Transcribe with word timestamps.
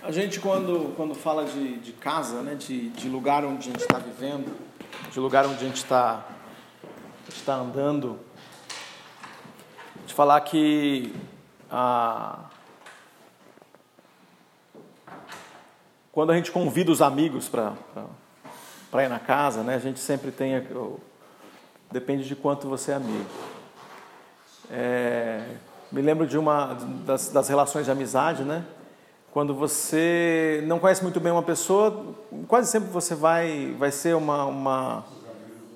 A 0.00 0.12
gente, 0.12 0.38
quando, 0.38 0.94
quando 0.96 1.12
fala 1.12 1.44
de, 1.44 1.78
de 1.78 1.92
casa, 1.92 2.40
né, 2.40 2.54
de, 2.54 2.88
de 2.90 3.08
lugar 3.08 3.44
onde 3.44 3.68
a 3.68 3.72
gente 3.72 3.80
está 3.80 3.98
vivendo, 3.98 4.56
de 5.10 5.18
lugar 5.18 5.44
onde 5.44 5.56
a 5.56 5.66
gente 5.66 5.76
está 5.76 6.24
está 7.28 7.54
andando, 7.54 8.18
de 10.06 10.14
falar 10.14 10.40
que 10.42 11.14
quando 16.12 16.30
a 16.30 16.36
gente 16.36 16.52
convida 16.52 16.92
os 16.92 17.02
amigos 17.02 17.48
para 17.48 19.04
ir 19.04 19.08
na 19.08 19.18
casa, 19.18 19.62
né, 19.62 19.74
a 19.74 19.80
gente 19.80 19.98
sempre 19.98 20.30
tem. 20.30 20.64
Depende 21.90 22.24
de 22.24 22.36
quanto 22.36 22.68
você 22.68 22.92
é 22.92 22.94
amigo. 22.94 23.28
É, 24.70 25.56
me 25.90 26.02
lembro 26.02 26.26
de 26.26 26.36
uma 26.36 26.74
das, 27.04 27.30
das 27.30 27.48
relações 27.48 27.86
de 27.86 27.90
amizade, 27.90 28.42
né? 28.44 28.64
Quando 29.32 29.54
você 29.54 30.64
não 30.66 30.78
conhece 30.78 31.02
muito 31.02 31.20
bem 31.20 31.30
uma 31.30 31.42
pessoa, 31.42 32.14
quase 32.46 32.70
sempre 32.70 32.88
você 32.88 33.14
vai, 33.14 33.74
vai 33.78 33.90
ser 33.90 34.16
uma, 34.16 34.46
uma, 34.46 35.04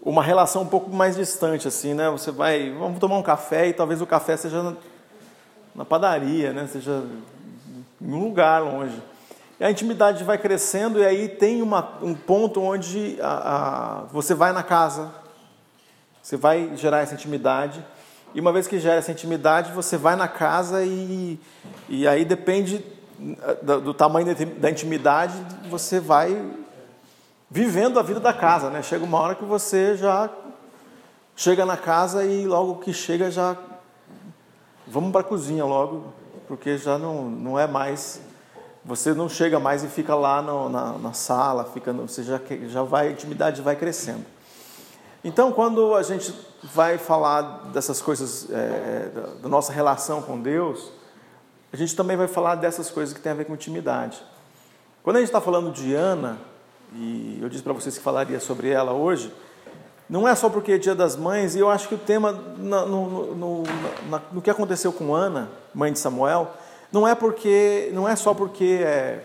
uma 0.03 0.23
relação 0.23 0.63
um 0.63 0.67
pouco 0.67 0.91
mais 0.91 1.17
distante, 1.17 1.69
assim, 1.69 1.93
né? 1.93 2.09
Você 2.11 2.31
vai, 2.31 2.71
vamos 2.71 2.99
tomar 2.99 3.19
um 3.19 3.23
café 3.23 3.69
e 3.69 3.73
talvez 3.75 4.01
o 4.01 4.07
café 4.07 4.37
seja 4.39 4.62
na, 4.62 4.75
na 5.75 5.85
padaria, 5.85 6.53
né? 6.53 6.67
Seja 6.67 7.05
em 8.01 8.12
um 8.12 8.25
lugar 8.25 8.62
longe. 8.62 9.01
E 9.61 9.65
a 9.65 9.71
intimidade 9.71 10.25
vai 10.25 10.39
crescendo 10.39 10.98
e 10.98 11.05
aí 11.05 11.29
tem 11.29 11.61
uma, 11.61 11.98
um 12.01 12.15
ponto 12.15 12.61
onde 12.61 13.19
a, 13.21 13.27
a, 13.27 14.05
você 14.07 14.34
vai 14.34 14.53
na 14.53 14.62
casa, 14.62 15.12
você 16.23 16.39
vai 16.39 16.73
gerar 16.75 17.01
essa 17.01 17.15
intimidade 17.15 17.84
e 18.34 18.41
uma 18.41 18.53
vez 18.53 18.67
que 18.67 18.79
gera 18.79 18.97
essa 18.97 19.12
intimidade, 19.12 19.73
você 19.73 19.97
vai 19.97 20.17
na 20.17 20.27
casa 20.27 20.83
e, 20.84 21.39
e 21.89 22.09
aí 22.09 22.25
depende 22.25 22.83
do, 23.62 23.95
tamanho 23.95 24.35
da 24.59 24.71
intimidade, 24.71 25.35
você 25.69 26.01
vai 26.01 26.51
vivendo 27.51 27.98
a 27.98 28.03
vida 28.03 28.20
da 28.20 28.33
casa, 28.33 28.70
né? 28.70 28.83
Chega 28.83 29.05
uma 29.05 29.19
hora 29.20 29.34
que 29.34 29.45
você 29.45 29.97
já 29.97 30.31
chega 31.37 31.65
na 31.67 31.77
casa 31.77 32.25
e 32.25 32.47
logo 32.47 32.77
que 32.77 32.93
chega 32.93 33.31
já 33.31 33.56
vamos 34.87 35.12
para 35.12 35.20
a 35.20 35.25
cozinha 35.25 35.65
logo, 35.65 36.12
porque 36.48 36.77
já 36.77 36.98
não, 36.98 37.25
não 37.25 37.59
é 37.59 37.67
mais 37.67 38.20
você 38.84 39.15
não 39.15 39.28
chega 39.28 39.61
mais 39.61 39.84
e 39.84 39.89
fica 39.89 40.15
lá 40.15 40.43
no, 40.43 40.69
na, 40.69 40.98
na, 40.98 41.12
sala, 41.12 41.65
fica, 41.65 41.93
você 41.93 42.23
já, 42.23 42.41
já 42.67 42.83
vai, 42.83 43.09
a 43.09 43.11
intimidade 43.12 43.62
vai 43.62 43.77
crescendo. 43.77 44.25
Então, 45.23 45.53
quando 45.53 45.95
a 45.95 46.03
gente 46.03 46.34
vai 46.65 46.98
falar 46.98 47.70
dessas 47.73 48.03
coisas, 48.03 48.50
é, 48.50 49.11
da, 49.15 49.20
da, 49.43 49.48
nossa 49.48 49.73
relação 49.73 50.20
com 50.20 50.41
Deus, 50.41 50.91
a 51.73 51.77
gente 51.77 51.97
também 51.97 52.17
vai 52.17 52.28
falar 52.28 52.56
dessas 52.56 52.91
coisas 52.91 53.15
que 53.15 53.20
tem 53.20 53.33
a 53.33 53.34
ver 53.34 53.47
com 53.47 53.55
intimidade. 53.55 54.23
Quando 55.03 55.17
a 55.17 55.19
gente 55.20 55.28
está 55.28 55.41
falando 55.41 55.73
de 55.73 55.95
Ana, 55.95 56.39
e 56.95 57.39
eu 57.41 57.48
disse 57.48 57.62
para 57.62 57.73
vocês 57.73 57.97
que 57.97 58.05
falaria 58.05 58.39
sobre 58.39 58.69
ela 58.69 58.92
hoje, 58.92 59.33
não 60.09 60.28
é 60.28 60.34
só 60.34 60.50
porque 60.50 60.73
é 60.73 60.78
Dia 60.78 60.95
das 60.95 61.17
Mães, 61.17 61.56
e 61.56 61.59
eu 61.59 61.70
acho 61.70 61.89
que 61.89 61.95
o 61.95 61.98
tema, 61.98 62.33
no, 62.33 63.34
no, 63.34 63.62
no, 64.33 64.43
que 64.43 64.50
aconteceu 64.50 64.93
com 64.93 65.15
Ana, 65.15 65.48
mãe 65.75 65.91
de 65.91 65.98
Samuel, 65.98 66.53
não 66.93 67.09
é 67.09 67.15
porque, 67.15 67.91
não 67.95 68.06
é 68.06 68.15
só 68.15 68.34
porque 68.34 68.83
é. 68.84 69.25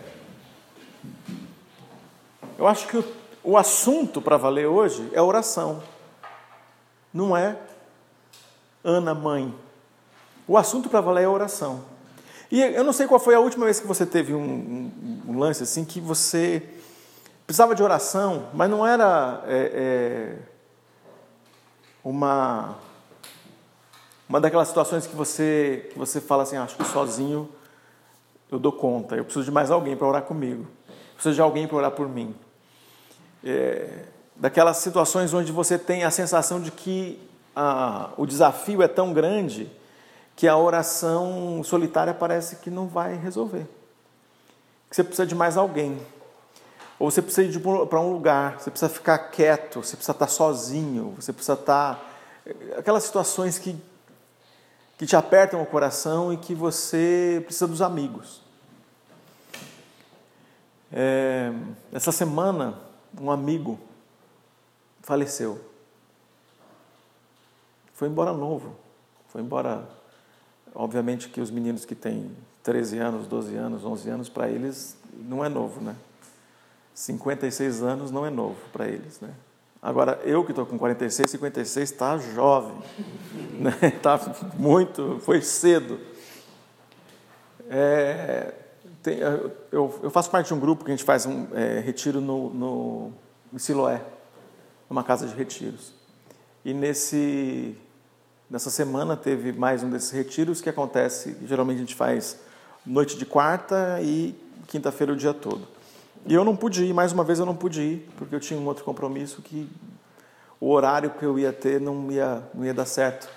Eu 2.58 2.66
acho 2.66 2.88
que 2.88 2.98
o, 2.98 3.03
o 3.44 3.58
assunto 3.58 4.22
para 4.22 4.38
valer 4.38 4.68
hoje 4.68 5.09
é 5.12 5.22
oração. 5.22 5.84
Não 7.14 7.36
é 7.36 7.58
Ana 8.81 9.14
mãe. 9.14 9.53
O 10.48 10.58
assunto 10.58 10.88
para 10.88 11.02
valer 11.02 11.25
é 11.25 11.28
oração. 11.28 11.97
E 12.52 12.62
eu 12.62 12.84
não 12.84 12.94
sei 12.94 13.08
qual 13.08 13.20
foi 13.20 13.36
a 13.36 13.40
última 13.40 13.66
vez 13.66 13.80
que 13.80 13.88
você 13.88 14.06
teve 14.06 14.34
um, 14.34 14.42
um, 14.42 15.22
um 15.28 15.40
lance 15.40 15.64
assim 15.64 15.84
que 15.84 16.00
você 16.00 16.64
precisava 17.45 17.76
de 17.76 17.84
oração, 17.84 18.48
mas 18.53 18.70
não 18.70 18.86
era 18.86 19.44
é, 19.48 19.72
é, 19.73 20.36
uma 22.03 22.75
uma 24.30 24.41
daquelas 24.41 24.68
situações 24.68 25.08
que 25.08 25.16
você 25.16 25.90
que 25.91 26.00
você 26.00 26.19
fala 26.22 26.44
assim, 26.44 26.58
ah, 26.58 26.63
acho 26.63 26.75
que 26.75 26.84
sozinho 26.85 27.50
eu 28.52 28.58
dou 28.58 28.72
conta. 28.72 29.16
Eu 29.16 29.25
preciso 29.25 29.46
de 29.46 29.52
mais 29.52 29.69
alguém 29.69 29.96
para 29.96 30.08
orar 30.08 30.22
comigo. 30.22 30.66
Preciso 31.14 31.35
de 31.35 31.41
alguém 31.41 31.68
para 31.68 31.78
orar 31.78 31.91
por 31.91 32.08
mim 32.08 32.35
é, 33.44 34.03
daquelas 34.35 34.78
situações 34.78 35.34
onde 35.34 35.52
você 35.52 35.78
tem 35.78 36.03
a 36.03 36.12
sensação 36.12 36.59
de 36.59 36.72
que 36.72 37.19
a, 37.56 38.12
o 38.18 38.25
desafio 38.25 38.81
é 38.81 38.88
tão 38.88 39.14
grande 39.14 39.69
que 40.38 40.48
a 40.48 40.56
oração 40.56 41.64
solitária 41.64 42.14
parece 42.14 42.58
que 42.58 42.70
não 42.70 42.88
vai 42.88 43.16
resolver. 43.16 43.68
Que 44.88 44.96
você 44.96 45.03
precisa 45.03 45.25
de 45.25 45.34
mais 45.34 45.58
alguém. 45.58 46.00
Ou 47.00 47.09
você 47.09 47.24
precisa 47.24 47.58
ir 47.58 47.59
para 47.88 48.00
um 48.00 48.14
lugar, 48.14 48.59
você 48.59 48.70
precisa 48.70 48.88
ficar 48.88 49.18
quieto, 49.18 49.84
você 49.84 49.96
precisa 49.96 50.12
estar 50.12 50.28
sozinho, 50.28 51.16
você 51.20 51.34
precisa 51.34 51.53
estar. 51.53 52.00
Aquelas 52.78 53.03
situações 53.03 53.58
que, 53.58 53.76
que 54.96 55.08
te 55.08 55.16
apertam 55.16 55.59
o 55.59 55.66
coração 55.66 56.31
e 56.31 56.38
que 56.38 56.53
você 56.53 57.42
precisa 57.44 57.68
dos 57.68 57.81
amigos. 57.81 58.44
É, 60.94 61.52
essa 61.92 62.12
semana, 62.12 62.80
um 63.20 63.31
amigo 63.31 63.80
faleceu. 65.02 65.59
Foi 67.96 68.08
embora 68.08 68.31
novo. 68.34 68.76
Foi 69.30 69.42
embora. 69.42 69.97
Obviamente 70.80 71.28
que 71.30 71.42
os 71.42 71.50
meninos 71.50 71.86
que 71.86 71.96
têm 71.96 72.30
13 72.62 73.00
anos, 73.00 73.26
12 73.26 73.56
anos, 73.56 73.84
11 73.84 74.10
anos, 74.12 74.30
para 74.30 74.48
eles 74.48 74.96
não 75.28 75.44
é 75.44 75.50
novo, 75.50 75.82
né? 75.82 75.96
56 76.94 77.82
anos 77.82 78.12
não 78.12 78.24
é 78.24 78.30
novo 78.30 78.58
para 78.72 78.88
eles, 78.88 79.20
né? 79.20 79.32
Agora, 79.82 80.20
eu 80.24 80.46
que 80.46 80.52
estou 80.52 80.68
com 80.68 80.78
46, 80.78 81.32
56 81.32 81.92
está 81.92 82.20
jovem, 82.20 82.78
né? 83.60 83.74
muito, 84.56 85.20
foi 85.22 85.42
cedo. 85.42 86.00
É, 87.68 88.54
tem, 89.02 89.18
eu, 89.18 90.00
eu, 90.04 90.12
faço 90.12 90.30
parte 90.30 90.48
de 90.48 90.54
um 90.54 90.59
grupo 90.59 90.86
que 90.86 90.92
a 90.92 90.96
gente 90.96 91.04
faz 91.04 91.26
um 91.26 91.48
é, 91.56 91.80
retiro 91.80 92.22
no, 92.22 92.54
no, 92.54 93.14
em 93.52 93.58
Siloé, 93.58 94.04
numa 94.88 95.04
casa 95.04 95.26
de 95.26 95.34
retiros. 95.34 95.92
E 96.64 96.72
nesse, 96.72 97.76
nessa 98.50 98.69
semana 98.69 99.18
teve 99.18 99.52
mais 99.52 99.84
um 99.84 99.90
desses 99.90 100.12
retiros 100.12 100.62
que 100.62 100.69
acontece, 100.69 101.35
geralmente 101.46 101.78
a 101.78 101.80
gente 101.81 101.96
faz 101.96 102.40
noite 102.85 103.18
de 103.18 103.25
quarta 103.25 104.00
e 104.02 104.35
quinta-feira 104.68 105.13
o 105.13 105.16
dia 105.16 105.34
todo. 105.34 105.68
E 106.25 106.34
eu 106.34 106.44
não 106.44 106.56
pude 106.56 106.84
ir, 106.85 106.94
mais 106.94 107.12
uma 107.12 107.24
vez 107.24 107.40
eu 107.40 107.46
não 107.46 107.56
pude 107.56 107.81
ir, 107.81 108.09
porque 108.18 108.34
eu 108.34 108.40
tinha 108.40 108.59
um 108.59 108.66
outro 108.66 108.84
compromisso 108.84 109.41
que 109.41 109.69
o 110.59 110.69
horário 110.69 111.12
que 111.12 111.24
eu 111.24 111.38
ia 111.38 111.53
ter 111.53 111.80
não 111.80 112.12
ia, 112.12 112.44
não 112.53 112.66
ia 112.66 112.74
dar 112.74 112.85
certo. 112.85 113.30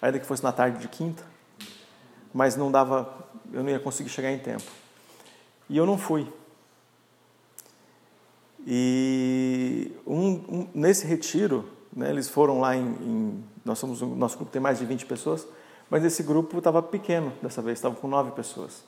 Ainda 0.00 0.18
que 0.18 0.26
fosse 0.26 0.42
na 0.42 0.50
tarde 0.50 0.78
de 0.78 0.88
quinta, 0.88 1.22
mas 2.34 2.56
não 2.56 2.70
dava, 2.70 3.14
eu 3.52 3.62
não 3.62 3.70
ia 3.70 3.78
conseguir 3.78 4.08
chegar 4.08 4.32
em 4.32 4.38
tempo. 4.38 4.64
E 5.68 5.76
eu 5.76 5.86
não 5.86 5.96
fui. 5.96 6.26
E 8.66 9.92
um, 10.06 10.28
um, 10.28 10.68
nesse 10.74 11.06
retiro, 11.06 11.68
né, 11.94 12.10
eles 12.10 12.28
foram 12.28 12.60
lá 12.60 12.76
em, 12.76 12.82
em 12.82 13.44
nós 13.64 13.78
somos 13.78 14.02
um, 14.02 14.14
nosso 14.14 14.36
grupo 14.36 14.50
tem 14.50 14.60
mais 14.60 14.78
de 14.78 14.84
20 14.84 15.06
pessoas, 15.06 15.46
mas 15.88 16.04
esse 16.04 16.22
grupo 16.22 16.58
estava 16.58 16.82
pequeno 16.82 17.32
dessa 17.42 17.62
vez, 17.62 17.78
estava 17.78 17.94
com 17.94 18.08
nove 18.08 18.32
pessoas. 18.32 18.82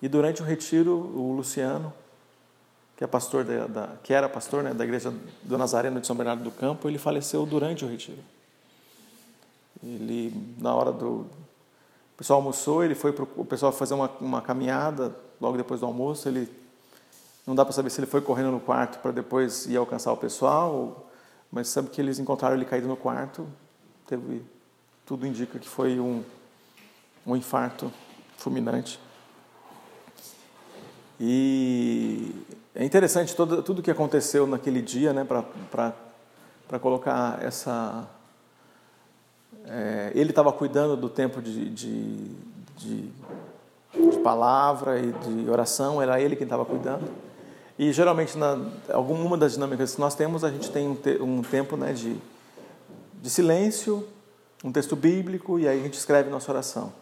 E 0.00 0.08
durante 0.08 0.42
o 0.42 0.44
retiro, 0.44 0.92
o 0.92 1.32
Luciano, 1.36 1.92
que 2.96 3.04
é 3.04 3.06
pastor 3.06 3.44
da, 3.44 3.66
da, 3.66 3.88
que 4.02 4.12
era 4.12 4.28
pastor 4.28 4.62
né, 4.62 4.74
da 4.74 4.84
igreja 4.84 5.12
do 5.42 5.56
Nazareno 5.56 6.00
de 6.00 6.06
São 6.06 6.16
Bernardo 6.16 6.42
do 6.42 6.50
Campo, 6.50 6.88
ele 6.88 6.98
faleceu 6.98 7.46
durante 7.46 7.84
o 7.84 7.88
retiro. 7.88 8.18
Ele 9.82 10.32
na 10.58 10.74
hora 10.74 10.90
do 10.90 11.26
o 12.14 12.18
pessoal 12.18 12.38
almoçou, 12.38 12.84
ele 12.84 12.94
foi 12.94 13.12
para 13.12 13.24
o 13.24 13.44
pessoal 13.44 13.72
fazer 13.72 13.94
uma, 13.94 14.08
uma 14.20 14.40
caminhada 14.40 15.16
logo 15.40 15.56
depois 15.56 15.80
do 15.80 15.86
almoço. 15.86 16.28
Ele 16.28 16.48
não 17.46 17.54
dá 17.54 17.64
para 17.64 17.72
saber 17.72 17.90
se 17.90 18.00
ele 18.00 18.06
foi 18.06 18.20
correndo 18.20 18.50
no 18.50 18.60
quarto 18.60 18.98
para 19.00 19.10
depois 19.10 19.66
ir 19.66 19.76
alcançar 19.76 20.12
o 20.12 20.16
pessoal, 20.16 21.10
mas 21.52 21.68
sabe 21.68 21.90
que 21.90 22.00
eles 22.00 22.18
encontraram 22.18 22.56
ele 22.56 22.64
caído 22.64 22.88
no 22.88 22.96
quarto. 22.96 23.46
Teve 24.06 24.42
tudo 25.04 25.26
indica 25.26 25.58
que 25.58 25.68
foi 25.68 26.00
um, 26.00 26.24
um 27.26 27.36
infarto 27.36 27.92
fulminante. 28.38 28.98
E 31.20 32.34
é 32.74 32.84
interessante 32.84 33.36
todo, 33.36 33.62
tudo 33.62 33.82
que 33.82 33.90
aconteceu 33.90 34.46
naquele 34.46 34.80
dia, 34.80 35.12
né, 35.12 35.24
para 35.24 36.78
colocar 36.80 37.40
essa 37.42 38.08
é, 39.66 40.12
ele 40.14 40.30
estava 40.30 40.52
cuidando 40.52 40.96
do 40.96 41.08
tempo 41.08 41.40
de, 41.40 41.70
de, 41.70 42.34
de, 42.76 43.12
de, 44.10 44.18
palavra 44.22 44.98
e 44.98 45.12
de 45.12 45.50
oração, 45.50 46.02
era 46.02 46.20
ele 46.20 46.34
quem 46.34 46.44
estava 46.44 46.64
cuidando. 46.64 47.08
E 47.78 47.92
geralmente, 47.92 48.36
na 48.36 48.58
alguma 48.92 49.36
das 49.36 49.52
dinâmicas 49.54 49.94
que 49.94 50.00
nós 50.00 50.14
temos, 50.14 50.44
a 50.44 50.50
gente 50.50 50.70
tem 50.70 50.88
um, 50.88 50.94
te, 50.94 51.20
um 51.20 51.42
tempo 51.42 51.76
né, 51.76 51.92
de, 51.92 52.16
de 53.20 53.30
silêncio, 53.30 54.06
um 54.62 54.70
texto 54.70 54.94
bíblico, 54.94 55.58
e 55.58 55.66
aí 55.66 55.80
a 55.80 55.82
gente 55.82 55.94
escreve 55.94 56.30
nossa 56.30 56.50
oração. 56.50 56.92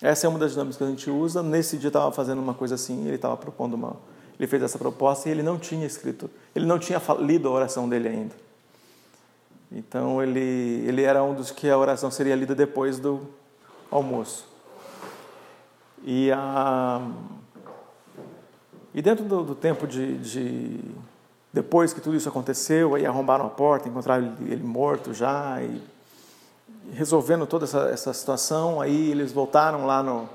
Essa 0.00 0.26
é 0.26 0.28
uma 0.28 0.38
das 0.38 0.52
dinâmicas 0.52 0.76
que 0.76 0.84
a 0.84 0.86
gente 0.86 1.10
usa. 1.10 1.42
Nesse 1.42 1.78
dia 1.78 1.88
estava 1.88 2.12
fazendo 2.12 2.40
uma 2.40 2.54
coisa 2.54 2.74
assim, 2.74 3.06
ele 3.06 3.16
estava 3.16 3.36
propondo 3.36 3.74
uma, 3.74 3.96
ele 4.38 4.46
fez 4.46 4.62
essa 4.62 4.78
proposta 4.78 5.28
e 5.28 5.32
ele 5.32 5.42
não 5.42 5.58
tinha 5.58 5.86
escrito, 5.86 6.30
ele 6.54 6.66
não 6.66 6.78
tinha 6.78 7.00
lido 7.20 7.48
a 7.48 7.52
oração 7.52 7.88
dele 7.88 8.08
ainda. 8.08 8.34
Então 9.72 10.22
ele 10.22 10.84
ele 10.86 11.02
era 11.02 11.22
um 11.22 11.34
dos 11.34 11.50
que 11.50 11.68
a 11.68 11.76
oração 11.76 12.10
seria 12.10 12.36
lida 12.36 12.54
depois 12.54 12.98
do 12.98 13.22
almoço. 13.90 14.46
E 16.04 16.30
a 16.30 17.00
e 18.94 19.02
dentro 19.02 19.24
do, 19.24 19.42
do 19.42 19.54
tempo 19.56 19.88
de, 19.88 20.16
de, 20.18 20.80
depois 21.52 21.92
que 21.92 22.00
tudo 22.00 22.16
isso 22.16 22.28
aconteceu, 22.28 22.94
aí 22.94 23.04
arrombaram 23.04 23.44
a 23.44 23.50
porta, 23.50 23.88
encontraram 23.88 24.32
ele, 24.40 24.52
ele 24.52 24.62
morto 24.62 25.12
já 25.12 25.60
e 25.60 25.82
resolvendo 26.92 27.44
toda 27.44 27.64
essa, 27.64 27.88
essa 27.88 28.12
situação, 28.12 28.80
aí 28.80 29.10
eles 29.10 29.32
voltaram 29.32 29.84
lá 29.84 30.00
no, 30.00 30.28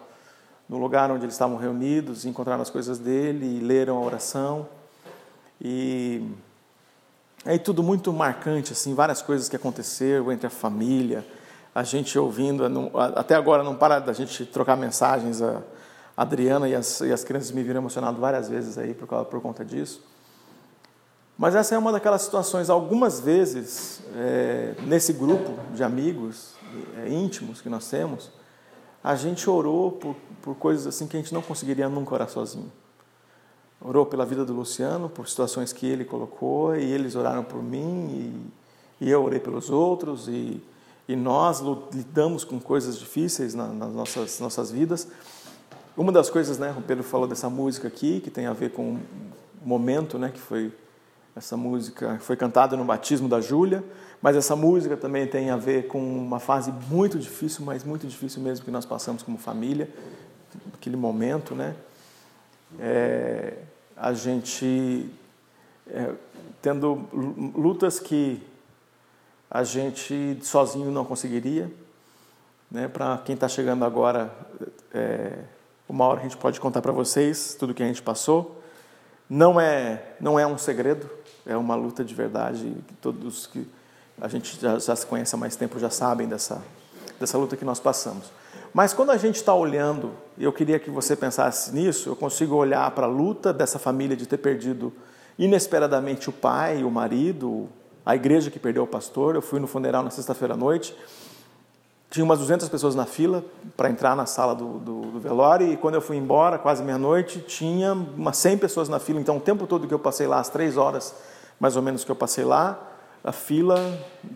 no 0.68 0.78
lugar 0.78 1.10
onde 1.10 1.24
eles 1.24 1.36
estavam 1.36 1.56
reunidos, 1.56 2.26
encontraram 2.26 2.62
as 2.62 2.70
coisas 2.70 3.00
dele 3.00 3.58
e 3.58 3.60
leram 3.62 3.98
a 3.98 4.02
oração. 4.02 4.68
E 5.62 6.28
aí 7.46 7.60
tudo 7.60 7.82
muito 7.82 8.12
marcante, 8.12 8.74
assim, 8.74 8.94
várias 8.94 9.22
coisas 9.22 9.48
que 9.48 9.56
aconteceram 9.56 10.32
entre 10.34 10.48
a 10.48 10.50
família, 10.50 11.26
a 11.74 11.84
gente 11.84 12.20
ouvindo, 12.20 12.64
até 13.16 13.36
agora 13.36 13.64
não 13.64 13.76
para 13.76 14.00
da 14.00 14.12
gente 14.12 14.46
trocar 14.46 14.76
mensagens, 14.76 15.42
a 15.42 15.62
Adriana 16.20 16.68
e 16.68 16.76
as, 16.76 17.00
e 17.00 17.14
as 17.14 17.24
crianças 17.24 17.50
me 17.52 17.64
viram 17.64 17.80
emocionado 17.80 18.20
várias 18.20 18.50
vezes 18.50 18.78
aí 18.78 18.94
por, 18.94 19.08
por 19.08 19.40
conta 19.40 19.64
disso. 19.64 20.04
Mas 21.38 21.56
essa 21.56 21.76
é 21.76 21.78
uma 21.78 21.94
daquelas 21.94 22.24
situações, 22.24 22.70
algumas 22.70 23.22
vezes, 23.22 24.02
é, 24.18 24.76
nesse 24.82 25.14
grupo 25.14 25.58
de 25.74 25.82
amigos 25.82 26.56
é, 26.98 27.08
íntimos 27.08 27.62
que 27.62 27.70
nós 27.70 27.90
temos, 27.90 28.32
a 29.02 29.16
gente 29.16 29.50
orou 29.50 29.94
por, 29.94 30.14
por 30.42 30.56
coisas 30.56 30.88
assim 30.88 31.08
que 31.08 31.16
a 31.16 31.22
gente 31.22 31.34
não 31.34 31.42
conseguiria 31.42 31.88
nunca 31.88 32.14
orar 32.14 32.28
sozinho. 32.28 32.70
Orou 33.80 34.06
pela 34.06 34.26
vida 34.26 34.44
do 34.44 34.52
Luciano, 34.52 35.08
por 35.08 35.26
situações 35.30 35.72
que 35.72 35.88
ele 35.88 36.04
colocou, 36.04 36.76
e 36.76 36.84
eles 36.84 37.16
oraram 37.16 37.46
por 37.46 37.64
mim, 37.64 38.52
e, 39.00 39.06
e 39.06 39.10
eu 39.10 39.24
orei 39.24 39.40
pelos 39.40 39.70
outros, 39.70 40.28
e, 40.28 40.62
e 41.08 41.16
nós 41.16 41.62
lidamos 41.94 42.44
com 42.44 42.60
coisas 42.60 43.00
difíceis 43.00 43.56
na, 43.56 43.68
nas 43.68 43.94
nossas, 43.94 44.38
nossas 44.42 44.70
vidas. 44.70 45.08
Uma 46.00 46.14
das 46.14 46.30
coisas, 46.30 46.58
né, 46.58 46.74
o 46.78 46.82
Pedro 46.82 47.04
falou 47.04 47.28
dessa 47.28 47.50
música 47.50 47.90
aqui, 47.90 48.22
que 48.22 48.30
tem 48.30 48.46
a 48.46 48.54
ver 48.54 48.72
com 48.72 48.94
o 48.94 49.00
momento, 49.68 50.18
né, 50.18 50.32
que 50.34 50.40
foi 50.40 50.72
essa 51.36 51.58
música 51.58 52.18
foi 52.22 52.38
cantada 52.38 52.78
no 52.78 52.86
batismo 52.86 53.28
da 53.28 53.42
Júlia, 53.42 53.84
mas 54.22 54.38
essa 54.38 54.56
música 54.56 54.96
também 54.96 55.28
tem 55.28 55.50
a 55.50 55.58
ver 55.58 55.88
com 55.88 56.00
uma 56.00 56.40
fase 56.40 56.72
muito 56.90 57.20
difícil, 57.20 57.66
mas 57.66 57.84
muito 57.84 58.08
difícil 58.08 58.42
mesmo 58.42 58.64
que 58.64 58.72
nós 58.72 58.86
passamos 58.86 59.24
como 59.24 59.38
família, 59.38 59.90
aquele 60.74 60.96
momento, 60.96 61.54
né? 61.54 61.76
É, 62.80 63.58
a 63.98 64.14
gente 64.14 65.10
é, 65.86 66.14
tendo 66.62 67.10
lutas 67.54 68.00
que 68.00 68.42
a 69.52 69.66
gente 69.66 70.40
sozinho 70.44 70.92
não 70.92 71.04
conseguiria, 71.04 71.70
né? 72.72 72.88
Para 72.88 73.18
quem 73.18 73.36
está 73.36 73.50
chegando 73.50 73.84
agora, 73.84 74.34
é, 74.94 75.44
uma 75.90 76.06
hora 76.06 76.20
a 76.20 76.24
gente 76.24 76.38
pode 76.38 76.60
contar 76.60 76.84
para 76.84 76.92
vocês 76.92 77.56
tudo 77.60 77.74
que 77.74 77.82
a 77.82 77.88
gente 77.88 78.02
passou. 78.02 78.62
Não 79.28 79.60
é, 79.60 80.04
não 80.22 80.40
é 80.40 80.46
um 80.46 80.58
segredo, 80.58 81.10
é 81.46 81.58
uma 81.58 81.74
luta 81.74 82.04
de 82.04 82.14
verdade. 82.14 82.72
Todos 83.02 83.48
que 83.48 83.68
a 84.22 84.28
gente 84.28 84.62
já, 84.62 84.78
já 84.78 84.96
se 84.96 85.06
conhece 85.06 85.34
há 85.34 85.38
mais 85.38 85.56
tempo 85.56 85.80
já 85.80 85.90
sabem 85.90 86.28
dessa, 86.28 86.62
dessa 87.20 87.38
luta 87.40 87.58
que 87.58 87.66
nós 87.66 87.80
passamos. 87.80 88.32
Mas 88.72 88.94
quando 88.94 89.10
a 89.10 89.18
gente 89.18 89.36
está 89.38 89.54
olhando, 89.54 90.12
eu 90.38 90.54
queria 90.54 90.78
que 90.78 90.92
você 90.92 91.16
pensasse 91.16 91.74
nisso, 91.74 92.10
eu 92.10 92.16
consigo 92.16 92.56
olhar 92.56 92.90
para 92.92 93.08
a 93.08 93.10
luta 93.10 93.52
dessa 93.52 93.80
família 93.80 94.16
de 94.16 94.28
ter 94.28 94.38
perdido 94.38 94.94
inesperadamente 95.40 96.30
o 96.30 96.32
pai, 96.32 96.84
o 96.84 96.92
marido, 96.92 97.68
a 98.06 98.16
igreja 98.16 98.52
que 98.52 98.60
perdeu 98.60 98.84
o 98.84 98.88
pastor. 98.88 99.34
Eu 99.34 99.42
fui 99.42 99.60
no 99.60 99.66
funeral 99.66 100.04
na 100.04 100.12
sexta-feira 100.12 100.54
à 100.54 100.58
noite, 100.58 100.96
tinha 102.10 102.24
umas 102.24 102.40
200 102.40 102.68
pessoas 102.70 102.96
na 102.96 103.06
fila 103.06 103.44
para 103.78 103.90
entrar 103.90 104.16
na 104.16 104.26
sala 104.26 104.56
do, 104.56 104.80
do, 104.80 105.02
do, 105.02 105.20
velório, 105.20 105.72
e 105.72 105.78
quando 105.78 105.96
eu 105.96 106.02
fui 106.02 106.18
embora, 106.18 106.58
quase 106.58 106.84
meia-noite, 106.84 107.40
tinha 107.40 107.94
umas 107.94 108.38
100 108.38 108.58
pessoas 108.58 108.90
na 108.90 109.00
fila. 109.00 109.20
Então, 109.20 109.38
o 109.38 109.40
tempo 109.40 109.68
todo 109.68 109.88
que 109.88 109.94
eu 109.94 110.00
passei 110.00 110.26
lá, 110.26 110.40
as 110.40 110.50
três 110.50 110.76
horas 110.76 111.14
mais 111.60 111.76
ou 111.76 111.82
menos 111.82 112.04
que 112.04 112.12
eu 112.12 112.16
passei 112.16 112.44
lá, 112.44 112.80
a 113.24 113.32
fila 113.32 113.78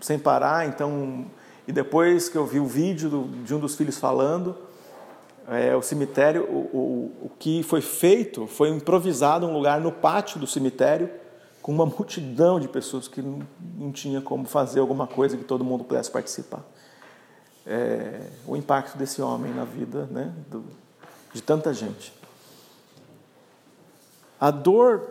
sem 0.00 0.18
parar. 0.18 0.68
Então, 0.68 1.26
e 1.66 1.72
depois 1.72 2.28
que 2.28 2.36
eu 2.36 2.46
vi 2.46 2.60
o 2.60 2.66
vídeo 2.66 3.08
do, 3.08 3.22
de 3.44 3.54
um 3.54 3.58
dos 3.58 3.74
filhos 3.74 3.98
falando, 3.98 4.56
é, 5.48 5.74
o 5.74 5.82
cemitério, 5.82 6.44
o, 6.44 6.76
o, 6.76 7.26
o 7.26 7.30
que 7.38 7.62
foi 7.62 7.80
feito 7.80 8.46
foi 8.46 8.68
improvisado 8.68 9.46
um 9.46 9.52
lugar 9.52 9.80
no 9.80 9.90
pátio 9.90 10.38
do 10.38 10.46
cemitério 10.46 11.10
com 11.60 11.72
uma 11.72 11.86
multidão 11.86 12.60
de 12.60 12.68
pessoas 12.68 13.08
que 13.08 13.22
não, 13.22 13.40
não 13.78 13.90
tinha 13.90 14.20
como 14.20 14.44
fazer 14.44 14.80
alguma 14.80 15.06
coisa 15.06 15.36
que 15.36 15.44
todo 15.44 15.64
mundo 15.64 15.82
pudesse 15.82 16.10
participar. 16.10 16.62
É, 17.66 18.20
o 18.46 18.56
impacto 18.56 18.98
desse 18.98 19.22
homem 19.22 19.52
na 19.52 19.64
vida 19.64 20.06
né, 20.10 20.32
do, 20.48 20.64
de 21.32 21.42
tanta 21.42 21.72
gente. 21.72 22.12
A 24.38 24.50
dor 24.50 25.02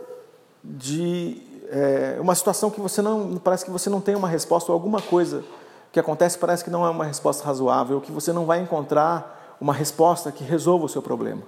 de 0.64 1.42
é, 1.70 2.18
uma 2.20 2.36
situação 2.36 2.70
que 2.70 2.80
você 2.80 3.02
não 3.02 3.38
parece 3.38 3.66
que 3.66 3.72
você 3.72 3.90
não 3.90 4.00
tem 4.00 4.16
uma 4.16 4.28
resposta 4.28 4.72
ou 4.72 4.74
alguma 4.74 5.02
coisa 5.02 5.44
que 5.92 6.00
acontece 6.00 6.38
parece 6.38 6.64
que 6.64 6.70
não 6.70 6.86
é 6.86 6.90
uma 6.90 7.06
resposta 7.06 7.44
razoável, 7.44 8.00
que 8.00 8.12
você 8.12 8.32
não 8.32 8.46
vai 8.46 8.60
encontrar 8.60 9.58
uma 9.60 9.74
resposta 9.74 10.32
que 10.32 10.44
resolva 10.44 10.86
o 10.86 10.90
seu 10.90 11.02
problema. 11.02 11.42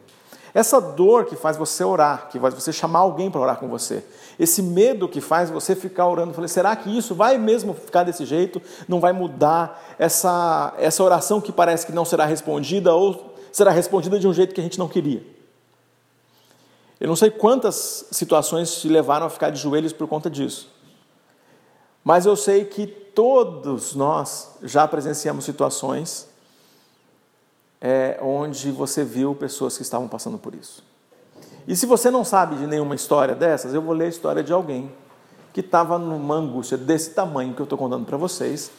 Essa 0.56 0.80
dor 0.80 1.26
que 1.26 1.36
faz 1.36 1.58
você 1.58 1.84
orar, 1.84 2.30
que 2.30 2.40
faz 2.40 2.54
você 2.54 2.72
chamar 2.72 3.00
alguém 3.00 3.30
para 3.30 3.42
orar 3.42 3.58
com 3.58 3.68
você, 3.68 4.02
esse 4.40 4.62
medo 4.62 5.10
que 5.10 5.20
faz 5.20 5.50
você 5.50 5.76
ficar 5.76 6.08
orando, 6.08 6.34
falei, 6.34 6.48
será 6.48 6.74
que 6.78 6.98
isso 6.98 7.14
vai 7.14 7.38
mesmo 7.38 7.74
ficar 7.74 8.06
desse 8.06 8.26
jeito? 8.26 8.62
Não 8.88 9.02
vai 9.02 9.12
mudar 9.12 9.96
essa 10.00 10.74
essa 10.78 11.04
oração 11.04 11.42
que 11.42 11.52
parece 11.52 11.86
que 11.86 11.92
não 11.92 12.06
será 12.06 12.24
respondida 12.24 12.94
ou 12.96 13.36
será 13.52 13.70
respondida 13.70 14.18
de 14.18 14.30
um 14.30 14.34
jeito 14.34 14.56
que 14.56 14.62
a 14.62 14.64
gente 14.64 14.80
não 14.80 14.88
queria? 14.88 15.22
Eu 17.02 17.10
não 17.10 17.18
sei 17.18 17.30
quantas 17.30 18.06
situações 18.12 18.80
te 18.80 18.88
levaram 18.88 19.26
a 19.26 19.30
ficar 19.30 19.50
de 19.50 19.60
joelhos 19.60 19.92
por 19.92 20.08
conta 20.08 20.30
disso. 20.30 20.74
Mas 22.02 22.26
eu 22.26 22.38
sei 22.38 22.64
que 22.64 22.88
todos 22.88 23.94
nós 23.94 24.52
já 24.64 24.88
presenciamos 24.88 25.44
situações 25.44 26.30
é, 27.88 28.18
onde 28.20 28.72
você 28.72 29.04
viu 29.04 29.36
pessoas 29.36 29.78
que 29.78 29.84
estavam 29.84 30.08
passando 30.08 30.40
por 30.40 30.56
isso. 30.56 30.84
E 31.68 31.76
se 31.76 31.86
você 31.86 32.10
não 32.10 32.26
sabe 32.26 32.56
de 32.56 32.66
nenhuma 32.66 32.96
história 32.96 33.36
dessas, 33.36 33.76
eu 33.76 33.82
vou 33.82 33.94
ler 33.94 34.06
a 34.06 34.10
história 34.10 34.44
de 34.44 34.52
alguém 34.52 34.92
que 35.54 35.60
estava 35.60 36.00
numa 36.00 36.34
angústia 36.34 36.80
desse 36.80 37.12
tamanho 37.12 37.54
que 37.54 37.62
eu 37.62 37.66
estou 37.66 37.78
contando 37.78 38.04
para 38.04 38.18
vocês, 38.18 38.72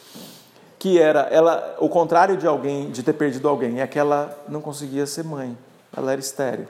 que 0.77 0.99
era 0.99 1.21
ela, 1.21 1.77
o 1.79 1.87
contrário 1.87 2.35
de 2.35 2.45
alguém, 2.45 2.91
de 2.91 3.01
ter 3.01 3.13
perdido 3.13 3.47
alguém, 3.47 3.79
é 3.79 3.87
que 3.87 3.97
ela 3.97 4.37
não 4.45 4.59
conseguia 4.59 5.05
ser 5.05 5.23
mãe, 5.23 5.57
ela 5.95 6.11
era 6.11 6.19
estéril. 6.19 6.67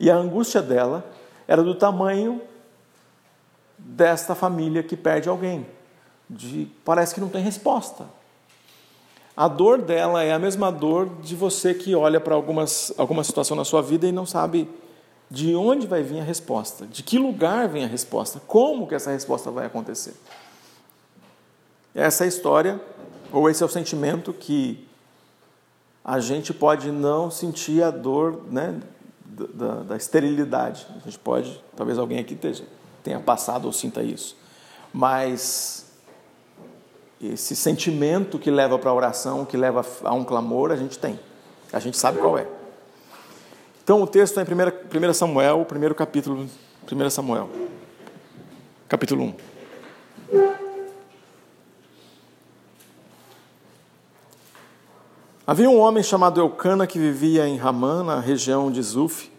E 0.00 0.10
a 0.10 0.16
angústia 0.16 0.60
dela 0.60 1.04
era 1.46 1.62
do 1.62 1.76
tamanho 1.76 2.42
desta 3.78 4.34
família 4.34 4.82
que 4.82 4.96
perde 4.96 5.28
alguém. 5.28 5.64
De, 6.28 6.68
parece 6.84 7.14
que 7.14 7.20
não 7.20 7.28
tem 7.28 7.40
resposta. 7.40 8.06
A 9.36 9.48
dor 9.48 9.80
dela 9.80 10.22
é 10.22 10.32
a 10.32 10.38
mesma 10.38 10.70
dor 10.70 11.08
de 11.22 11.34
você 11.34 11.72
que 11.72 11.94
olha 11.94 12.20
para 12.20 12.34
algumas, 12.34 12.92
alguma 12.98 13.24
situação 13.24 13.56
na 13.56 13.64
sua 13.64 13.80
vida 13.80 14.06
e 14.06 14.12
não 14.12 14.26
sabe 14.26 14.68
de 15.30 15.54
onde 15.54 15.86
vai 15.86 16.02
vir 16.02 16.20
a 16.20 16.22
resposta, 16.22 16.86
de 16.86 17.02
que 17.02 17.18
lugar 17.18 17.66
vem 17.66 17.84
a 17.84 17.86
resposta, 17.86 18.40
como 18.46 18.86
que 18.86 18.94
essa 18.94 19.10
resposta 19.10 19.50
vai 19.50 19.64
acontecer. 19.64 20.14
Essa 21.94 22.24
é 22.24 22.26
a 22.26 22.28
história, 22.28 22.80
ou 23.32 23.48
esse 23.48 23.62
é 23.62 23.66
o 23.66 23.68
sentimento 23.68 24.32
que 24.34 24.86
a 26.04 26.20
gente 26.20 26.52
pode 26.52 26.90
não 26.90 27.30
sentir 27.30 27.82
a 27.82 27.90
dor 27.90 28.42
né, 28.50 28.78
da, 29.24 29.82
da, 29.82 29.96
esterilidade. 29.96 30.86
A 30.96 31.04
gente 31.04 31.18
pode, 31.18 31.62
talvez 31.76 31.98
alguém 31.98 32.18
aqui 32.18 32.38
tenha, 33.02 33.20
passado 33.20 33.64
ou 33.64 33.72
sinta 33.72 34.02
isso, 34.02 34.36
mas 34.92 35.91
esse 37.22 37.54
sentimento 37.54 38.38
que 38.38 38.50
leva 38.50 38.78
para 38.78 38.90
a 38.90 38.94
oração, 38.94 39.44
que 39.44 39.56
leva 39.56 39.86
a 40.02 40.12
um 40.12 40.24
clamor, 40.24 40.72
a 40.72 40.76
gente 40.76 40.98
tem. 40.98 41.20
A 41.72 41.78
gente 41.78 41.96
sabe 41.96 42.18
qual 42.18 42.36
é. 42.36 42.46
Então 43.84 44.02
o 44.02 44.06
texto 44.06 44.38
é 44.40 44.42
em 44.42 45.10
1 45.10 45.14
Samuel, 45.14 45.60
o 45.60 45.64
primeiro 45.64 45.94
capítulo, 45.94 46.48
1 46.90 47.10
Samuel, 47.10 47.48
capítulo 48.88 49.24
1. 49.24 49.34
Havia 55.46 55.68
um 55.68 55.78
homem 55.78 56.02
chamado 56.02 56.40
Eucana 56.40 56.86
que 56.86 56.98
vivia 56.98 57.46
em 57.46 57.56
Ramã, 57.56 58.04
na 58.04 58.20
região 58.20 58.70
de 58.70 58.80
Zuf, 58.82 59.30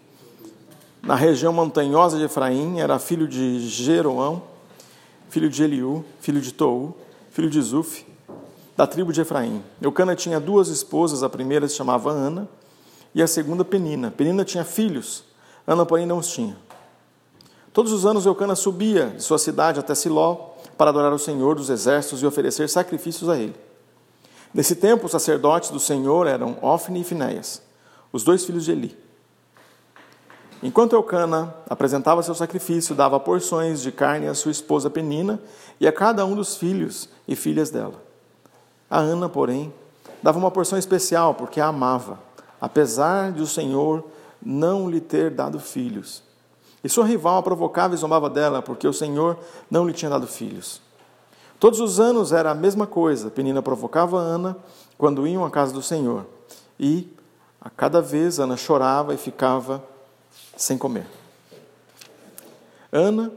na 1.02 1.14
região 1.14 1.52
montanhosa 1.52 2.18
de 2.18 2.24
Efraim, 2.24 2.80
era 2.80 2.98
filho 2.98 3.26
de 3.28 3.60
Jeroão, 3.60 4.42
filho 5.28 5.50
de 5.50 5.62
Eliú, 5.62 6.04
filho 6.20 6.40
de 6.40 6.52
Tou, 6.52 6.96
filho 7.34 7.50
de 7.50 7.60
Zuf, 7.60 8.06
da 8.76 8.86
tribo 8.86 9.12
de 9.12 9.20
Efraim. 9.20 9.60
Eucana 9.82 10.14
tinha 10.14 10.38
duas 10.38 10.68
esposas, 10.68 11.24
a 11.24 11.28
primeira 11.28 11.66
se 11.66 11.74
chamava 11.74 12.12
Ana, 12.12 12.48
e 13.12 13.20
a 13.20 13.26
segunda 13.26 13.64
Penina. 13.64 14.08
Penina 14.08 14.44
tinha 14.44 14.64
filhos, 14.64 15.24
Ana, 15.66 15.84
porém, 15.84 16.06
não 16.06 16.18
os 16.18 16.28
tinha. 16.28 16.56
Todos 17.72 17.90
os 17.90 18.06
anos 18.06 18.24
Eucana 18.24 18.54
subia 18.54 19.06
de 19.16 19.22
sua 19.24 19.36
cidade 19.36 19.80
até 19.80 19.96
Siló 19.96 20.50
para 20.78 20.90
adorar 20.90 21.12
o 21.12 21.18
Senhor 21.18 21.56
dos 21.56 21.70
exércitos 21.70 22.22
e 22.22 22.26
oferecer 22.26 22.68
sacrifícios 22.68 23.28
a 23.28 23.36
ele. 23.36 23.56
Nesse 24.52 24.76
tempo, 24.76 25.06
os 25.06 25.10
sacerdotes 25.10 25.70
do 25.70 25.80
Senhor 25.80 26.28
eram 26.28 26.56
Ofne 26.62 27.00
e 27.00 27.04
Finéias, 27.04 27.60
os 28.12 28.22
dois 28.22 28.44
filhos 28.44 28.64
de 28.64 28.70
Eli. 28.70 29.03
Enquanto 30.64 30.94
Eucana 30.94 31.54
apresentava 31.68 32.22
seu 32.22 32.34
sacrifício, 32.34 32.94
dava 32.94 33.20
porções 33.20 33.82
de 33.82 33.92
carne 33.92 34.26
à 34.26 34.32
sua 34.32 34.50
esposa 34.50 34.88
Penina 34.88 35.38
e 35.78 35.86
a 35.86 35.92
cada 35.92 36.24
um 36.24 36.34
dos 36.34 36.56
filhos 36.56 37.06
e 37.28 37.36
filhas 37.36 37.68
dela. 37.68 38.02
A 38.88 38.98
Ana, 38.98 39.28
porém, 39.28 39.70
dava 40.22 40.38
uma 40.38 40.50
porção 40.50 40.78
especial 40.78 41.34
porque 41.34 41.60
a 41.60 41.66
amava, 41.66 42.18
apesar 42.58 43.30
de 43.30 43.42
o 43.42 43.46
Senhor 43.46 44.04
não 44.42 44.88
lhe 44.88 45.02
ter 45.02 45.30
dado 45.30 45.60
filhos. 45.60 46.22
E 46.82 46.88
sua 46.88 47.04
rival 47.04 47.36
a 47.36 47.42
provocava 47.42 47.92
e 47.92 47.98
zombava 47.98 48.30
dela, 48.30 48.62
porque 48.62 48.88
o 48.88 48.92
Senhor 48.92 49.36
não 49.70 49.86
lhe 49.86 49.92
tinha 49.92 50.10
dado 50.10 50.26
filhos. 50.26 50.80
Todos 51.60 51.78
os 51.78 52.00
anos 52.00 52.32
era 52.32 52.52
a 52.52 52.54
mesma 52.54 52.86
coisa. 52.86 53.30
Penina 53.30 53.60
provocava 53.60 54.16
Ana 54.16 54.56
quando 54.96 55.26
iam 55.26 55.44
à 55.44 55.50
casa 55.50 55.74
do 55.74 55.82
Senhor. 55.82 56.24
E 56.80 57.06
a 57.60 57.68
cada 57.68 58.00
vez 58.00 58.40
Ana 58.40 58.56
chorava 58.56 59.12
e 59.12 59.18
ficava 59.18 59.92
sem 60.56 60.78
comer. 60.78 61.06
Ana, 62.92 63.32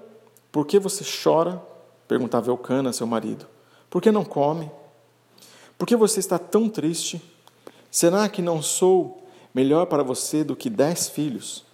por 0.51 0.65
que 0.65 0.79
você 0.79 1.03
chora? 1.03 1.61
perguntava 2.07 2.49
Elcana, 2.49 2.93
seu 2.93 3.05
marido. 3.05 3.45
Por 3.89 4.01
que 4.01 4.11
não 4.11 4.23
come? 4.23 4.71
Por 5.77 5.85
que 5.85 5.95
você 5.95 6.19
está 6.19 6.39
tão 6.39 6.69
triste? 6.69 7.21
Será 7.91 8.27
que 8.29 8.41
não 8.41 8.61
sou 8.61 9.23
melhor 9.53 9.85
para 9.87 10.03
você 10.03 10.43
do 10.43 10.55
que 10.55 10.69
dez 10.69 11.09
filhos? 11.09 11.65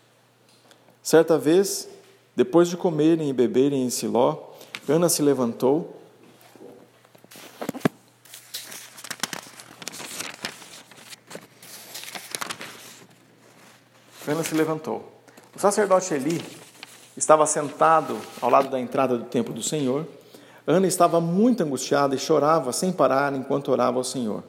Certa 1.02 1.38
vez, 1.38 1.90
depois 2.36 2.68
de 2.68 2.78
comerem 2.78 3.30
e 3.30 3.34
beberem 3.34 3.84
em 3.84 3.90
Siló, 3.90 4.38
Ana 4.88 5.10
se 5.10 5.22
levantou. 5.22 6.00
Ana 14.26 14.44
se 14.44 14.56
levantou. 14.56 15.23
Sacerdote 15.64 16.14
Eli 16.14 16.42
estava 17.16 17.46
sentado 17.46 18.18
ao 18.42 18.50
lado 18.50 18.68
da 18.68 18.78
entrada 18.78 19.18
do 19.18 19.24
templo 19.24 19.54
do 19.54 19.64
Senhor. 19.64 20.06
Ana 20.68 20.86
estava 20.88 21.22
muito 21.22 21.64
angustiada 21.64 22.14
e 22.14 22.20
chorava 22.20 22.74
sem 22.74 22.92
parar 22.92 23.34
enquanto 23.34 23.72
orava 23.72 23.98
ao 23.98 24.04
Senhor. 24.04 24.44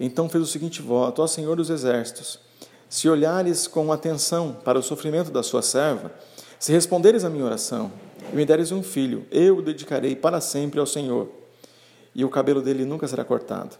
Então 0.00 0.30
fez 0.30 0.42
o 0.42 0.46
seguinte 0.46 0.80
voto: 0.80 1.20
Ó 1.20 1.26
Senhor 1.26 1.56
dos 1.56 1.68
exércitos, 1.68 2.40
se 2.88 3.06
olhares 3.06 3.66
com 3.66 3.92
atenção 3.92 4.56
para 4.64 4.78
o 4.78 4.82
sofrimento 4.82 5.30
da 5.30 5.42
sua 5.42 5.60
serva, 5.60 6.10
se 6.58 6.72
responderes 6.72 7.22
à 7.22 7.28
minha 7.28 7.44
oração 7.44 7.92
e 8.32 8.34
me 8.34 8.46
deres 8.46 8.72
um 8.72 8.82
filho, 8.82 9.26
eu 9.30 9.58
o 9.58 9.62
dedicarei 9.62 10.16
para 10.16 10.40
sempre 10.40 10.80
ao 10.80 10.86
Senhor, 10.86 11.28
e 12.14 12.24
o 12.24 12.30
cabelo 12.30 12.62
dele 12.62 12.86
nunca 12.86 13.06
será 13.06 13.26
cortado. 13.26 13.76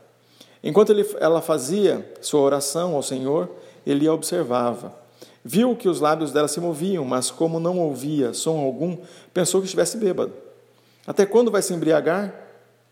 Enquanto 0.63 0.91
ele, 0.91 1.09
ela 1.21 1.41
fazia 1.41 2.07
sua 2.21 2.43
oração 2.43 2.95
ao 2.95 3.03
Senhor, 3.03 3.49
ele 3.87 4.07
a 4.07 4.13
observava. 4.13 5.00
Viu 5.45 5.75
que 5.75 5.89
os 5.89 6.01
lábios 6.01 6.33
dela 6.33 6.49
se 6.49 6.61
moviam, 6.61 7.05
mas 7.05 7.31
como 7.31 7.59
não 7.59 7.79
ouvia 7.79 8.35
som 8.35 8.59
algum, 8.59 8.99
pensou 9.33 9.61
que 9.61 9.67
estivesse 9.67 9.97
bêbado. 9.97 10.33
Até 11.07 11.25
quando 11.25 11.51
vai 11.51 11.63
se 11.63 11.73
embriagar? 11.73 12.35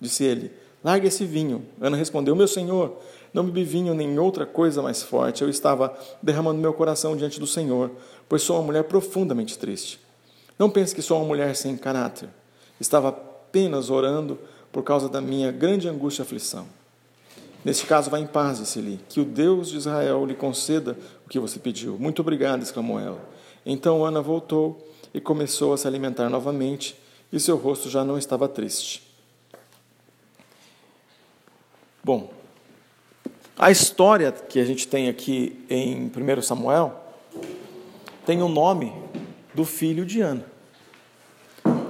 Disse 0.01 0.25
ele. 0.25 0.53
Largue 0.83 1.09
esse 1.09 1.25
vinho. 1.25 1.65
Ana 1.81 1.97
respondeu: 1.97 2.35
Meu 2.35 2.49
senhor, 2.49 2.97
não 3.35 3.45
bebi 3.45 3.65
vinho 3.65 3.95
nem 3.95 4.19
outra 4.19 4.47
coisa 4.47 4.81
mais 4.81 5.03
forte. 5.03 5.43
Eu 5.43 5.51
estava 5.51 5.97
derramando 6.23 6.61
meu 6.61 6.73
coração 6.73 7.17
diante 7.17 7.39
do 7.39 7.47
Senhor, 7.47 7.91
pois 8.29 8.43
sou 8.43 8.57
uma 8.57 8.65
mulher 8.65 8.85
profundamente 8.85 9.59
triste. 9.59 10.01
Não 10.59 10.71
pense 10.71 10.95
que 10.95 11.03
sou 11.03 11.19
uma 11.19 11.27
mulher 11.27 11.55
sem 11.55 11.77
caráter. 11.77 12.29
Estava 12.81 13.09
apenas 13.09 13.91
orando 13.91 14.39
por 14.73 14.83
causa 14.83 15.09
da 15.09 15.21
minha 15.21 15.51
grande 15.53 15.89
angústia 15.89 16.23
e 16.23 16.25
aflição. 16.25 16.67
Neste 17.65 17.87
caso, 17.87 18.09
vá 18.09 18.19
em 18.19 18.27
paz, 18.27 18.59
disse-lhe, 18.59 19.01
que 19.09 19.21
o 19.21 19.25
Deus 19.25 19.69
de 19.69 19.77
Israel 19.77 20.25
lhe 20.25 20.35
conceda 20.35 20.97
o 21.29 21.31
que 21.31 21.39
você 21.39 21.59
pediu. 21.59 21.99
Muito 21.99 22.23
obrigado, 22.23 22.63
exclamou 22.63 22.99
ela. 22.99 23.21
Então 23.67 24.03
Ana 24.03 24.23
voltou 24.23 24.91
e 25.13 25.21
começou 25.21 25.75
a 25.75 25.77
se 25.77 25.87
alimentar 25.87 26.31
novamente, 26.31 26.97
e 27.31 27.39
seu 27.39 27.59
rosto 27.59 27.91
já 27.91 28.03
não 28.03 28.17
estava 28.17 28.49
triste. 28.49 29.03
Bom, 32.03 32.33
a 33.59 33.71
história 33.71 34.33
que 34.33 34.59
a 34.59 34.65
gente 34.65 34.89
tem 34.89 35.11
aqui 35.11 35.63
em 35.69 36.07
1 36.07 36.41
Samuel 36.41 36.99
tem 38.25 38.41
o 38.41 38.49
nome 38.49 38.91
do 39.53 39.67
filho 39.67 40.07
de 40.07 40.23
Ana. 40.23 40.47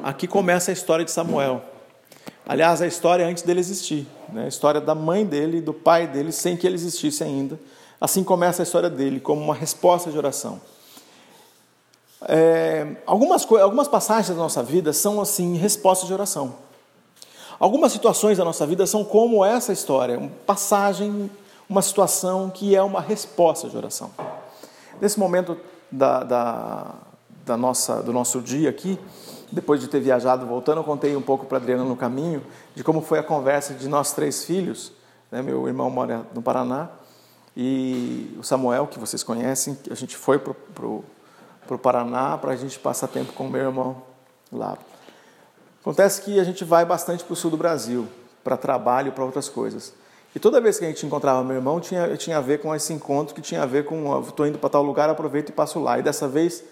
Aqui 0.02 0.26
começa 0.26 0.73
a 0.73 0.75
história 0.75 1.04
de 1.04 1.12
Samuel. 1.12 1.62
Aliás, 2.45 2.83
a 2.83 2.88
história 2.88 3.25
antes 3.25 3.45
dele 3.45 3.61
existir, 3.61 4.04
né? 4.33 4.47
a 4.47 4.49
história 4.49 4.80
da 4.80 4.97
mãe 4.97 5.25
dele 5.25 5.59
e 5.59 5.61
do 5.61 5.73
pai 5.73 6.09
dele 6.09 6.33
sem 6.33 6.57
que 6.57 6.66
ele 6.66 6.75
existisse 6.75 7.23
ainda. 7.23 7.57
Assim 8.00 8.23
começa 8.23 8.62
a 8.62 8.64
história 8.64 8.88
dele, 8.88 9.21
como 9.21 9.40
uma 9.40 9.55
resposta 9.55 10.11
de 10.11 10.19
oração. 10.19 10.61
É, 12.23 12.97
algumas, 13.07 13.50
algumas 13.52 13.88
passagens 13.88 14.37
da 14.37 14.43
nossa 14.43 14.62
vida 14.62 14.93
são 14.93 15.21
assim 15.21 15.57
respostas 15.57 16.07
de 16.07 16.14
oração. 16.14 16.55
Algumas 17.59 17.90
situações 17.93 18.38
da 18.38 18.45
nossa 18.45 18.67
vida 18.67 18.87
são 18.87 19.05
como 19.05 19.45
essa 19.45 19.73
história, 19.73 20.19
uma 20.19 20.31
passagem 20.47 21.31
uma 21.69 21.83
situação 21.83 22.49
que 22.49 22.75
é 22.75 22.83
uma 22.83 23.00
resposta 23.00 23.69
de 23.69 23.76
oração. 23.76 24.11
Nesse 25.00 25.19
momento 25.19 25.57
da, 25.93 26.25
da, 26.25 26.95
da 27.45 27.57
nossa, 27.57 28.02
do 28.02 28.12
nosso 28.12 28.40
dia 28.40 28.71
aqui, 28.71 28.99
depois 29.52 29.81
de 29.81 29.88
ter 29.88 30.00
viajado 30.00 30.47
voltando, 30.47 30.78
eu 30.78 30.85
contei 30.85 31.14
um 31.14 31.23
pouco 31.23 31.45
para 31.45 31.59
Adriana 31.59 31.85
no 31.85 31.97
caminho 31.97 32.43
de 32.75 32.83
como 32.83 33.02
foi 33.02 33.19
a 33.19 33.23
conversa 33.23 33.75
de 33.75 33.87
nós 33.87 34.12
três 34.12 34.45
filhos. 34.45 34.93
Né? 35.31 35.43
Meu 35.43 35.69
irmão 35.69 35.90
mora 35.90 36.26
no 36.35 36.40
Paraná 36.40 36.88
e 37.61 38.37
o 38.38 38.45
Samuel, 38.45 38.87
que 38.87 39.00
vocês 39.00 39.25
conhecem, 39.25 39.77
a 39.91 39.95
gente 39.97 40.17
foi 40.17 40.38
para 40.38 40.53
o 40.87 41.79
Paraná 41.83 42.38
para 42.38 42.53
a 42.53 42.57
gente 42.57 42.79
passar 42.79 43.09
tempo 43.09 43.33
com 43.33 43.47
o 43.47 43.50
meu 43.50 43.62
irmão 43.62 44.00
lá. 44.53 44.79
Acontece 45.81 46.23
que 46.23 46.38
a 46.38 46.45
gente 46.45 46.65
vai 46.65 46.85
bastante 46.85 47.25
para 47.25 47.33
o 47.33 47.37
sul 47.37 47.50
do 47.50 47.57
Brasil, 47.57 48.07
para 48.45 48.57
trabalho, 48.57 49.11
para 49.11 49.25
outras 49.25 49.49
coisas. 49.49 49.93
E 50.37 50.38
toda 50.38 50.61
vez 50.61 50.79
que 50.79 50.85
a 50.85 50.88
gente 50.88 51.05
encontrava 51.05 51.43
meu 51.43 51.57
irmão, 51.57 51.81
tinha, 51.81 52.17
tinha 52.17 52.38
a 52.38 52.41
ver 52.41 52.61
com 52.61 52.73
esse 52.73 52.93
encontro 52.93 53.35
que 53.35 53.41
tinha 53.41 53.65
a 53.65 53.67
ver 53.67 53.85
com, 53.87 54.21
estou 54.21 54.47
indo 54.47 54.57
para 54.57 54.71
tal 54.71 54.85
lugar, 54.85 55.11
aproveito 55.11 55.49
e 55.49 55.53
passo 55.53 55.81
lá. 55.81 55.99
E 55.99 56.03
dessa 56.03 56.29
vez 56.29 56.62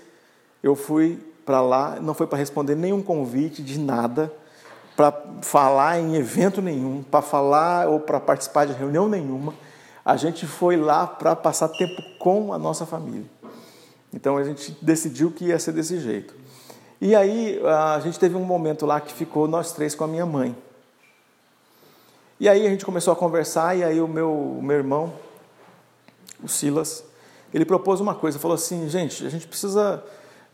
eu 0.63 0.77
fui 0.77 1.19
para 1.45 1.61
lá, 1.61 1.99
não 2.01 2.15
foi 2.15 2.29
para 2.29 2.39
responder 2.39 2.77
nenhum 2.77 3.03
convite 3.03 3.61
de 3.61 3.77
nada, 3.77 4.33
para 4.97 5.13
falar 5.43 5.99
em 5.99 6.15
evento 6.15 6.63
nenhum, 6.63 7.03
para 7.03 7.23
falar 7.23 7.89
ou 7.89 7.99
para 7.99 8.21
participar 8.21 8.67
de 8.67 8.73
reunião 8.73 9.09
nenhuma. 9.09 9.53
A 10.07 10.17
gente 10.17 10.47
foi 10.47 10.77
lá 10.77 11.05
para 11.05 11.35
passar 11.35 11.69
tempo 11.69 12.01
com 12.21 12.53
a 12.53 12.59
nossa 12.59 12.87
família. 12.87 13.27
Então 14.15 14.37
a 14.37 14.45
gente 14.45 14.71
decidiu 14.81 15.33
que 15.33 15.47
ia 15.47 15.59
ser 15.59 15.73
desse 15.73 15.99
jeito. 15.99 16.33
E 17.01 17.13
aí 17.13 17.61
a 17.67 17.99
gente 17.99 18.17
teve 18.17 18.37
um 18.37 18.45
momento 18.45 18.87
lá 18.87 19.01
que 19.01 19.13
ficou 19.13 19.49
nós 19.49 19.73
três 19.73 19.97
com 19.97 20.05
a 20.05 20.07
minha 20.07 20.25
mãe. 20.25 20.57
E 22.39 22.49
aí 22.49 22.65
a 22.65 22.71
gente 22.71 22.85
começou 22.85 23.13
a 23.13 23.17
conversar 23.17 23.77
e 23.77 23.83
aí 23.83 24.01
o 24.01 24.07
meu, 24.07 24.33
o 24.33 24.63
meu 24.63 24.77
irmão, 24.77 25.13
o 26.41 26.47
Silas, 26.47 27.03
ele 27.53 27.65
propôs 27.65 27.99
uma 28.01 28.15
coisa, 28.15 28.39
falou 28.39 28.55
assim, 28.55 28.89
gente, 28.89 29.27
a 29.27 29.29
gente 29.29 29.49
precisa, 29.49 30.05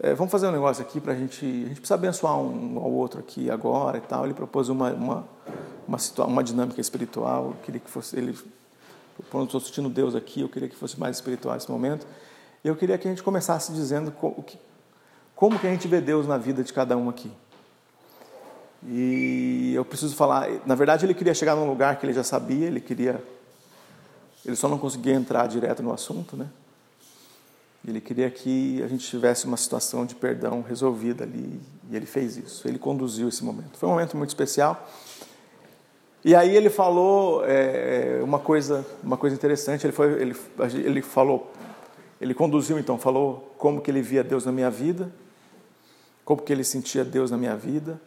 é, 0.00 0.14
vamos 0.14 0.32
fazer 0.32 0.46
um 0.46 0.52
negócio 0.52 0.82
aqui 0.82 0.98
para 0.98 1.12
a 1.12 1.16
gente, 1.16 1.44
a 1.44 1.68
gente 1.68 1.80
precisa 1.80 1.94
abençoar 1.94 2.38
um 2.38 2.78
ao 2.78 2.90
outro 2.90 3.20
aqui 3.20 3.50
agora 3.50 3.98
e 3.98 4.00
tal. 4.00 4.24
Ele 4.24 4.32
propôs 4.32 4.70
uma, 4.70 4.92
uma, 4.92 5.28
uma, 5.86 5.98
uma 6.24 6.42
dinâmica 6.42 6.80
espiritual, 6.80 7.54
queria 7.62 7.80
que 7.80 7.90
fosse, 7.90 8.16
ele, 8.16 8.34
quando 9.30 9.44
estou 9.44 9.58
assistindo 9.58 9.88
Deus 9.88 10.14
aqui, 10.14 10.40
eu 10.40 10.48
queria 10.48 10.68
que 10.68 10.76
fosse 10.76 10.98
mais 10.98 11.16
espiritual 11.16 11.54
nesse 11.54 11.70
momento. 11.70 12.06
E 12.64 12.68
eu 12.68 12.76
queria 12.76 12.96
que 12.98 13.06
a 13.06 13.10
gente 13.10 13.22
começasse 13.22 13.72
dizendo 13.72 14.10
como 14.12 14.42
que, 14.42 14.58
como 15.34 15.58
que 15.58 15.66
a 15.66 15.70
gente 15.70 15.88
vê 15.88 16.00
Deus 16.00 16.26
na 16.26 16.38
vida 16.38 16.62
de 16.62 16.72
cada 16.72 16.96
um 16.96 17.08
aqui. 17.08 17.30
E 18.84 19.72
eu 19.74 19.84
preciso 19.84 20.14
falar, 20.16 20.48
na 20.66 20.74
verdade 20.74 21.06
ele 21.06 21.14
queria 21.14 21.34
chegar 21.34 21.54
num 21.54 21.68
lugar 21.68 21.96
que 21.98 22.06
ele 22.06 22.12
já 22.12 22.24
sabia, 22.24 22.66
ele 22.66 22.80
queria 22.80 23.22
ele 24.44 24.56
só 24.56 24.68
não 24.68 24.78
conseguia 24.78 25.14
entrar 25.14 25.46
direto 25.46 25.82
no 25.82 25.92
assunto, 25.92 26.36
né? 26.36 26.48
Ele 27.86 28.00
queria 28.00 28.30
que 28.30 28.82
a 28.82 28.88
gente 28.88 29.06
tivesse 29.06 29.44
uma 29.44 29.56
situação 29.56 30.06
de 30.06 30.14
perdão 30.14 30.62
resolvida 30.62 31.24
ali, 31.24 31.60
e 31.90 31.96
ele 31.96 32.06
fez 32.06 32.36
isso. 32.36 32.66
Ele 32.66 32.78
conduziu 32.78 33.28
esse 33.28 33.44
momento. 33.44 33.76
Foi 33.76 33.88
um 33.88 33.92
momento 33.92 34.16
muito 34.16 34.30
especial. 34.30 34.88
E 36.24 36.36
aí 36.36 36.56
ele 36.56 36.70
falou 36.70 37.44
é, 37.44 38.20
uma 38.22 38.38
coisa, 38.38 38.86
uma 39.02 39.16
coisa 39.16 39.34
interessante. 39.34 39.84
Ele 39.84 39.92
foi, 39.92 40.12
ele, 40.20 40.36
ele 40.84 41.02
falou, 41.02 41.50
ele 42.20 42.32
conduziu 42.32 42.78
então, 42.78 42.96
falou 42.96 43.52
como 43.58 43.80
que 43.80 43.90
ele 43.90 44.00
via 44.00 44.22
Deus 44.22 44.46
na 44.46 44.52
minha 44.52 44.70
vida, 44.70 45.12
como 46.24 46.40
que 46.40 46.52
ele 46.52 46.62
sentia 46.62 47.04
Deus 47.04 47.30
na 47.30 47.36
minha 47.36 47.56
vida, 47.56 48.00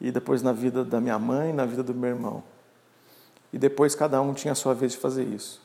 e 0.00 0.12
depois 0.12 0.42
na 0.42 0.52
vida 0.52 0.84
da 0.84 1.00
minha 1.00 1.18
mãe, 1.18 1.52
na 1.52 1.64
vida 1.64 1.82
do 1.82 1.92
meu 1.92 2.10
irmão. 2.10 2.44
E 3.52 3.58
depois 3.58 3.94
cada 3.94 4.20
um 4.22 4.32
tinha 4.32 4.52
a 4.52 4.54
sua 4.54 4.72
vez 4.72 4.92
de 4.92 4.98
fazer 4.98 5.24
isso. 5.24 5.60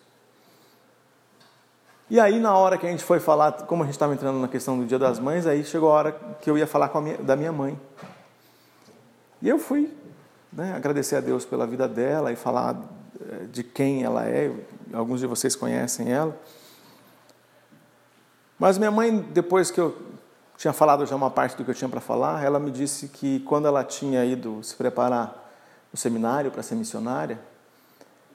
E 2.10 2.20
aí, 2.20 2.40
na 2.40 2.58
hora 2.58 2.78
que 2.78 2.88
a 2.88 2.90
gente 2.90 3.04
foi 3.04 3.20
falar, 3.20 3.52
como 3.52 3.84
a 3.84 3.86
gente 3.86 3.96
estava 3.96 4.14
entrando 4.14 4.40
na 4.40 4.48
questão 4.48 4.80
do 4.80 4.86
Dia 4.86 4.98
das 4.98 5.20
Mães, 5.20 5.46
aí 5.46 5.64
chegou 5.64 5.90
a 5.92 5.94
hora 5.94 6.12
que 6.42 6.50
eu 6.50 6.58
ia 6.58 6.66
falar 6.66 6.90
minha, 7.02 7.18
da 7.18 7.36
minha 7.36 7.52
mãe. 7.52 7.80
E 9.42 9.50
eu 9.50 9.60
fui 9.60 9.94
né, 10.52 10.74
agradecer 10.74 11.16
a 11.16 11.22
Deus 11.22 11.46
pela 11.46 11.68
vida 11.68 11.88
dela 11.88 12.32
e 12.32 12.36
falar 12.36 12.82
eh, 13.20 13.46
de 13.52 13.64
quem 13.64 14.04
ela 14.04 14.28
é. 14.28 14.52
Alguns 14.94 15.20
de 15.20 15.28
vocês 15.28 15.56
conhecem 15.56 16.12
ela. 16.12 16.38
Mas 18.58 18.78
minha 18.78 18.92
mãe, 18.92 19.20
depois 19.32 19.70
que 19.70 19.80
eu 19.80 19.96
tinha 20.58 20.74
falado 20.74 21.06
já 21.06 21.16
uma 21.16 21.30
parte 21.30 21.56
do 21.56 21.64
que 21.64 21.70
eu 21.70 21.76
tinha 21.76 21.90
para 21.90 22.02
falar, 22.02 22.44
ela 22.44 22.60
me 22.60 22.72
disse 22.72 23.08
que 23.08 23.40
quando 23.42 23.68
ela 23.68 23.84
tinha 23.84 24.26
ido 24.26 24.64
se 24.64 24.76
preparar 24.76 25.52
no 25.92 25.98
seminário 25.98 26.50
para 26.50 26.64
ser 26.64 26.76
missionária, 26.76 27.40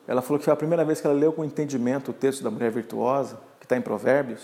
ela 0.07 0.21
falou 0.21 0.39
que 0.39 0.45
foi 0.45 0.53
a 0.53 0.57
primeira 0.57 0.85
vez 0.85 1.01
que 1.01 1.07
ela 1.07 1.15
leu 1.15 1.33
com 1.33 1.43
entendimento 1.43 2.11
o 2.11 2.13
texto 2.13 2.43
da 2.43 2.49
mulher 2.49 2.71
virtuosa, 2.71 3.37
que 3.59 3.65
está 3.65 3.75
em 3.75 3.81
Provérbios. 3.81 4.41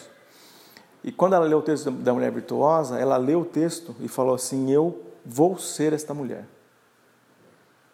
E 1.03 1.11
quando 1.11 1.33
ela 1.33 1.45
leu 1.45 1.59
o 1.59 1.61
texto 1.61 1.89
da 1.91 2.13
mulher 2.13 2.31
virtuosa, 2.31 2.99
ela 2.99 3.15
leu 3.15 3.41
o 3.41 3.45
texto 3.45 3.95
e 4.01 4.07
falou 4.07 4.35
assim: 4.35 4.71
Eu 4.71 5.01
vou 5.25 5.57
ser 5.57 5.93
esta 5.93 6.13
mulher. 6.13 6.45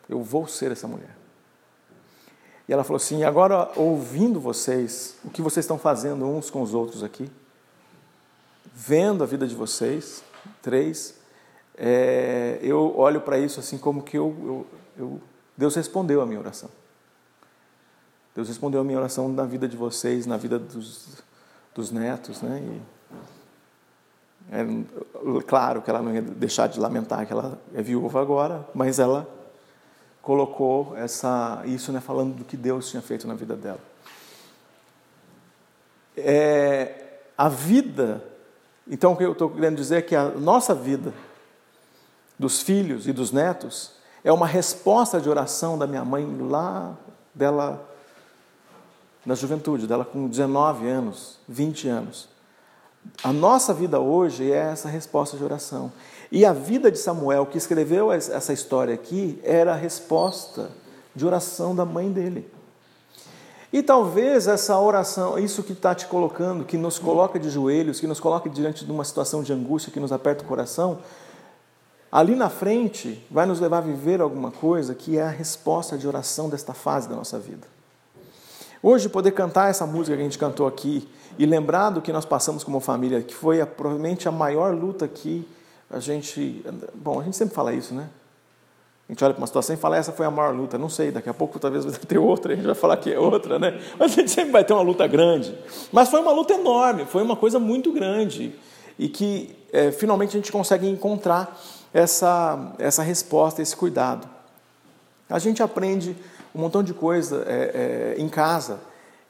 Eu 0.08 0.22
vou 0.22 0.48
ser 0.48 0.72
essa 0.72 0.88
mulher. 0.88 1.16
E 2.68 2.74
ela 2.74 2.84
falou 2.84 2.98
assim: 2.98 3.24
agora 3.24 3.72
ouvindo 3.76 4.40
vocês, 4.40 5.18
o 5.24 5.30
que 5.30 5.42
vocês 5.42 5.64
estão 5.64 5.78
fazendo 5.78 6.26
uns 6.26 6.50
com 6.50 6.62
os 6.62 6.74
outros 6.74 7.04
aqui, 7.04 7.30
vendo 8.74 9.24
a 9.24 9.28
vida 9.28 9.48
de 9.48 9.56
vocês, 9.56 10.24
três, 10.62 11.16
é, 11.78 12.60
eu 12.62 12.98
olho 12.98 13.22
para 13.22 13.38
isso 13.38 13.60
assim 13.60 13.78
como 13.78 14.02
que 14.02 14.18
eu, 14.18 14.36
eu, 14.44 14.68
eu, 14.98 15.22
Deus 15.58 15.76
respondeu 15.76 16.22
a 16.22 16.26
minha 16.26 16.40
oração. 16.40 16.70
Deus 18.36 18.50
respondeu 18.50 18.82
a 18.82 18.84
minha 18.84 18.98
oração 18.98 19.30
na 19.30 19.46
vida 19.46 19.68
de 19.68 19.78
vocês, 19.78 20.26
na 20.26 20.36
vida 20.36 20.60
dos, 20.60 21.24
dos 21.74 21.92
netos, 21.92 22.42
né? 22.42 22.62
E, 22.62 22.96
é, 24.52 24.64
claro 25.48 25.82
que 25.82 25.90
ela 25.90 26.02
não 26.02 26.14
ia 26.14 26.22
deixar 26.22 26.68
de 26.68 26.80
lamentar 26.80 27.26
que 27.26 27.34
ela 27.34 27.60
é 27.74 27.82
viúva 27.82 28.22
agora, 28.22 28.68
mas 28.76 29.00
ela 29.00 29.28
colocou 30.25 30.98
essa, 30.98 31.62
isso 31.65 31.91
né, 31.91 32.01
falando 32.01 32.38
do 32.38 32.44
que 32.44 32.58
Deus 32.58 32.89
tinha 32.89 33.01
feito 33.01 33.27
na 33.27 33.36
vida 33.36 33.55
dela. 33.55 33.79
É, 36.17 37.20
a 37.38 37.48
vida, 37.48 38.25
então 38.88 39.13
o 39.13 39.15
que 39.15 39.24
eu 39.24 39.34
estou 39.34 39.51
querendo 39.51 39.75
dizer 39.75 39.98
é 39.98 40.01
que 40.01 40.15
a 40.15 40.29
nossa 40.29 40.74
vida, 40.74 41.13
dos 42.39 42.63
filhos 42.63 43.08
e 43.08 43.13
dos 43.13 43.32
netos, 43.32 43.91
é 44.24 44.34
uma 44.34 44.48
resposta 44.48 45.22
de 45.22 45.29
oração 45.29 45.77
da 45.77 45.86
minha 45.86 46.03
mãe 46.03 46.25
lá 46.50 46.98
dela 47.32 47.88
na 49.24 49.36
juventude, 49.36 49.86
dela 49.86 50.03
com 50.03 50.27
19 50.27 50.88
anos, 50.88 51.38
20 51.48 51.88
anos. 51.88 52.35
A 53.24 53.34
nossa 53.34 53.74
vida 53.74 54.00
hoje 54.00 54.52
é 54.52 54.72
essa 54.72 54.90
resposta 54.90 55.38
de 55.38 55.44
oração. 55.44 55.92
E 56.32 56.46
a 56.46 56.54
vida 56.54 56.92
de 56.92 56.98
Samuel, 56.98 57.46
que 57.46 57.58
escreveu 57.58 58.12
essa 58.12 58.54
história 58.54 58.94
aqui, 58.94 59.40
era 59.44 59.74
a 59.74 59.76
resposta 59.76 60.72
de 61.16 61.26
oração 61.26 61.76
da 61.76 61.86
mãe 61.86 62.12
dele. 62.12 62.52
E 63.72 63.84
talvez 63.84 64.48
essa 64.48 64.80
oração, 64.80 65.38
isso 65.38 65.64
que 65.64 65.74
está 65.74 65.94
te 65.94 66.08
colocando, 66.08 66.64
que 66.64 66.78
nos 66.78 66.98
coloca 66.98 67.40
de 67.40 67.50
joelhos, 67.50 68.00
que 68.00 68.08
nos 68.08 68.20
coloca 68.20 68.50
diante 68.50 68.86
de 68.86 68.92
uma 68.92 69.04
situação 69.04 69.44
de 69.44 69.52
angústia, 69.52 69.92
que 69.92 70.00
nos 70.00 70.12
aperta 70.12 70.44
o 70.44 70.48
coração, 70.48 71.00
ali 72.12 72.36
na 72.36 72.50
frente 72.50 73.26
vai 73.30 73.46
nos 73.46 73.60
levar 73.60 73.80
a 73.80 73.82
viver 73.82 74.22
alguma 74.22 74.52
coisa 74.52 74.96
que 74.96 75.18
é 75.18 75.24
a 75.24 75.30
resposta 75.30 75.98
de 75.98 76.08
oração 76.08 76.48
desta 76.48 76.74
fase 76.74 77.10
da 77.10 77.16
nossa 77.16 77.38
vida. 77.38 77.75
Hoje, 78.88 79.10
poder 79.10 79.32
cantar 79.32 79.72
essa 79.72 79.84
música 79.88 80.15
que 80.15 80.22
a 80.22 80.25
gente 80.25 80.38
cantou 80.38 80.68
aqui 80.68 81.10
e 81.39 81.46
lembrar 81.48 81.89
do 81.89 82.04
que 82.04 82.13
nós 82.13 82.24
passamos 82.24 82.63
como 82.63 82.80
família, 82.80 83.20
que 83.20 83.34
foi 83.34 83.60
a, 83.60 83.65
provavelmente 83.65 84.27
a 84.27 84.32
maior 84.32 84.75
luta 84.75 85.08
que 85.08 85.44
a 85.89 86.00
gente. 86.00 86.64
Bom, 86.94 87.20
a 87.20 87.24
gente 87.24 87.36
sempre 87.36 87.55
fala 87.55 87.74
isso, 87.74 87.96
né? 87.96 88.07
A 89.10 89.12
gente 89.12 89.24
olha 89.25 89.33
para 89.33 89.42
uma 89.42 89.48
situação 89.48 89.74
e 89.74 89.77
fala, 89.79 89.98
essa 89.98 90.12
foi 90.12 90.27
a 90.27 90.29
maior 90.29 90.53
luta. 90.53 90.77
Não 90.77 90.88
sei, 90.88 91.10
daqui 91.10 91.27
a 91.27 91.33
pouco 91.33 91.57
talvez 91.57 91.83
vai 91.83 91.96
ter 91.96 92.20
outra, 92.20 92.53
a 92.53 92.55
gente 92.55 92.68
vai 92.68 92.75
falar 92.75 92.98
que 92.98 93.12
é 93.12 93.18
outra, 93.18 93.57
né? 93.57 93.81
Mas 93.98 94.12
a 94.12 94.16
gente 94.18 94.29
sempre 94.29 94.51
vai 94.51 94.64
ter 94.64 94.74
uma 94.74 94.83
luta 94.83 95.07
grande. 95.07 95.57
Mas 95.92 96.10
foi 96.10 96.20
uma 96.20 96.31
luta 96.31 96.53
enorme, 96.53 97.05
foi 97.05 97.24
uma 97.24 97.36
coisa 97.36 97.57
muito 97.57 97.92
grande. 97.92 98.53
E 99.00 99.10
que 99.10 99.57
é, 99.74 99.92
finalmente 99.92 100.38
a 100.38 100.40
gente 100.40 100.51
consegue 100.51 100.88
encontrar 100.88 101.60
essa, 101.92 102.75
essa 102.77 103.01
resposta, 103.01 103.64
esse 103.64 103.75
cuidado. 103.75 104.35
A 105.29 105.40
gente 105.40 105.64
aprende 105.64 106.16
um 106.53 106.61
montão 106.61 106.83
de 106.83 106.94
coisa 106.94 107.44
é, 107.48 108.16
é, 108.18 108.22
em 108.22 108.29
casa. 108.29 108.79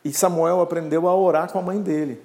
E 0.04 0.12
Samuel 0.12 0.62
aprendeu 0.62 1.08
a 1.08 1.16
orar 1.16 1.52
com 1.52 1.58
a 1.58 1.62
mãe 1.62 1.82
dele. 1.82 2.22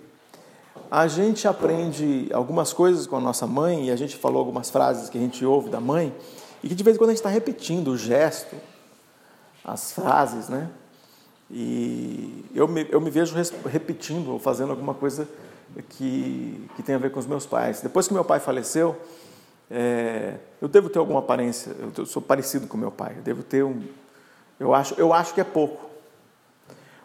A 0.90 1.06
gente 1.06 1.46
aprende 1.46 2.28
algumas 2.32 2.72
coisas 2.72 3.06
com 3.06 3.16
a 3.16 3.20
nossa 3.20 3.46
mãe, 3.46 3.86
e 3.86 3.90
a 3.90 3.96
gente 3.96 4.16
falou 4.16 4.40
algumas 4.40 4.70
frases 4.70 5.08
que 5.08 5.16
a 5.16 5.20
gente 5.20 5.44
ouve 5.44 5.70
da 5.70 5.80
mãe, 5.80 6.14
e 6.62 6.68
que 6.68 6.74
de 6.74 6.82
vez 6.82 6.96
em 6.96 6.98
quando 6.98 7.10
a 7.10 7.12
gente 7.12 7.20
está 7.20 7.30
repetindo 7.30 7.88
o 7.88 7.96
gesto, 7.96 8.56
as 9.64 9.92
frases, 9.92 10.48
né? 10.48 10.68
E 11.50 12.44
eu 12.54 12.68
me, 12.68 12.86
eu 12.90 13.00
me 13.00 13.10
vejo 13.10 13.34
repetindo 13.66 14.32
ou 14.32 14.38
fazendo 14.38 14.70
alguma 14.70 14.94
coisa 14.94 15.28
que, 15.90 16.68
que 16.76 16.82
tem 16.82 16.94
a 16.94 16.98
ver 16.98 17.10
com 17.10 17.18
os 17.18 17.26
meus 17.26 17.46
pais. 17.46 17.80
Depois 17.80 18.06
que 18.06 18.14
meu 18.14 18.24
pai 18.24 18.40
faleceu, 18.40 18.96
é, 19.70 20.34
eu 20.60 20.68
devo 20.68 20.88
ter 20.88 20.98
alguma 20.98 21.20
aparência, 21.20 21.72
eu 21.96 22.04
sou 22.04 22.20
parecido 22.20 22.66
com 22.66 22.76
meu 22.76 22.90
pai, 22.90 23.14
eu 23.18 23.22
devo 23.22 23.42
ter 23.42 23.62
um, 23.62 23.82
eu 24.58 24.74
acho, 24.74 24.94
eu 24.98 25.12
acho 25.12 25.32
que 25.32 25.40
é 25.40 25.44
pouco. 25.44 25.88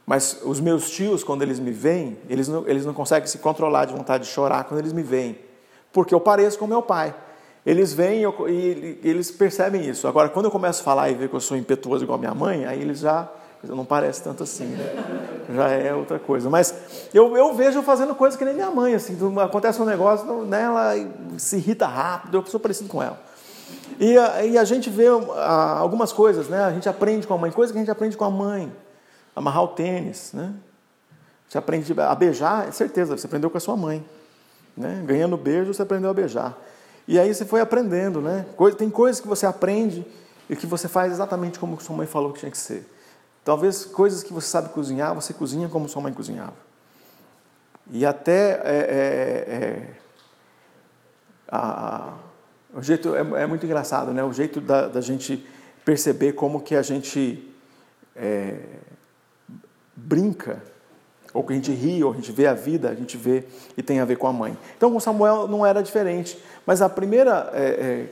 Mas 0.05 0.41
os 0.43 0.59
meus 0.59 0.89
tios, 0.91 1.23
quando 1.23 1.41
eles 1.41 1.59
me 1.59 1.71
veem, 1.71 2.17
eles 2.29 2.47
não, 2.47 2.67
eles 2.67 2.85
não 2.85 2.93
conseguem 2.93 3.27
se 3.27 3.39
controlar 3.39 3.85
de 3.85 3.93
vontade 3.93 4.25
de 4.25 4.29
chorar 4.29 4.63
quando 4.65 4.79
eles 4.79 4.93
me 4.93 5.01
veem. 5.01 5.39
Porque 5.91 6.13
eu 6.13 6.19
pareço 6.19 6.59
com 6.59 6.67
meu 6.67 6.81
pai. 6.81 7.15
Eles 7.65 7.93
vêm 7.93 8.21
e, 8.23 8.99
eles 9.03 9.31
percebem 9.31 9.89
isso. 9.89 10.07
Agora, 10.07 10.29
quando 10.29 10.45
eu 10.45 10.51
começo 10.51 10.81
a 10.81 10.83
falar 10.83 11.09
e 11.09 11.15
ver 11.15 11.29
que 11.29 11.35
eu 11.35 11.39
sou 11.39 11.57
impetuoso 11.57 12.03
igual 12.03 12.19
minha 12.19 12.35
mãe, 12.35 12.65
aí 12.65 12.79
eles 12.79 12.99
já 12.99 13.27
não 13.69 13.85
parece 13.85 14.21
tanto 14.21 14.43
assim, 14.43 14.65
né? 14.65 15.35
já 15.53 15.69
é 15.69 15.93
outra 15.93 16.19
coisa. 16.19 16.49
Mas 16.49 16.73
eu, 17.13 17.35
eu 17.37 17.53
vejo 17.53 17.81
fazendo 17.83 18.13
coisas 18.15 18.37
que 18.37 18.45
nem 18.45 18.53
minha 18.53 18.71
mãe, 18.71 18.95
assim, 18.95 19.17
acontece 19.39 19.81
um 19.81 19.85
negócio, 19.85 20.43
né, 20.45 20.63
ela 20.63 20.93
se 21.37 21.57
irrita 21.57 21.85
rápido, 21.87 22.37
eu 22.37 22.45
sou 22.45 22.59
parecido 22.59 22.89
com 22.89 23.01
ela. 23.01 23.19
E 23.99 24.17
a, 24.17 24.45
e 24.45 24.57
a 24.57 24.63
gente 24.63 24.89
vê 24.89 25.07
a, 25.07 25.77
algumas 25.77 26.11
coisas, 26.11 26.49
né? 26.49 26.63
A 26.63 26.71
gente 26.71 26.87
aprende 26.89 27.25
com 27.25 27.33
a 27.33 27.37
mãe, 27.37 27.51
coisas 27.51 27.71
que 27.71 27.77
a 27.77 27.81
gente 27.81 27.91
aprende 27.91 28.17
com 28.17 28.25
a 28.25 28.29
mãe. 28.29 28.71
Amarrar 29.35 29.63
o 29.63 29.67
tênis, 29.69 30.31
né? 30.33 30.53
Você 31.47 31.57
aprende 31.57 31.93
a 31.99 32.15
beijar, 32.15 32.67
é 32.67 32.71
certeza, 32.71 33.17
você 33.17 33.27
aprendeu 33.27 33.49
com 33.49 33.57
a 33.57 33.61
sua 33.61 33.77
mãe. 33.77 34.03
Né? 34.75 35.03
Ganhando 35.05 35.37
beijo, 35.37 35.73
você 35.73 35.81
aprendeu 35.81 36.09
a 36.09 36.13
beijar. 36.13 36.57
E 37.07 37.19
aí 37.19 37.33
você 37.33 37.45
foi 37.45 37.61
aprendendo, 37.61 38.19
né? 38.19 38.45
Tem 38.77 38.89
coisas 38.89 39.21
que 39.21 39.27
você 39.27 39.45
aprende 39.45 40.05
e 40.49 40.55
que 40.55 40.65
você 40.65 40.87
faz 40.87 41.11
exatamente 41.11 41.59
como 41.59 41.79
sua 41.79 41.95
mãe 41.95 42.07
falou 42.07 42.33
que 42.33 42.39
tinha 42.39 42.51
que 42.51 42.57
ser. 42.57 42.89
Talvez 43.45 43.85
coisas 43.85 44.23
que 44.23 44.33
você 44.33 44.47
sabe 44.47 44.69
cozinhar, 44.69 45.13
você 45.13 45.31
cozinha 45.31 45.69
como 45.69 45.87
sua 45.87 46.01
mãe 46.01 46.11
cozinhava. 46.11 46.55
E 47.91 48.03
até 48.03 48.59
é, 48.63 48.75
é, 48.89 49.53
é, 49.53 49.89
a, 51.47 52.13
o 52.73 52.81
jeito 52.81 53.15
é, 53.15 53.19
é 53.43 53.45
muito 53.45 53.63
engraçado, 53.63 54.11
né? 54.11 54.23
O 54.23 54.33
jeito 54.33 54.59
da, 54.59 54.87
da, 54.87 54.99
gente 54.99 55.45
perceber 55.85 56.33
como 56.33 56.59
que 56.59 56.75
a 56.75 56.81
gente 56.81 57.47
é, 58.15 58.57
brinca, 59.95 60.63
ou 61.31 61.43
que 61.43 61.53
a 61.53 61.55
gente 61.55 61.71
ri, 61.71 62.03
ou 62.03 62.13
a 62.13 62.15
gente 62.15 62.31
vê 62.31 62.47
a 62.47 62.55
vida, 62.55 62.89
a 62.89 62.95
gente 62.95 63.15
vê 63.15 63.43
e 63.77 63.83
tem 63.83 63.99
a 63.99 64.05
ver 64.05 64.17
com 64.17 64.25
a 64.25 64.33
mãe. 64.33 64.57
Então, 64.75 64.91
com 64.91 64.99
Samuel 64.99 65.47
não 65.47 65.63
era 65.63 65.83
diferente. 65.83 66.43
Mas 66.65 66.81
a 66.81 66.89
primeira 66.89 67.51
é, 67.53 68.07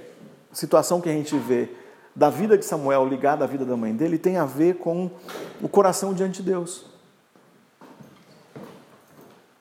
situação 0.51 1.01
que 1.01 1.09
a 1.09 1.13
gente 1.13 1.35
vê 1.39 1.69
da 2.15 2.30
vida 2.30 2.58
de 2.58 2.65
Samuel 2.65 3.08
ligada 3.08 3.43
à 3.43 3.47
vida 3.47 3.65
da 3.65 3.76
mãe 3.76 3.95
dele 3.95 4.17
tem 4.17 4.38
a 4.38 4.45
ver 4.45 4.76
com 4.76 5.10
o 5.62 5.67
coração 5.67 6.13
diante 6.13 6.41
de 6.41 6.49
Deus. 6.49 6.86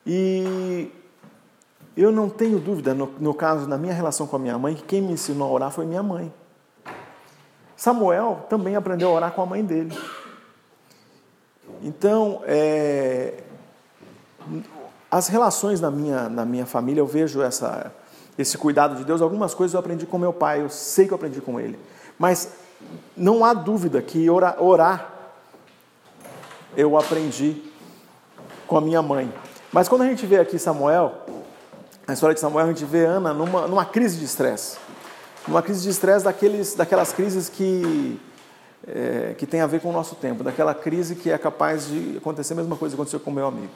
E 0.05 0.91
eu 1.95 2.11
não 2.11 2.29
tenho 2.29 2.59
dúvida, 2.59 2.93
no, 2.93 3.07
no 3.19 3.33
caso, 3.33 3.67
na 3.67 3.77
minha 3.77 3.93
relação 3.93 4.27
com 4.27 4.35
a 4.35 4.39
minha 4.39 4.57
mãe, 4.57 4.75
que 4.75 4.83
quem 4.83 5.01
me 5.01 5.13
ensinou 5.13 5.47
a 5.47 5.51
orar 5.51 5.71
foi 5.71 5.85
minha 5.85 6.03
mãe. 6.03 6.33
Samuel 7.75 8.45
também 8.49 8.75
aprendeu 8.75 9.09
a 9.09 9.13
orar 9.13 9.31
com 9.31 9.41
a 9.41 9.45
mãe 9.45 9.63
dele. 9.63 9.97
Então, 11.81 12.41
é, 12.45 13.43
as 15.09 15.27
relações 15.27 15.81
na 15.81 15.91
minha, 15.91 16.29
na 16.29 16.45
minha 16.45 16.65
família, 16.65 17.01
eu 17.01 17.07
vejo 17.07 17.41
essa, 17.41 17.91
esse 18.37 18.57
cuidado 18.57 18.95
de 18.95 19.03
Deus. 19.03 19.21
Algumas 19.21 19.53
coisas 19.53 19.73
eu 19.73 19.79
aprendi 19.79 20.05
com 20.05 20.17
meu 20.17 20.33
pai, 20.33 20.61
eu 20.61 20.69
sei 20.69 21.05
que 21.05 21.13
eu 21.13 21.15
aprendi 21.15 21.41
com 21.41 21.59
ele. 21.59 21.77
Mas 22.17 22.53
não 23.15 23.43
há 23.43 23.53
dúvida 23.53 24.01
que 24.01 24.29
orar, 24.29 24.61
orar 24.61 25.13
eu 26.75 26.97
aprendi 26.97 27.61
com 28.67 28.77
a 28.77 28.81
minha 28.81 29.01
mãe. 29.01 29.31
Mas 29.71 29.87
quando 29.87 30.01
a 30.03 30.07
gente 30.07 30.25
vê 30.25 30.39
aqui 30.39 30.57
Samuel, 30.57 31.25
na 32.07 32.13
história 32.13 32.33
de 32.33 32.39
Samuel, 32.39 32.65
a 32.65 32.69
gente 32.69 32.85
vê 32.85 33.05
Ana 33.05 33.33
numa, 33.33 33.67
numa 33.67 33.85
crise 33.85 34.17
de 34.17 34.25
estresse. 34.25 34.77
Numa 35.47 35.61
crise 35.61 35.81
de 35.81 35.89
estresse 35.89 36.25
daqueles, 36.25 36.73
daquelas 36.73 37.11
crises 37.11 37.49
que, 37.49 38.19
é, 38.87 39.35
que 39.37 39.45
tem 39.45 39.61
a 39.61 39.67
ver 39.67 39.81
com 39.81 39.89
o 39.89 39.93
nosso 39.93 40.15
tempo, 40.15 40.43
daquela 40.43 40.73
crise 40.73 41.15
que 41.15 41.29
é 41.29 41.37
capaz 41.37 41.87
de 41.87 42.17
acontecer 42.17 42.53
a 42.53 42.55
mesma 42.57 42.75
coisa 42.75 42.95
que 42.95 43.01
aconteceu 43.01 43.19
com 43.19 43.31
o 43.31 43.33
meu 43.33 43.47
amigo. 43.47 43.71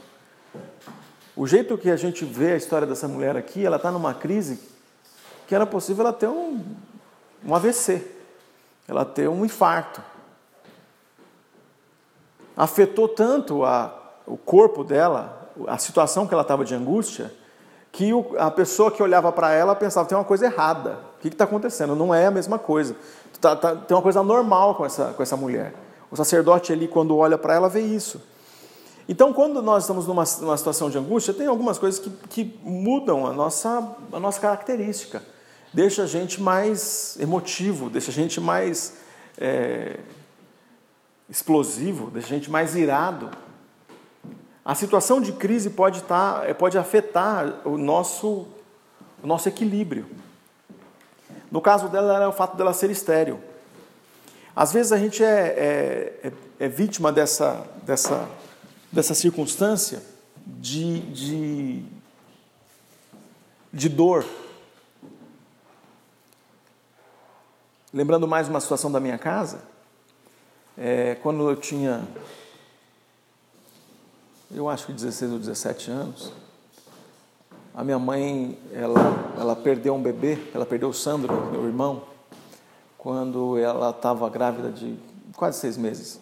O 1.36 1.46
jeito 1.46 1.78
que 1.78 1.90
a 1.90 1.96
gente 1.96 2.26
vê 2.26 2.54
a 2.54 2.58
história 2.58 2.88
dessa 2.88 3.08
mulher 3.08 3.38
aqui, 3.38 3.66
ela 3.66 3.78
está 3.78 3.92
numa 3.92 4.14
crise 4.14 4.60
que 5.46 5.54
era 5.54 5.66
possível 5.66 6.06
ela 6.06 6.14
ter 6.14 6.28
um, 6.28 6.64
um 7.46 7.56
AVC, 7.56 8.17
ela 8.88 9.04
ter 9.04 9.28
um 9.28 9.44
infarto. 9.44 10.02
Afetou 12.56 13.08
tanto 13.08 13.64
a, 13.64 13.94
o 14.26 14.38
corpo 14.38 14.84
dela, 14.84 15.52
a 15.68 15.78
situação 15.78 16.26
que 16.26 16.34
ela 16.34 16.42
estava 16.42 16.64
de 16.64 16.74
angústia, 16.74 17.32
que 17.92 18.14
o, 18.14 18.36
a 18.38 18.50
pessoa 18.50 18.92
que 18.92 19.02
olhava 19.02 19.32
para 19.32 19.52
ela 19.52 19.76
pensava: 19.76 20.08
tem 20.08 20.18
uma 20.18 20.24
coisa 20.24 20.46
errada, 20.46 21.00
o 21.18 21.22
que 21.22 21.28
está 21.28 21.44
acontecendo? 21.44 21.96
Não 21.96 22.14
é 22.14 22.28
a 22.28 22.32
mesma 22.32 22.58
coisa. 22.58 22.96
Tá, 23.40 23.56
tá, 23.56 23.76
tem 23.76 23.96
uma 23.96 24.02
coisa 24.02 24.24
normal 24.24 24.76
com 24.76 24.86
essa, 24.86 25.14
com 25.14 25.22
essa 25.22 25.38
mulher. 25.38 25.74
O 26.10 26.16
sacerdote 26.16 26.72
ali, 26.72 26.88
quando 26.88 27.16
olha 27.18 27.38
para 27.38 27.54
ela, 27.54 27.70
vê 27.70 27.82
isso. 27.82 28.22
Então, 29.10 29.32
quando 29.32 29.62
nós 29.62 29.84
estamos 29.84 30.06
numa, 30.06 30.24
numa 30.42 30.58
situação 30.58 30.90
de 30.90 30.98
angústia, 30.98 31.34
tem 31.34 31.48
algumas 31.48 31.78
coisas 31.78 32.00
que, 32.00 32.10
que 32.30 32.60
mudam 32.64 33.26
a 33.26 33.34
nossa, 33.34 33.96
a 34.12 34.20
nossa 34.20 34.40
característica. 34.40 35.22
Deixa 35.74 36.04
a 36.04 36.06
gente 36.06 36.42
mais 36.42 37.18
emotivo, 37.20 37.90
deixa 37.90 38.12
a 38.12 38.14
gente 38.14 38.40
mais 38.40 38.96
é, 39.38 39.98
explosivo, 41.30 42.10
deixa 42.10 42.28
a 42.28 42.38
gente 42.38 42.50
mais 42.50 42.76
irado. 42.76 43.30
A 44.64 44.76
situação 44.76 45.22
de 45.22 45.32
crise 45.34 45.70
pode, 45.70 46.00
estar, 46.00 46.46
tá, 46.46 46.54
pode 46.56 46.78
afetar 46.78 47.62
o 47.66 47.78
nosso, 47.78 48.48
o 49.24 49.28
nosso 49.28 49.48
equilíbrio. 49.48 50.06
No 51.52 51.62
caso 51.62 51.88
dela, 51.88 52.16
era 52.16 52.30
o 52.30 52.34
fato 52.34 52.58
dela 52.58 52.74
ser 52.74 52.90
estéreo. 52.90 53.40
Às 54.56 54.74
vezes 54.74 54.92
a 54.92 54.98
gente 54.98 55.24
é, 55.24 55.28
é, 55.28 56.28
é, 56.28 56.32
é 56.66 56.68
vítima 56.68 57.12
dessa, 57.12 57.66
dessa 57.84 58.28
dessa 58.92 59.14
circunstância 59.14 60.02
de, 60.46 61.00
de, 61.12 61.84
de 63.72 63.90
dor. 63.90 64.26
Lembrando 67.94 68.28
mais 68.28 68.50
uma 68.50 68.60
situação 68.60 68.92
da 68.92 69.00
minha 69.00 69.18
casa, 69.18 69.62
é, 70.78 71.16
quando 71.24 71.50
eu 71.50 71.56
tinha, 71.56 72.06
eu 74.54 74.68
acho 74.68 74.88
que 74.88 74.92
16 74.92 75.32
ou 75.32 75.40
17 75.40 75.90
anos, 75.92 76.34
a 77.74 77.86
minha 77.86 77.98
mãe, 77.98 78.60
ela, 78.74 79.00
ela 79.40 79.56
perdeu 79.56 79.96
um 79.96 80.02
bebê, 80.02 80.38
ela 80.54 80.66
perdeu 80.66 80.90
o 80.90 80.94
Sandro, 80.94 81.34
meu 81.50 81.66
irmão, 81.66 82.04
quando 82.98 83.58
ela 83.58 83.92
estava 83.92 84.30
grávida 84.30 84.70
de 84.70 85.00
quase 85.38 85.58
seis 85.58 85.78
meses. 85.78 86.20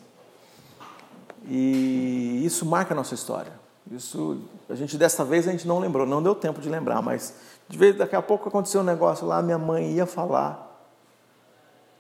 E 1.48 2.44
isso 2.46 2.64
marca 2.64 2.94
a 2.94 2.96
nossa 2.96 3.16
história. 3.16 3.54
Isso, 3.90 4.38
a 4.70 4.76
gente 4.76 5.00
dessa 5.00 5.26
vez 5.26 5.48
a 5.48 5.52
gente 5.52 5.68
não 5.68 5.80
lembrou, 5.80 6.06
não 6.06 6.22
deu 6.22 6.36
tempo 6.36 6.62
de 6.62 6.70
lembrar, 6.70 7.02
mas 7.02 7.34
de 7.68 7.76
vez 7.76 7.98
daqui 7.98 8.16
a 8.16 8.22
pouco 8.22 8.50
aconteceu 8.50 8.82
um 8.82 8.84
negócio 8.84 9.26
lá, 9.26 9.42
minha 9.42 9.58
mãe 9.58 9.94
ia 9.94 10.06
falar 10.06 10.65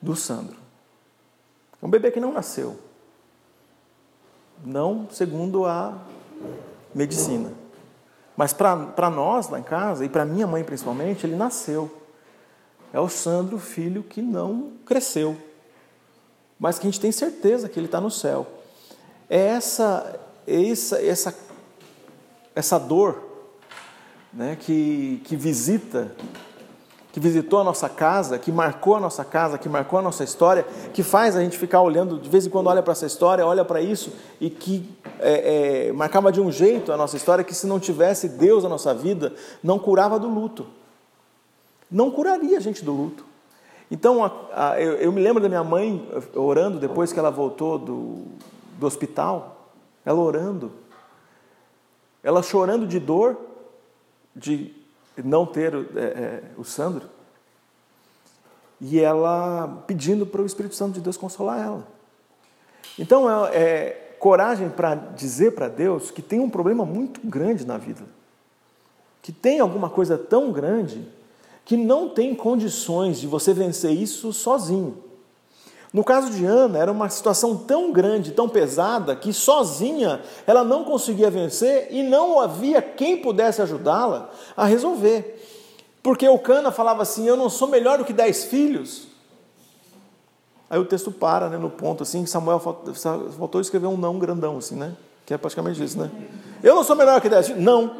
do 0.01 0.15
Sandro. 0.15 0.57
É 1.81 1.85
um 1.85 1.89
bebê 1.89 2.11
que 2.11 2.19
não 2.19 2.31
nasceu. 2.31 2.79
Não 4.63 5.07
segundo 5.09 5.65
a 5.65 5.97
medicina. 6.93 7.51
Mas 8.35 8.53
para 8.53 9.09
nós 9.09 9.49
lá 9.49 9.59
em 9.59 9.63
casa, 9.63 10.05
e 10.05 10.09
para 10.09 10.25
minha 10.25 10.47
mãe 10.47 10.63
principalmente, 10.63 11.25
ele 11.25 11.35
nasceu. 11.35 12.01
É 12.91 12.99
o 12.99 13.09
Sandro, 13.09 13.59
filho 13.59 14.03
que 14.03 14.21
não 14.21 14.73
cresceu. 14.85 15.37
Mas 16.59 16.79
que 16.79 16.87
a 16.87 16.89
gente 16.89 16.99
tem 16.99 17.11
certeza 17.11 17.67
que 17.67 17.79
ele 17.79 17.87
está 17.87 17.99
no 17.99 18.11
céu 18.11 18.47
é 19.29 19.37
essa, 19.37 20.19
essa, 20.47 21.01
essa, 21.01 21.35
essa 22.53 22.79
dor 22.79 23.23
né, 24.31 24.55
que, 24.59 25.21
que 25.23 25.35
visita, 25.35 26.15
que 27.15 27.19
visitou 27.21 27.61
a 27.61 27.63
nossa 27.63 27.87
casa, 27.87 28.37
que 28.37 28.51
marcou 28.51 28.93
a 28.93 28.99
nossa 28.99 29.23
casa, 29.23 29.57
que 29.57 29.69
marcou 29.69 29.97
a 29.97 30.01
nossa 30.01 30.21
história, 30.21 30.63
que 30.93 31.01
faz 31.01 31.37
a 31.37 31.41
gente 31.41 31.57
ficar 31.57 31.79
olhando, 31.79 32.19
de 32.19 32.27
vez 32.27 32.45
em 32.45 32.49
quando 32.49 32.67
olha 32.67 32.83
para 32.83 32.91
essa 32.91 33.05
história, 33.05 33.45
olha 33.47 33.63
para 33.63 33.79
isso, 33.79 34.11
e 34.37 34.49
que 34.49 34.93
é, 35.19 35.87
é, 35.87 35.93
marcava 35.93 36.29
de 36.29 36.41
um 36.41 36.51
jeito 36.51 36.91
a 36.91 36.97
nossa 36.97 37.15
história 37.15 37.41
que 37.41 37.53
se 37.53 37.67
não 37.67 37.79
tivesse 37.79 38.27
Deus 38.27 38.63
na 38.63 38.69
nossa 38.69 38.93
vida, 38.93 39.33
não 39.63 39.79
curava 39.79 40.19
do 40.19 40.27
luto. 40.27 40.67
Não 41.89 42.11
curaria 42.11 42.57
a 42.57 42.59
gente 42.59 42.83
do 42.83 42.91
luto. 42.91 43.23
Então, 43.89 44.21
a, 44.21 44.71
a, 44.71 44.81
eu, 44.81 44.95
eu, 44.95 45.09
me 45.09 45.21
lembro 45.21 45.41
da 45.41 45.47
minha 45.47 45.63
mãe 45.63 46.05
orando 46.35 46.79
depois 46.79 47.13
que 47.13 47.19
ela 47.19 47.31
voltou 47.31 47.79
do, 47.79 48.25
do 48.77 48.85
hospital, 48.85 49.69
ela 50.05 50.19
orando, 50.19 50.69
ela 52.21 52.43
chorando 52.43 52.85
de 52.85 52.99
dor 52.99 53.37
de 54.35 54.83
não 55.23 55.45
ter 55.45 55.73
é, 55.73 55.99
é, 55.99 56.43
o 56.57 56.63
Sandro, 56.63 57.09
e 58.79 58.99
ela 58.99 59.83
pedindo 59.87 60.25
para 60.25 60.41
o 60.41 60.45
Espírito 60.45 60.75
Santo 60.75 60.93
de 60.93 61.01
Deus 61.01 61.17
consolar 61.17 61.59
ela. 61.59 61.87
Então, 62.99 63.29
é, 63.47 63.55
é 63.55 64.15
coragem 64.19 64.69
para 64.69 64.95
dizer 64.95 65.51
para 65.51 65.67
Deus 65.67 66.11
que 66.11 66.21
tem 66.21 66.39
um 66.39 66.49
problema 66.49 66.85
muito 66.85 67.21
grande 67.23 67.65
na 67.65 67.77
vida, 67.77 68.01
que 69.21 69.31
tem 69.31 69.59
alguma 69.59 69.89
coisa 69.89 70.17
tão 70.17 70.51
grande 70.51 71.07
que 71.63 71.75
não 71.75 72.09
tem 72.09 72.35
condições 72.35 73.19
de 73.19 73.27
você 73.27 73.53
vencer 73.53 73.91
isso 73.91 74.31
sozinho. 74.31 75.03
No 75.95 76.03
caso 76.03 76.29
de 76.29 76.43
Ana, 76.43 76.77
era 76.77 76.91
uma 76.91 77.07
situação 77.07 77.55
tão 77.55 77.89
grande, 77.93 78.33
tão 78.33 78.49
pesada, 78.49 79.15
que 79.15 79.31
sozinha 79.31 80.19
ela 80.45 80.61
não 80.61 80.83
conseguia 80.83 81.31
vencer 81.31 81.87
e 81.89 82.03
não 82.03 82.37
havia 82.41 82.81
quem 82.81 83.15
pudesse 83.15 83.61
ajudá-la 83.61 84.29
a 84.57 84.65
resolver. 84.65 85.41
Porque 86.03 86.27
o 86.27 86.37
Cana 86.37 86.69
falava 86.69 87.01
assim: 87.01 87.25
Eu 87.25 87.37
não 87.37 87.49
sou 87.49 87.69
melhor 87.69 87.97
do 87.97 88.03
que 88.03 88.11
dez 88.11 88.43
filhos. 88.43 89.07
Aí 90.69 90.77
o 90.77 90.83
texto 90.83 91.13
para 91.13 91.47
né, 91.47 91.57
no 91.57 91.69
ponto 91.69 92.03
assim, 92.03 92.25
Samuel 92.25 92.59
voltou 93.37 93.59
a 93.59 93.61
escrever 93.61 93.87
um 93.87 93.95
não 93.95 94.19
grandão, 94.19 94.57
assim, 94.57 94.75
né? 94.75 94.91
Que 95.25 95.33
é 95.33 95.37
praticamente 95.37 95.81
isso, 95.81 95.97
né? 95.97 96.11
Eu 96.61 96.75
não 96.75 96.83
sou 96.83 96.97
melhor 96.97 97.21
que 97.21 97.29
dez 97.29 97.47
filhos? 97.47 97.63
Não. 97.63 97.95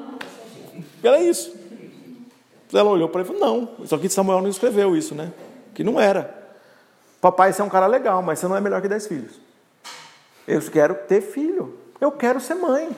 Era 1.01 1.21
isso. 1.21 1.55
Ela 2.73 2.89
olhou 2.89 3.08
para 3.08 3.21
ele 3.21 3.31
e 3.31 3.34
falou: 3.34 3.49
Não. 3.49 3.86
Só 3.86 3.97
que 3.97 4.10
Samuel 4.10 4.41
não 4.41 4.49
escreveu 4.49 4.97
isso, 4.97 5.15
né? 5.15 5.31
Que 5.73 5.81
não 5.81 5.97
era. 5.97 6.44
Papai, 7.25 7.51
você 7.51 7.59
é 7.59 7.65
um 7.65 7.69
cara 7.69 7.88
legal, 7.88 8.21
mas 8.21 8.38
você 8.38 8.47
não 8.47 8.55
é 8.55 8.61
melhor 8.61 8.79
que 8.83 8.88
dez 8.88 9.07
filhos. 9.07 9.31
Eu 10.47 10.61
quero 10.61 10.93
ter 10.93 11.21
filho. 11.21 11.75
Eu 11.99 12.11
quero 12.11 12.39
ser 12.39 12.53
mãe. 12.53 12.95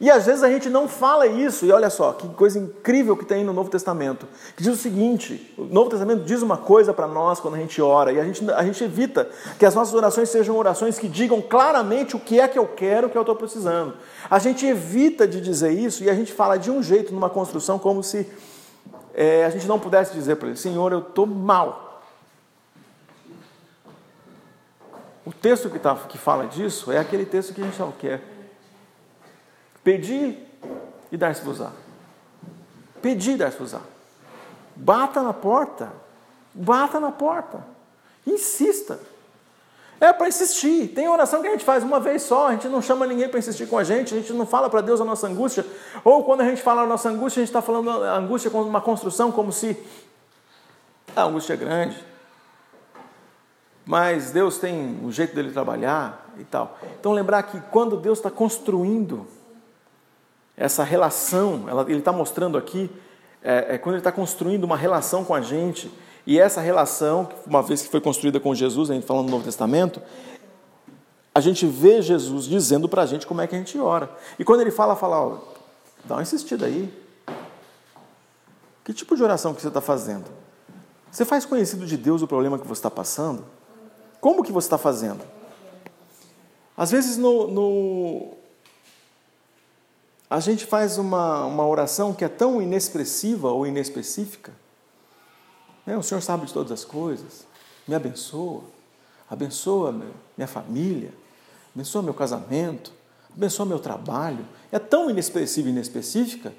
E 0.00 0.10
às 0.10 0.24
vezes 0.24 0.42
a 0.42 0.48
gente 0.48 0.70
não 0.70 0.88
fala 0.88 1.26
isso, 1.26 1.66
e 1.66 1.70
olha 1.70 1.90
só, 1.90 2.14
que 2.14 2.26
coisa 2.30 2.58
incrível 2.58 3.14
que 3.14 3.26
tem 3.26 3.44
no 3.44 3.52
Novo 3.52 3.68
Testamento, 3.68 4.26
que 4.56 4.62
diz 4.62 4.72
o 4.72 4.78
seguinte: 4.78 5.54
o 5.58 5.64
Novo 5.64 5.90
Testamento 5.90 6.24
diz 6.24 6.40
uma 6.40 6.56
coisa 6.56 6.94
para 6.94 7.06
nós 7.06 7.38
quando 7.38 7.56
a 7.56 7.58
gente 7.58 7.82
ora, 7.82 8.10
e 8.12 8.18
a 8.18 8.24
gente, 8.24 8.50
a 8.50 8.62
gente 8.62 8.82
evita 8.82 9.28
que 9.58 9.66
as 9.66 9.74
nossas 9.74 9.92
orações 9.92 10.30
sejam 10.30 10.56
orações 10.56 10.98
que 10.98 11.06
digam 11.06 11.42
claramente 11.42 12.16
o 12.16 12.18
que 12.18 12.40
é 12.40 12.48
que 12.48 12.58
eu 12.58 12.66
quero, 12.66 13.08
o 13.08 13.10
que 13.10 13.18
eu 13.18 13.22
estou 13.22 13.36
precisando. 13.36 13.92
A 14.30 14.38
gente 14.38 14.64
evita 14.64 15.28
de 15.28 15.38
dizer 15.38 15.72
isso 15.72 16.02
e 16.02 16.08
a 16.08 16.14
gente 16.14 16.32
fala 16.32 16.56
de 16.56 16.70
um 16.70 16.82
jeito 16.82 17.12
numa 17.12 17.28
construção 17.28 17.78
como 17.78 18.02
se 18.02 18.26
é, 19.14 19.44
a 19.44 19.50
gente 19.50 19.66
não 19.66 19.78
pudesse 19.78 20.14
dizer 20.14 20.36
para 20.36 20.48
ele: 20.48 20.56
Senhor, 20.56 20.92
eu 20.92 21.00
estou 21.00 21.26
mal, 21.26 21.85
O 25.26 25.32
texto 25.32 25.68
que, 25.68 25.78
tá, 25.80 25.92
que 26.08 26.16
fala 26.16 26.46
disso 26.46 26.92
é 26.92 26.98
aquele 26.98 27.26
texto 27.26 27.52
que 27.52 27.60
a 27.60 27.64
gente 27.64 27.80
não 27.80 27.90
quer. 27.90 28.22
Pedir 29.82 30.38
e 31.10 31.16
dar-se-vos-á. 31.16 31.72
Pedir 33.02 33.32
e 33.32 33.36
dar-se-vos-á. 33.36 33.80
Bata 34.76 35.20
na 35.22 35.32
porta. 35.32 35.92
Bata 36.54 37.00
na 37.00 37.10
porta. 37.10 37.58
Insista. 38.24 39.00
É 40.00 40.12
para 40.12 40.28
insistir. 40.28 40.88
Tem 40.88 41.08
oração 41.08 41.42
que 41.42 41.48
a 41.48 41.50
gente 41.50 41.64
faz 41.64 41.82
uma 41.82 41.98
vez 41.98 42.22
só, 42.22 42.48
a 42.48 42.52
gente 42.52 42.68
não 42.68 42.80
chama 42.80 43.04
ninguém 43.04 43.28
para 43.28 43.38
insistir 43.40 43.66
com 43.66 43.78
a 43.78 43.82
gente, 43.82 44.14
a 44.14 44.18
gente 44.18 44.32
não 44.32 44.46
fala 44.46 44.70
para 44.70 44.80
Deus 44.80 45.00
a 45.00 45.04
nossa 45.04 45.26
angústia. 45.26 45.66
Ou 46.04 46.22
quando 46.22 46.42
a 46.42 46.44
gente 46.44 46.62
fala 46.62 46.82
a 46.82 46.86
nossa 46.86 47.08
angústia, 47.08 47.40
a 47.40 47.44
gente 47.44 47.48
está 47.48 47.62
falando 47.62 47.90
a 47.90 48.16
angústia 48.16 48.50
como 48.50 48.68
uma 48.68 48.80
construção, 48.80 49.32
como 49.32 49.50
se 49.50 49.76
a 51.16 51.24
angústia 51.24 51.54
é 51.54 51.56
grande, 51.56 52.04
mas 53.86 54.32
Deus 54.32 54.58
tem 54.58 54.98
o 55.04 55.12
jeito 55.12 55.32
dele 55.32 55.52
trabalhar 55.52 56.34
e 56.36 56.44
tal. 56.44 56.76
Então, 56.98 57.12
lembrar 57.12 57.44
que 57.44 57.60
quando 57.70 57.96
Deus 57.96 58.18
está 58.18 58.28
construindo 58.28 59.24
essa 60.56 60.82
relação, 60.82 61.66
ele 61.86 62.00
está 62.00 62.10
mostrando 62.10 62.58
aqui, 62.58 62.90
é, 63.40 63.74
é, 63.74 63.78
quando 63.78 63.94
ele 63.94 64.00
está 64.00 64.10
construindo 64.10 64.64
uma 64.64 64.76
relação 64.76 65.24
com 65.24 65.32
a 65.32 65.40
gente, 65.40 65.88
e 66.26 66.40
essa 66.40 66.60
relação, 66.60 67.28
uma 67.46 67.62
vez 67.62 67.82
que 67.82 67.88
foi 67.88 68.00
construída 68.00 68.40
com 68.40 68.52
Jesus, 68.52 68.90
a 68.90 68.94
gente 68.94 69.06
falando 69.06 69.26
no 69.26 69.30
Novo 69.30 69.44
Testamento, 69.44 70.02
a 71.32 71.40
gente 71.40 71.64
vê 71.64 72.02
Jesus 72.02 72.46
dizendo 72.46 72.88
para 72.88 73.02
a 73.02 73.06
gente 73.06 73.24
como 73.24 73.40
é 73.40 73.46
que 73.46 73.54
a 73.54 73.58
gente 73.58 73.78
ora. 73.78 74.10
E 74.36 74.44
quando 74.44 74.62
ele 74.62 74.72
fala, 74.72 74.96
fala, 74.96 75.20
ó, 75.20 75.38
dá 76.04 76.16
uma 76.16 76.22
insistida 76.22 76.66
aí. 76.66 76.92
Que 78.84 78.92
tipo 78.92 79.14
de 79.14 79.22
oração 79.22 79.54
que 79.54 79.60
você 79.60 79.68
está 79.68 79.80
fazendo? 79.80 80.24
Você 81.12 81.24
faz 81.24 81.44
conhecido 81.44 81.86
de 81.86 81.96
Deus 81.96 82.22
o 82.22 82.26
problema 82.26 82.58
que 82.58 82.66
você 82.66 82.80
está 82.80 82.90
passando? 82.90 83.44
Como 84.26 84.42
que 84.42 84.50
você 84.50 84.66
está 84.66 84.76
fazendo? 84.76 85.24
Às 86.76 86.90
vezes 86.90 87.16
no, 87.16 87.46
no, 87.46 88.34
a 90.28 90.40
gente 90.40 90.66
faz 90.66 90.98
uma, 90.98 91.44
uma 91.44 91.64
oração 91.64 92.12
que 92.12 92.24
é 92.24 92.28
tão 92.28 92.60
inexpressiva 92.60 93.52
ou 93.52 93.64
inespecífica. 93.64 94.52
Né? 95.86 95.96
O 95.96 96.02
Senhor 96.02 96.20
sabe 96.22 96.44
de 96.44 96.52
todas 96.52 96.72
as 96.72 96.84
coisas, 96.84 97.46
me 97.86 97.94
abençoa, 97.94 98.64
abençoa 99.30 99.94
minha 100.36 100.48
família, 100.48 101.14
abençoa 101.72 102.02
meu 102.02 102.12
casamento, 102.12 102.92
abençoa 103.32 103.64
meu 103.64 103.78
trabalho. 103.78 104.44
É 104.72 104.80
tão 104.80 105.08
inexpressiva 105.08 105.68
e 105.68 105.70
inespecífica 105.70 106.52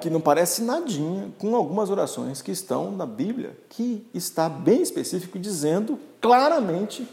que 0.00 0.08
não 0.08 0.20
parece 0.20 0.62
nadinha 0.62 1.30
com 1.38 1.54
algumas 1.54 1.90
orações 1.90 2.40
que 2.40 2.50
estão 2.50 2.90
na 2.90 3.04
Bíblia, 3.04 3.56
que 3.68 4.06
está 4.14 4.48
bem 4.48 4.80
específico, 4.80 5.38
dizendo 5.38 5.98
claramente 6.20 7.06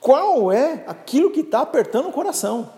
qual 0.00 0.50
é 0.50 0.84
aquilo 0.86 1.30
que 1.30 1.40
está 1.40 1.60
apertando 1.60 2.08
o 2.08 2.12
coração. 2.12 2.70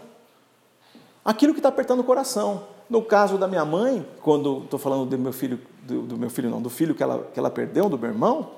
Aquilo 1.25 1.53
que 1.53 1.61
está 1.61 1.69
apertando 1.69 2.01
o 2.01 2.05
coração. 2.05 2.65
No 2.89 3.03
caso 3.03 3.37
da 3.37 3.49
minha 3.49 3.65
mãe, 3.65 4.07
quando 4.21 4.65
estou 4.65 4.79
falando 4.79 5.07
do 5.07 5.19
meu 5.19 5.33
filho, 5.33 5.61
do, 5.83 6.03
do, 6.03 6.17
meu 6.17 6.31
filho 6.31 6.51
não, 6.51 6.63
do 6.63 6.71
filho 6.71 6.95
que 6.95 7.03
ela, 7.03 7.29
que 7.33 7.39
ela 7.39 7.51
perdeu, 7.51 7.89
do 7.89 7.99
meu 7.99 8.11
irmão, 8.11 8.51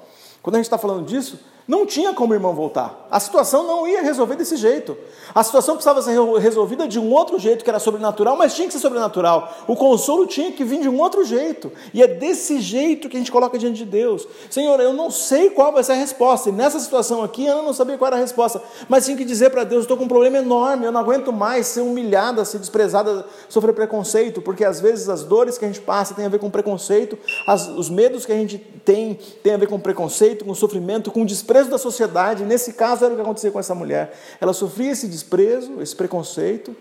quando 0.42 0.56
a 0.56 0.58
gente 0.58 0.66
está 0.66 0.76
falando 0.76 1.06
disso, 1.06 1.38
não 1.68 1.84
tinha 1.84 2.14
como 2.14 2.32
o 2.32 2.34
irmão 2.34 2.54
voltar. 2.54 3.06
A 3.10 3.20
situação 3.20 3.62
não 3.62 3.86
ia 3.86 4.00
resolver 4.00 4.36
desse 4.36 4.56
jeito. 4.56 4.96
A 5.34 5.42
situação 5.42 5.74
precisava 5.74 6.00
ser 6.00 6.18
resolvida 6.38 6.88
de 6.88 6.98
um 6.98 7.12
outro 7.12 7.38
jeito, 7.38 7.62
que 7.62 7.68
era 7.68 7.78
sobrenatural, 7.78 8.38
mas 8.38 8.54
tinha 8.54 8.66
que 8.66 8.72
ser 8.72 8.80
sobrenatural. 8.80 9.54
O 9.66 9.76
consolo 9.76 10.26
tinha 10.26 10.50
que 10.50 10.64
vir 10.64 10.80
de 10.80 10.88
um 10.88 10.98
outro 10.98 11.22
jeito. 11.24 11.70
E 11.92 12.02
é 12.02 12.06
desse 12.06 12.58
jeito 12.58 13.06
que 13.10 13.16
a 13.16 13.20
gente 13.20 13.30
coloca 13.30 13.58
diante 13.58 13.76
de 13.76 13.84
Deus. 13.84 14.26
Senhor, 14.48 14.80
eu 14.80 14.94
não 14.94 15.10
sei 15.10 15.50
qual 15.50 15.70
vai 15.70 15.84
ser 15.84 15.92
a 15.92 15.96
resposta. 15.96 16.48
E 16.48 16.52
nessa 16.52 16.80
situação 16.80 17.22
aqui, 17.22 17.44
eu 17.44 17.62
não 17.62 17.74
sabia 17.74 17.98
qual 17.98 18.06
era 18.06 18.16
a 18.16 18.20
resposta. 18.20 18.62
Mas 18.88 19.04
tinha 19.04 19.16
que 19.16 19.24
dizer 19.24 19.50
para 19.50 19.64
Deus: 19.64 19.82
estou 19.82 19.98
com 19.98 20.04
um 20.04 20.08
problema 20.08 20.38
enorme, 20.38 20.86
eu 20.86 20.92
não 20.92 21.00
aguento 21.00 21.30
mais 21.30 21.66
ser 21.66 21.82
humilhada, 21.82 22.46
ser 22.46 22.58
desprezada, 22.58 23.26
sofrer 23.46 23.74
preconceito. 23.74 24.40
Porque 24.40 24.64
às 24.64 24.80
vezes 24.80 25.10
as 25.10 25.22
dores 25.22 25.58
que 25.58 25.66
a 25.66 25.68
gente 25.68 25.80
passa 25.80 26.14
têm 26.14 26.24
a 26.24 26.30
ver 26.30 26.38
com 26.38 26.48
preconceito, 26.48 27.18
as, 27.46 27.68
os 27.68 27.90
medos 27.90 28.24
que 28.24 28.32
a 28.32 28.36
gente 28.36 28.56
tem 28.56 29.18
têm 29.42 29.52
a 29.52 29.58
ver 29.58 29.66
com 29.66 29.78
preconceito, 29.78 30.46
com 30.46 30.54
sofrimento, 30.54 31.10
com 31.10 31.24
desprezo 31.26 31.57
desprezo 31.58 31.70
da 31.70 31.78
sociedade. 31.78 32.44
Nesse 32.44 32.72
caso 32.72 33.04
era 33.04 33.12
o 33.12 33.16
que 33.16 33.22
acontecia 33.22 33.50
com 33.50 33.58
essa 33.58 33.74
mulher. 33.74 34.16
Ela 34.40 34.52
sofria 34.52 34.92
esse 34.92 35.08
desprezo, 35.08 35.80
esse 35.80 35.94
preconceito. 35.94 36.74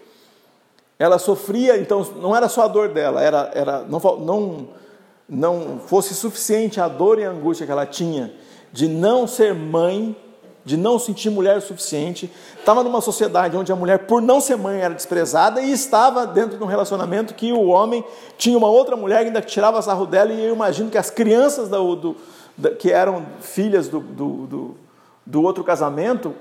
Ela 1.00 1.20
sofria, 1.20 1.78
então, 1.78 2.06
não 2.22 2.36
era 2.36 2.50
só 2.50 2.64
a 2.64 2.68
dor 2.68 2.90
dela, 2.90 3.22
era, 3.22 3.52
era 3.54 3.82
não, 3.82 4.00
não, 4.00 4.68
não 5.30 5.80
fosse 5.86 6.16
suficiente 6.16 6.82
a 6.82 6.88
dor 6.88 7.20
e 7.20 7.24
a 7.24 7.30
angústia 7.30 7.66
que 7.66 7.72
ela 7.72 7.86
tinha 7.86 8.34
de 8.74 8.88
não 8.88 9.28
ser 9.28 9.54
mãe, 9.54 10.16
de 10.66 10.76
não 10.76 10.98
sentir 10.98 11.30
mulher 11.30 11.58
o 11.58 11.62
suficiente. 11.62 12.32
Estava 12.60 12.84
numa 12.84 13.00
sociedade 13.00 13.56
onde 13.56 13.72
a 13.72 13.76
mulher, 13.76 14.00
por 14.00 14.22
não 14.22 14.42
ser 14.42 14.58
mãe, 14.58 14.82
era 14.82 14.94
desprezada 14.94 15.62
e 15.62 15.72
estava 15.72 16.26
dentro 16.26 16.58
de 16.58 16.64
um 16.64 16.68
relacionamento 16.68 17.34
que 17.36 17.54
o 17.54 17.68
homem 17.68 18.04
tinha 18.38 18.58
uma 18.58 18.68
outra 18.68 18.96
mulher 18.96 19.20
que 19.22 19.28
ainda 19.28 19.42
tirava 19.42 19.82
sarro 19.82 20.06
dela. 20.06 20.34
E 20.34 20.44
eu 20.44 20.54
imagino 20.54 20.90
que 20.90 20.98
as 20.98 21.10
crianças 21.10 21.70
do, 21.70 21.96
do 21.96 22.16
que 22.80 22.92
eram 22.92 23.26
filhas 23.40 23.88
do, 23.88 24.00
do, 24.00 24.48
do, 24.48 24.78
do 25.26 25.44
outro 25.44 25.64
casamento, 25.64 26.34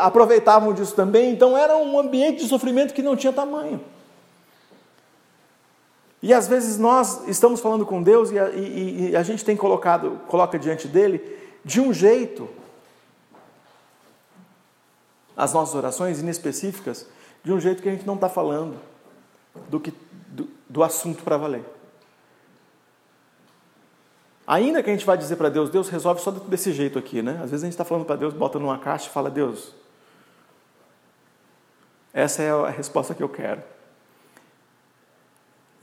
aproveitavam 0.00 0.72
disso 0.72 0.94
também, 0.94 1.30
então 1.30 1.56
era 1.56 1.76
um 1.76 1.98
ambiente 1.98 2.42
de 2.42 2.48
sofrimento 2.48 2.92
que 2.92 3.02
não 3.02 3.16
tinha 3.16 3.32
tamanho. 3.32 3.80
E 6.22 6.32
às 6.32 6.46
vezes 6.46 6.78
nós 6.78 7.26
estamos 7.26 7.60
falando 7.60 7.84
com 7.84 8.02
Deus 8.02 8.30
e 8.30 8.38
a, 8.38 8.48
e, 8.50 9.10
e 9.10 9.16
a, 9.16 9.22
gente 9.22 9.44
tem 9.44 9.56
colocado, 9.56 10.20
coloca 10.28 10.58
diante 10.58 10.86
dele 10.86 11.20
de 11.64 11.80
um 11.80 11.92
jeito 11.92 12.48
as 15.36 15.52
nossas 15.52 15.74
orações 15.74 16.20
inespecíficas, 16.20 17.06
de 17.42 17.52
um 17.52 17.58
jeito 17.58 17.82
que 17.82 17.88
a 17.88 17.92
gente 17.92 18.06
não 18.06 18.14
está 18.14 18.28
falando 18.28 18.76
do, 19.68 19.80
que, 19.80 19.92
do, 20.28 20.48
do 20.68 20.82
assunto 20.82 21.24
para 21.24 21.36
valer. 21.36 21.64
Ainda 24.46 24.82
que 24.82 24.90
a 24.90 24.92
gente 24.92 25.06
vai 25.06 25.16
dizer 25.16 25.36
para 25.36 25.48
Deus, 25.48 25.70
Deus 25.70 25.88
resolve 25.88 26.20
só 26.20 26.30
desse 26.30 26.72
jeito 26.72 26.98
aqui, 26.98 27.22
né? 27.22 27.40
Às 27.42 27.50
vezes 27.50 27.62
a 27.62 27.66
gente 27.66 27.74
está 27.74 27.84
falando 27.84 28.04
para 28.04 28.16
Deus, 28.16 28.34
bota 28.34 28.58
numa 28.58 28.78
caixa 28.78 29.06
e 29.06 29.10
fala, 29.10 29.30
Deus, 29.30 29.72
essa 32.12 32.42
é 32.42 32.50
a 32.50 32.68
resposta 32.68 33.14
que 33.14 33.22
eu 33.22 33.28
quero. 33.28 33.62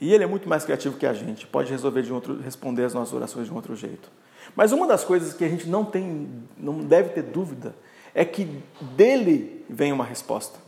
E 0.02 0.14
Ele 0.14 0.24
é 0.24 0.28
muito 0.28 0.48
mais 0.48 0.64
criativo 0.64 0.98
que 0.98 1.06
a 1.06 1.14
gente, 1.14 1.48
pode 1.48 1.72
resolver 1.72 2.02
de 2.02 2.14
outro, 2.14 2.40
responder 2.42 2.84
as 2.84 2.94
nossas 2.94 3.14
orações 3.14 3.48
de 3.48 3.52
um 3.52 3.56
outro 3.56 3.76
jeito. 3.76 4.10
Mas 4.56 4.72
uma 4.72 4.88
das 4.88 5.04
coisas 5.04 5.34
que 5.34 5.44
a 5.44 5.50
gente 5.50 5.68
não 5.68 5.84
tem, 5.84 6.30
não 6.58 6.80
deve 6.80 7.10
ter 7.10 7.24
dúvida, 7.24 7.76
é 8.14 8.26
que 8.26 8.62
dele 8.82 9.66
vem 9.70 9.92
uma 9.92 10.06
resposta. 10.06 10.60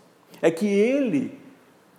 É 0.41 0.51
que 0.51 0.65
Ele 0.65 1.39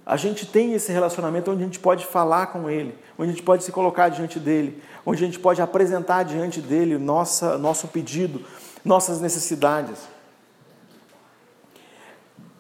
a 0.05 0.17
gente 0.17 0.47
tem 0.47 0.73
esse 0.73 0.91
relacionamento 0.91 1.51
onde 1.51 1.63
a 1.63 1.67
gente 1.67 1.79
pode 1.79 2.05
falar 2.05 2.49
com 2.49 2.69
Ele, 2.69 2.95
onde 3.17 3.31
a 3.31 3.33
gente 3.33 3.45
pode 3.45 3.63
se 3.63 3.71
colocar 3.71 4.09
diante 4.09 4.39
dele, 4.41 4.83
onde 5.07 5.23
a 5.23 5.27
gente 5.27 5.39
pode 5.39 5.63
apresentar 5.63 6.25
diante 6.25 6.61
dele 6.61 6.99
nossa, 6.99 7.57
nosso 7.57 7.87
pedido, 7.89 8.45
nossas 8.85 9.21
necessidades. 9.21 9.99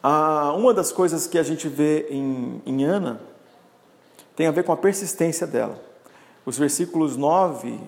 Ah, 0.02 0.52
uma 0.56 0.72
das 0.72 0.92
coisas 0.92 1.26
que 1.26 1.38
a 1.38 1.42
gente 1.42 1.68
vê 1.68 2.06
em, 2.10 2.62
em 2.64 2.84
Ana 2.84 3.20
tem 4.36 4.46
a 4.46 4.50
ver 4.50 4.64
com 4.64 4.72
a 4.72 4.76
persistência 4.76 5.46
dela. 5.46 5.80
Os 6.46 6.56
versículos 6.56 7.16
9 7.16 7.78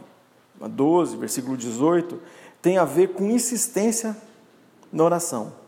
a 0.61 0.69
12, 0.69 1.17
versículo 1.17 1.57
18, 1.57 2.21
tem 2.61 2.79
a 2.79 2.85
ver 2.85 3.09
com 3.09 3.25
insistência 3.31 4.17
na 4.93 5.05
oração. 5.05 5.64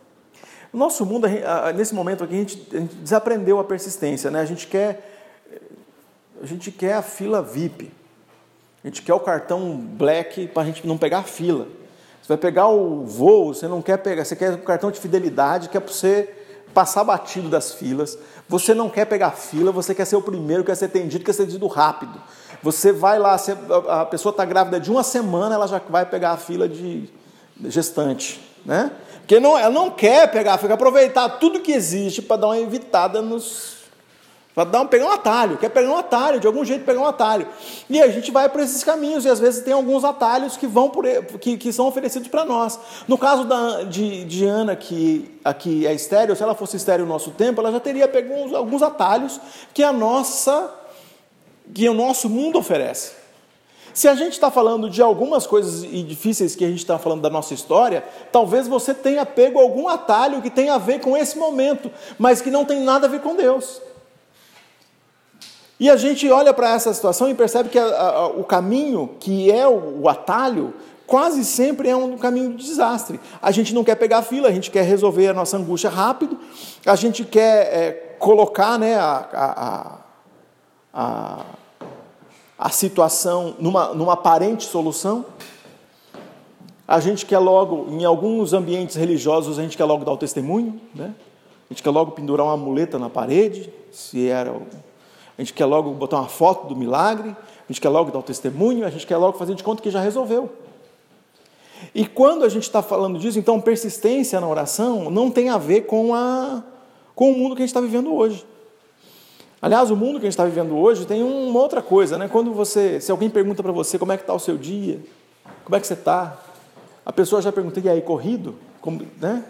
Nosso 0.77 1.07
mundo, 1.07 1.27
nesse 1.75 1.95
momento 1.95 2.23
aqui, 2.23 2.35
a 2.35 2.37
gente, 2.37 2.69
a 2.71 2.79
gente 2.81 2.95
desaprendeu 2.97 3.59
a 3.59 3.65
persistência, 3.65 4.31
né? 4.31 4.41
A 4.43 4.45
gente 4.45 4.67
quer, 4.67 5.25
a 6.43 6.45
gente 6.45 6.71
quer 6.71 6.93
a 6.93 7.01
fila 7.01 7.41
VIP. 7.41 7.91
A 8.85 8.87
gente 8.87 9.01
quer 9.01 9.15
o 9.15 9.21
cartão 9.21 9.75
black 9.75 10.49
para 10.49 10.65
a 10.65 10.67
gente 10.67 10.87
não 10.87 10.99
pegar 10.99 11.21
a 11.21 11.23
fila. 11.23 11.67
Você 12.21 12.29
vai 12.29 12.37
pegar 12.37 12.69
o 12.69 13.07
voo, 13.07 13.55
você 13.55 13.67
não 13.67 13.81
quer 13.81 13.97
pegar, 13.97 14.23
você 14.23 14.37
quer 14.37 14.53
o 14.53 14.59
cartão 14.59 14.91
de 14.91 15.01
fidelidade, 15.01 15.71
que 15.71 15.79
é 15.79 15.81
para 15.81 15.91
você 15.91 16.29
passar 16.75 17.05
batido 17.05 17.49
das 17.49 17.73
filas. 17.73 18.19
Você 18.47 18.75
não 18.75 18.91
quer 18.91 19.07
pegar 19.07 19.31
fila, 19.31 19.73
você 19.73 19.95
quer 19.95 20.05
ser 20.05 20.17
o 20.17 20.23
primeiro, 20.23 20.63
quer 20.63 20.77
ser 20.77 20.85
atendido, 20.85 21.25
quer 21.25 21.33
ser 21.33 21.45
atendido 21.45 21.67
rápido. 21.69 22.21
Você 22.63 22.93
vai 22.93 23.19
lá, 23.19 23.41
a 23.89 24.05
pessoa 24.05 24.31
está 24.31 24.45
grávida 24.45 24.79
de 24.79 24.91
uma 24.91 25.03
semana, 25.03 25.55
ela 25.55 25.67
já 25.67 25.81
vai 25.89 26.05
pegar 26.05 26.33
a 26.33 26.37
fila 26.37 26.69
de 26.69 27.09
gestante, 27.65 28.47
né? 28.63 28.91
Porque 29.27 29.41
não, 29.41 29.59
ela 29.59 29.71
não 29.71 29.91
quer 29.91 30.31
pegar, 30.31 30.57
fica 30.57 30.75
aproveitar 30.75 31.29
tudo 31.29 31.59
que 31.59 31.73
existe 31.73 32.23
para 32.23 32.37
dar 32.37 32.47
uma 32.47 32.59
evitada 32.61 33.21
nos. 33.21 33.75
Para 34.55 34.65
dar 34.71 34.81
um, 34.83 34.87
pegar 34.87 35.05
um 35.05 35.11
atalho, 35.11 35.59
quer 35.59 35.69
pegar 35.69 35.91
um 35.91 35.99
atalho, 35.99 36.39
de 36.39 36.47
algum 36.47 36.65
jeito 36.65 36.85
pegar 36.85 37.01
um 37.01 37.07
atalho. 37.07 37.47
E 37.91 38.01
a 38.01 38.09
gente 38.09 38.31
vai 38.31 38.49
por 38.49 38.61
esses 38.61 38.85
caminhos, 38.85 39.25
e 39.25 39.29
às 39.29 39.41
vezes 39.41 39.65
tem 39.65 39.75
alguns 39.75 40.05
atalhos 40.05 40.57
que 40.57 40.67
vão 40.67 40.89
por, 40.89 41.05
que, 41.41 41.59
que 41.59 41.73
são 41.73 41.89
oferecidos 41.89 42.29
para 42.29 42.45
nós. 42.45 42.79
No 43.07 43.19
caso 43.19 43.45
da, 43.45 43.83
de, 43.83 44.25
de 44.25 44.47
Ana, 44.47 44.77
que 44.77 45.39
aqui 45.45 45.87
é 45.87 45.93
estéreo, 45.93 46.35
se 46.35 46.43
ela 46.43 46.55
fosse 46.55 46.77
estéreo 46.77 47.05
no 47.05 47.13
nosso 47.13 47.33
tempo, 47.33 47.61
ela 47.61 47.73
já 47.73 47.81
teria 47.81 48.07
pego 48.07 48.33
uns, 48.33 48.55
alguns 48.55 48.81
atalhos 48.81 49.41
que 49.75 49.83
a 49.83 49.93
nossa, 49.93 50.73
que 51.75 51.87
o 51.89 51.93
nosso 51.93 52.31
mundo 52.31 52.61
oferece. 52.61 53.26
Se 53.97 54.09
a 54.09 54.15
gente 54.15 54.35
está 54.35 54.51
falando 54.51 54.91
de 54.91 55.01
algumas 55.01 55.47
coisas 55.47 55.81
difíceis 56.07 56.55
que 56.55 56.63
a 56.63 56.69
gente 56.69 56.81
está 56.81 56.99
falando 56.99 57.23
da 57.23 57.31
nossa 57.31 57.55
história, 57.55 58.05
talvez 58.31 58.69
você 58.69 58.93
tenha 58.93 59.25
pego 59.25 59.59
algum 59.59 59.89
atalho 59.89 60.43
que 60.43 60.51
tenha 60.51 60.75
a 60.75 60.79
ver 60.79 61.01
com 61.01 61.17
esse 61.17 61.39
momento, 61.39 61.91
mas 62.19 62.43
que 62.43 62.51
não 62.51 62.67
tem 62.67 62.81
nada 62.81 63.07
a 63.07 63.09
ver 63.09 63.23
com 63.23 63.35
Deus. 63.35 63.81
E 65.81 65.89
a 65.89 65.97
gente 65.97 66.31
olha 66.31 66.53
para 66.53 66.75
essa 66.75 66.93
situação 66.93 67.31
e 67.31 67.35
percebe 67.35 67.71
que 67.71 67.79
a, 67.79 67.87
a, 67.87 68.27
o 68.27 68.45
caminho 68.45 69.17
que 69.19 69.51
é 69.51 69.67
o, 69.67 70.03
o 70.03 70.09
atalho 70.11 70.75
quase 71.07 71.43
sempre 71.43 71.89
é 71.89 71.97
um 71.97 72.19
caminho 72.19 72.53
de 72.53 72.67
desastre. 72.67 73.19
A 73.41 73.51
gente 73.51 73.73
não 73.73 73.83
quer 73.83 73.95
pegar 73.95 74.21
fila, 74.21 74.49
a 74.49 74.53
gente 74.53 74.71
quer 74.71 74.83
resolver 74.83 75.29
a 75.29 75.33
nossa 75.33 75.57
angústia 75.57 75.89
rápido, 75.89 76.39
a 76.85 76.97
gente 76.97 77.25
quer 77.25 77.63
é, 77.73 77.93
colocar 78.19 78.79
né, 78.79 78.97
a, 78.97 79.99
a, 80.93 81.47
a, 82.59 82.71
situação 82.71 83.55
numa, 83.59 83.95
numa 83.95 84.15
aparente 84.15 84.65
solução. 84.65 85.25
A 86.87 87.01
gente 87.01 87.27
quer 87.27 87.39
logo, 87.39 87.89
em 87.91 88.05
alguns 88.05 88.53
ambientes 88.53 88.97
religiosos, 88.97 89.59
a 89.59 89.63
gente 89.63 89.77
quer 89.77 89.85
logo 89.85 90.05
dar 90.05 90.13
o 90.13 90.17
testemunho, 90.17 90.81
né? 90.95 91.15
A 91.69 91.75
gente 91.75 91.83
quer 91.83 91.91
logo 91.91 92.13
pendurar 92.13 92.47
uma 92.47 92.57
muleta 92.57 92.99
na 92.99 93.11
parede, 93.11 93.73
se 93.91 94.29
era. 94.29 94.53
A 94.53 95.43
gente 95.43 95.53
quer 95.53 95.65
logo 95.65 95.91
botar 95.93 96.19
uma 96.19 96.29
foto 96.29 96.69
do 96.69 96.77
milagre, 96.77 97.31
a 97.31 97.73
gente 97.73 97.81
quer 97.81 97.89
logo 97.89 98.13
dar 98.13 98.21
o 98.21 98.23
testemunho, 98.23 98.87
a 98.87 98.91
gente 98.91 99.05
quer 99.07 99.17
logo 99.17 99.37
fazer 99.37 99.55
de 99.55 99.65
conta 99.65 99.83
que 99.83 99.91
já 99.91 100.01
resolveu. 100.01 100.51
E 101.95 102.07
quando 102.07 102.45
a 102.45 102.49
gente 102.49 102.63
está 102.63 102.83
falando 102.83 103.19
disso, 103.19 103.39
então 103.39 103.61
persistência 103.61 104.41
na 104.41 104.49
oração 104.49 105.11
não 105.11 105.31
tem 105.31 105.51
a 105.51 105.59
ver 105.59 105.83
com, 105.83 106.15
a, 106.15 106.63
com 107.15 107.33
o 107.33 107.35
mundo 107.37 107.57
que 107.57 107.63
a 107.63 107.67
gente 107.67 107.71
está 107.71 107.81
vivendo 107.81 108.15
hoje. 108.15 108.47
Aliás, 109.67 109.91
o 109.91 109.97
mundo 109.97 110.21
que 110.21 110.27
a 110.27 110.31
gente 110.31 110.35
está 110.35 110.45
vivendo 110.45 110.77
hoje 110.77 111.05
tem 111.05 111.25
uma 111.25 111.59
outra 111.59 111.83
coisa, 111.83 112.17
né? 112.17 112.29
Quando 112.29 112.55
você, 112.55 113.01
se 113.01 113.11
alguém 113.11 113.29
pergunta 113.29 113.65
para 113.65 113.73
você 113.73 113.99
como 113.99 114.13
é 114.13 114.17
que 114.17 114.23
está 114.23 114.33
o 114.33 114.39
seu 114.39 114.57
dia, 114.57 115.01
como 115.65 115.75
é 115.75 115.81
que 115.81 115.87
você 115.89 115.95
está, 115.95 116.39
a 117.05 117.13
pessoa 117.13 117.43
já 117.43 117.51
pergunta, 117.51 117.81
e 117.81 117.89
aí, 117.89 118.01
corrido? 118.01 118.55
Como, 118.81 119.05
né? 119.21 119.45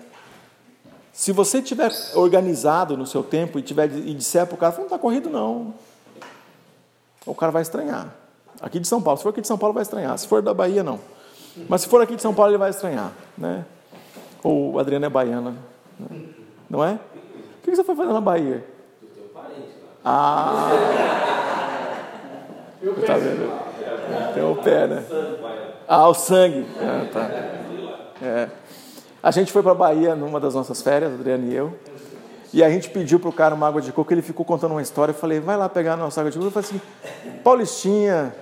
Se 1.13 1.33
você 1.33 1.61
tiver 1.61 1.93
organizado 2.15 2.97
no 2.97 3.07
seu 3.07 3.23
tempo 3.23 3.59
e, 3.59 3.63
tiver, 3.63 3.93
e 3.93 4.15
disser 4.15 4.47
para 4.47 4.55
o 4.55 4.57
cara, 4.57 4.75
não 4.79 4.85
está 4.85 4.99
corrido 4.99 5.29
não, 5.29 5.75
o 7.27 7.35
cara 7.35 7.53
vai 7.53 7.61
estranhar. 7.61 8.15
Aqui 8.63 8.81
de 8.81 8.89
São 8.89 9.03
Paulo, 9.03 9.19
se 9.19 9.23
for 9.23 9.29
aqui 9.29 9.43
de 9.43 9.47
São 9.47 9.59
Paulo 9.59 9.75
vai 9.75 9.83
estranhar, 9.83 10.17
se 10.17 10.27
for 10.27 10.41
da 10.41 10.55
Bahia 10.55 10.83
não. 10.83 10.99
Mas 11.69 11.83
se 11.83 11.89
for 11.89 12.01
aqui 12.01 12.17
de 12.17 12.23
São 12.23 12.33
Paulo 12.33 12.53
ele 12.53 12.59
vai 12.59 12.71
estranhar, 12.71 13.13
né? 13.37 13.67
Ou 14.43 14.73
o 14.73 14.79
Adriano 14.79 15.05
é 15.05 15.11
baiana, 15.11 15.55
né? 16.01 16.23
não 16.71 16.83
é? 16.83 16.95
O 16.95 17.65
que 17.65 17.77
você 17.77 17.85
foi 17.85 17.95
fazer 17.95 18.15
na 18.15 18.21
Bahia? 18.23 18.65
Do 19.03 19.09
teu 19.09 19.25
parente 19.25 19.77
lá. 19.83 19.96
Ah! 20.09 20.71
tá 23.05 23.15
vendo? 23.17 23.53
Tem 24.35 24.45
o 24.45 24.55
pé, 24.55 24.87
né? 24.87 25.03
Ah, 25.89 26.09
o 26.09 26.15
sangue. 26.15 26.65
Ah, 26.81 27.07
tá. 27.13 27.31
É. 28.25 28.49
A 29.21 29.33
gente 29.33 29.51
foi 29.51 29.65
para 29.65 29.73
a 29.73 29.75
Bahia 29.75 30.15
numa 30.15 30.39
das 30.39 30.55
nossas 30.55 30.81
férias, 30.81 31.13
Adriano 31.13 31.51
e 31.51 31.57
eu. 31.57 31.77
E 32.55 32.63
a 32.63 32.71
gente 32.71 32.89
pediu 32.89 33.19
para 33.19 33.31
o 33.31 33.33
cara 33.33 33.53
uma 33.53 33.67
água 33.67 33.83
de 33.83 33.91
coco, 33.91 34.13
ele 34.15 34.23
ficou 34.23 34.47
contando 34.47 34.71
uma 34.71 34.83
história. 34.83 35.11
Eu 35.11 35.17
falei, 35.17 35.41
vai 35.41 35.57
lá 35.57 35.69
pegar 35.69 35.95
a 35.95 35.97
nossa 35.97 36.21
água 36.21 36.31
de 36.31 36.39
coco. 36.39 36.47
Eu 36.47 36.53
falei 36.53 36.69
assim, 36.69 36.81
Paulistinha, 37.43 38.33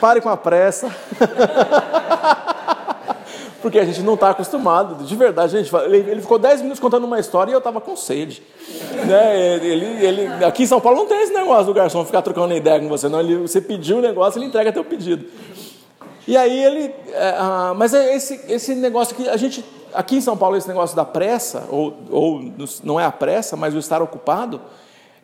pare 0.00 0.20
com 0.20 0.28
a 0.28 0.36
pressa. 0.36 0.90
Porque 3.66 3.80
a 3.80 3.84
gente 3.84 4.00
não 4.02 4.14
está 4.14 4.30
acostumado, 4.30 5.02
de 5.02 5.16
verdade. 5.16 5.58
Gente, 5.58 5.74
ele, 5.86 6.20
ficou 6.20 6.38
10 6.38 6.60
minutos 6.60 6.78
contando 6.78 7.02
uma 7.02 7.18
história 7.18 7.50
e 7.50 7.52
eu 7.52 7.58
estava 7.58 7.80
com 7.80 7.96
sede. 7.96 8.40
Né? 9.04 9.56
Ele, 9.56 10.06
ele, 10.06 10.44
aqui 10.44 10.62
em 10.62 10.66
São 10.68 10.80
Paulo 10.80 10.98
não 10.98 11.06
tem 11.06 11.20
esse 11.20 11.32
negócio 11.32 11.66
do 11.66 11.74
garçom 11.74 12.04
ficar 12.04 12.22
trocando 12.22 12.54
ideia 12.54 12.78
com 12.78 12.88
você, 12.88 13.08
não. 13.08 13.18
Ele, 13.18 13.38
você 13.38 13.60
pediu 13.60 13.98
o 13.98 14.00
negócio, 14.00 14.38
ele 14.38 14.46
entrega 14.46 14.72
teu 14.72 14.84
pedido. 14.84 15.26
E 16.28 16.36
aí 16.36 16.56
ele. 16.56 16.94
É, 17.12 17.34
ah, 17.36 17.74
mas 17.76 17.92
é 17.92 18.14
esse, 18.14 18.40
esse 18.46 18.72
negócio 18.76 19.16
que 19.16 19.28
a 19.28 19.36
gente. 19.36 19.64
Aqui 19.92 20.14
em 20.14 20.20
São 20.20 20.36
Paulo, 20.36 20.56
esse 20.56 20.68
negócio 20.68 20.94
da 20.94 21.04
pressa, 21.04 21.66
ou, 21.68 21.92
ou 22.08 22.40
não 22.84 23.00
é 23.00 23.04
a 23.04 23.10
pressa, 23.10 23.56
mas 23.56 23.74
o 23.74 23.78
estar 23.78 24.00
ocupado, 24.00 24.60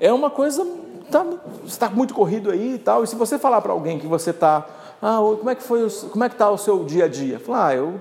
é 0.01 0.13
uma 0.13 0.31
coisa. 0.31 0.67
Tá, 1.13 1.25
está 1.65 1.89
muito 1.89 2.13
corrido 2.13 2.51
aí 2.51 2.75
e 2.75 2.79
tal. 2.79 3.05
E 3.05 3.07
se 3.07 3.15
você 3.15 3.39
falar 3.39 3.61
para 3.61 3.71
alguém 3.71 4.01
que 4.01 4.07
você 4.09 4.31
está. 4.31 4.67
Ah, 5.01 5.19
como 5.39 5.49
é 5.49 5.55
que 5.55 5.63
foi 5.63 5.87
o, 5.87 5.91
como 6.11 6.25
é 6.25 6.29
que 6.29 6.35
está 6.35 6.51
o 6.51 6.59
seu 6.59 6.83
dia 6.83 7.05
a 7.05 7.09
dia? 7.09 7.39
Falar, 7.39 7.69
ah, 7.69 7.77
eu. 7.77 8.01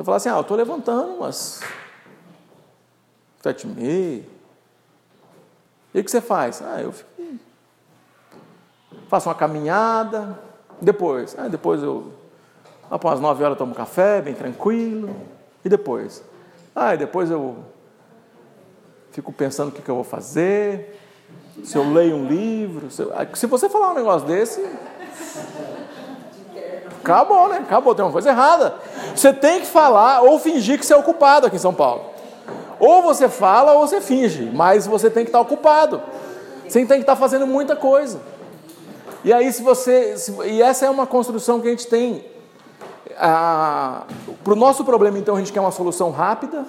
Você 0.00 0.04
fala 0.04 0.16
assim, 0.16 0.28
ah, 0.30 0.36
eu 0.36 0.40
estou 0.40 0.56
levantando 0.56 1.12
umas 1.16 1.60
sete 3.42 3.66
e 3.66 3.70
meia. 3.70 4.24
E 5.92 6.00
o 6.00 6.02
que 6.02 6.10
você 6.10 6.22
faz? 6.22 6.62
Ah, 6.62 6.80
eu 6.80 6.90
fico, 6.90 7.10
faço 9.10 9.28
uma 9.28 9.34
caminhada, 9.34 10.38
depois, 10.80 11.36
ah, 11.38 11.48
depois 11.48 11.82
eu, 11.82 12.14
para 12.88 13.10
umas 13.10 13.20
9 13.20 13.44
horas, 13.44 13.58
tomo 13.58 13.74
café, 13.74 14.22
bem 14.22 14.32
tranquilo. 14.32 15.14
E 15.62 15.68
depois? 15.68 16.24
Ah, 16.74 16.94
e 16.94 16.96
depois 16.96 17.30
eu 17.30 17.62
fico 19.12 19.30
pensando 19.30 19.68
o 19.68 19.72
que, 19.72 19.82
que 19.82 19.90
eu 19.90 19.96
vou 19.96 20.04
fazer, 20.04 20.98
se 21.62 21.76
eu 21.76 21.92
leio 21.92 22.16
um 22.16 22.26
livro. 22.26 22.90
Se, 22.90 23.02
eu, 23.02 23.12
ah, 23.12 23.26
se 23.34 23.46
você 23.46 23.68
falar 23.68 23.90
um 23.90 23.96
negócio 23.96 24.26
desse, 24.26 24.66
acabou, 27.02 27.48
né? 27.48 27.58
Acabou, 27.58 27.94
tem 27.94 28.04
uma 28.04 28.12
coisa 28.12 28.30
errada. 28.30 28.74
Você 29.14 29.32
tem 29.32 29.60
que 29.60 29.66
falar 29.66 30.22
ou 30.22 30.38
fingir 30.38 30.78
que 30.78 30.86
você 30.86 30.92
é 30.92 30.96
ocupado 30.96 31.46
aqui 31.46 31.56
em 31.56 31.60
São 31.60 31.74
Paulo. 31.74 32.02
Ou 32.78 33.02
você 33.02 33.28
fala 33.28 33.72
ou 33.72 33.86
você 33.86 34.00
finge, 34.00 34.50
mas 34.54 34.86
você 34.86 35.10
tem 35.10 35.24
que 35.24 35.28
estar 35.28 35.40
ocupado. 35.40 36.02
Você 36.66 36.78
tem 36.86 36.98
que 36.98 37.02
estar 37.02 37.16
fazendo 37.16 37.46
muita 37.46 37.76
coisa. 37.76 38.20
E 39.22 39.32
aí, 39.32 39.52
se 39.52 39.62
você. 39.62 40.16
Se, 40.16 40.32
e 40.46 40.62
essa 40.62 40.86
é 40.86 40.90
uma 40.90 41.06
construção 41.06 41.60
que 41.60 41.68
a 41.68 41.70
gente 41.70 41.86
tem. 41.86 42.24
Para 43.18 44.06
o 44.46 44.56
nosso 44.56 44.82
problema, 44.82 45.18
então, 45.18 45.36
a 45.36 45.38
gente 45.38 45.52
quer 45.52 45.60
uma 45.60 45.70
solução 45.70 46.10
rápida. 46.10 46.64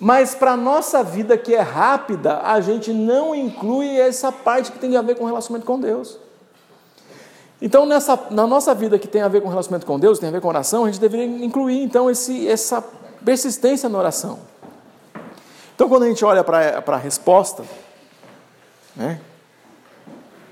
Mas 0.00 0.34
para 0.34 0.52
a 0.52 0.56
nossa 0.56 1.04
vida 1.04 1.36
que 1.36 1.54
é 1.54 1.60
rápida, 1.60 2.40
a 2.42 2.58
gente 2.62 2.90
não 2.90 3.34
inclui 3.34 4.00
essa 4.00 4.32
parte 4.32 4.72
que 4.72 4.78
tem 4.78 4.96
a 4.96 5.02
ver 5.02 5.14
com 5.14 5.24
o 5.24 5.26
relacionamento 5.26 5.66
com 5.66 5.78
Deus. 5.78 6.18
Então, 7.62 7.84
nessa, 7.84 8.18
na 8.30 8.46
nossa 8.46 8.74
vida 8.74 8.98
que 8.98 9.06
tem 9.06 9.20
a 9.20 9.28
ver 9.28 9.42
com 9.42 9.48
relacionamento 9.48 9.86
com 9.86 9.98
Deus, 9.98 10.18
tem 10.18 10.28
a 10.28 10.32
ver 10.32 10.40
com 10.40 10.48
oração, 10.48 10.84
a 10.84 10.90
gente 10.90 11.00
deveria 11.00 11.26
incluir 11.26 11.82
então 11.82 12.10
esse, 12.10 12.48
essa 12.48 12.82
persistência 13.24 13.88
na 13.88 13.98
oração. 13.98 14.38
Então, 15.74 15.88
quando 15.88 16.04
a 16.04 16.08
gente 16.08 16.24
olha 16.24 16.42
para 16.42 16.82
a 16.86 16.96
resposta, 16.96 17.64
né, 18.96 19.20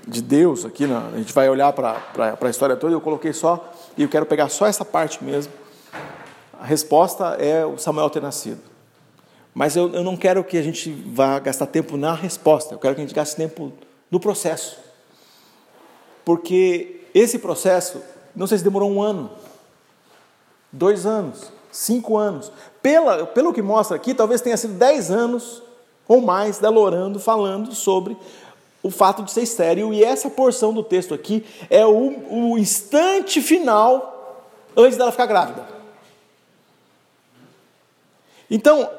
de 0.07 0.21
Deus 0.21 0.65
aqui, 0.65 0.85
a 0.85 1.17
gente 1.17 1.33
vai 1.33 1.49
olhar 1.49 1.71
para 1.73 2.01
a 2.41 2.49
história 2.49 2.75
toda, 2.75 2.93
eu 2.93 3.01
coloquei 3.01 3.33
só, 3.33 3.71
e 3.97 4.03
eu 4.03 4.09
quero 4.09 4.25
pegar 4.25 4.49
só 4.49 4.65
essa 4.65 4.85
parte 4.85 5.23
mesmo. 5.23 5.53
A 6.59 6.65
resposta 6.65 7.37
é 7.39 7.65
o 7.65 7.77
Samuel 7.77 8.09
ter 8.09 8.21
nascido. 8.21 8.61
Mas 9.53 9.75
eu, 9.75 9.93
eu 9.93 10.03
não 10.03 10.15
quero 10.15 10.43
que 10.43 10.57
a 10.57 10.61
gente 10.61 10.91
vá 10.91 11.39
gastar 11.39 11.65
tempo 11.67 11.97
na 11.97 12.13
resposta, 12.13 12.75
eu 12.75 12.79
quero 12.79 12.95
que 12.95 13.01
a 13.01 13.03
gente 13.03 13.15
gaste 13.15 13.35
tempo 13.35 13.71
no 14.09 14.19
processo. 14.19 14.77
Porque 16.23 16.98
esse 17.13 17.39
processo, 17.39 18.01
não 18.35 18.47
sei 18.47 18.57
se 18.57 18.63
demorou 18.63 18.91
um 18.91 19.01
ano, 19.01 19.29
dois 20.71 21.05
anos, 21.05 21.51
cinco 21.71 22.17
anos. 22.17 22.51
Pela, 22.81 23.25
pelo 23.25 23.53
que 23.53 23.61
mostra 23.61 23.95
aqui, 23.95 24.13
talvez 24.13 24.41
tenha 24.41 24.57
sido 24.57 24.73
dez 24.73 25.11
anos 25.11 25.61
ou 26.07 26.21
mais 26.21 26.57
dela 26.57 26.79
orando, 26.79 27.19
falando 27.19 27.73
sobre 27.75 28.17
o 28.81 28.89
fato 28.89 29.23
de 29.23 29.31
ser 29.31 29.41
estéril, 29.41 29.93
e 29.93 30.03
essa 30.03 30.29
porção 30.29 30.73
do 30.73 30.83
texto 30.83 31.13
aqui 31.13 31.45
é 31.69 31.85
o, 31.85 32.53
o 32.53 32.57
instante 32.57 33.41
final 33.41 34.45
antes 34.75 34.97
dela 34.97 35.11
ficar 35.11 35.25
grávida. 35.25 35.67
Então, 38.49 38.89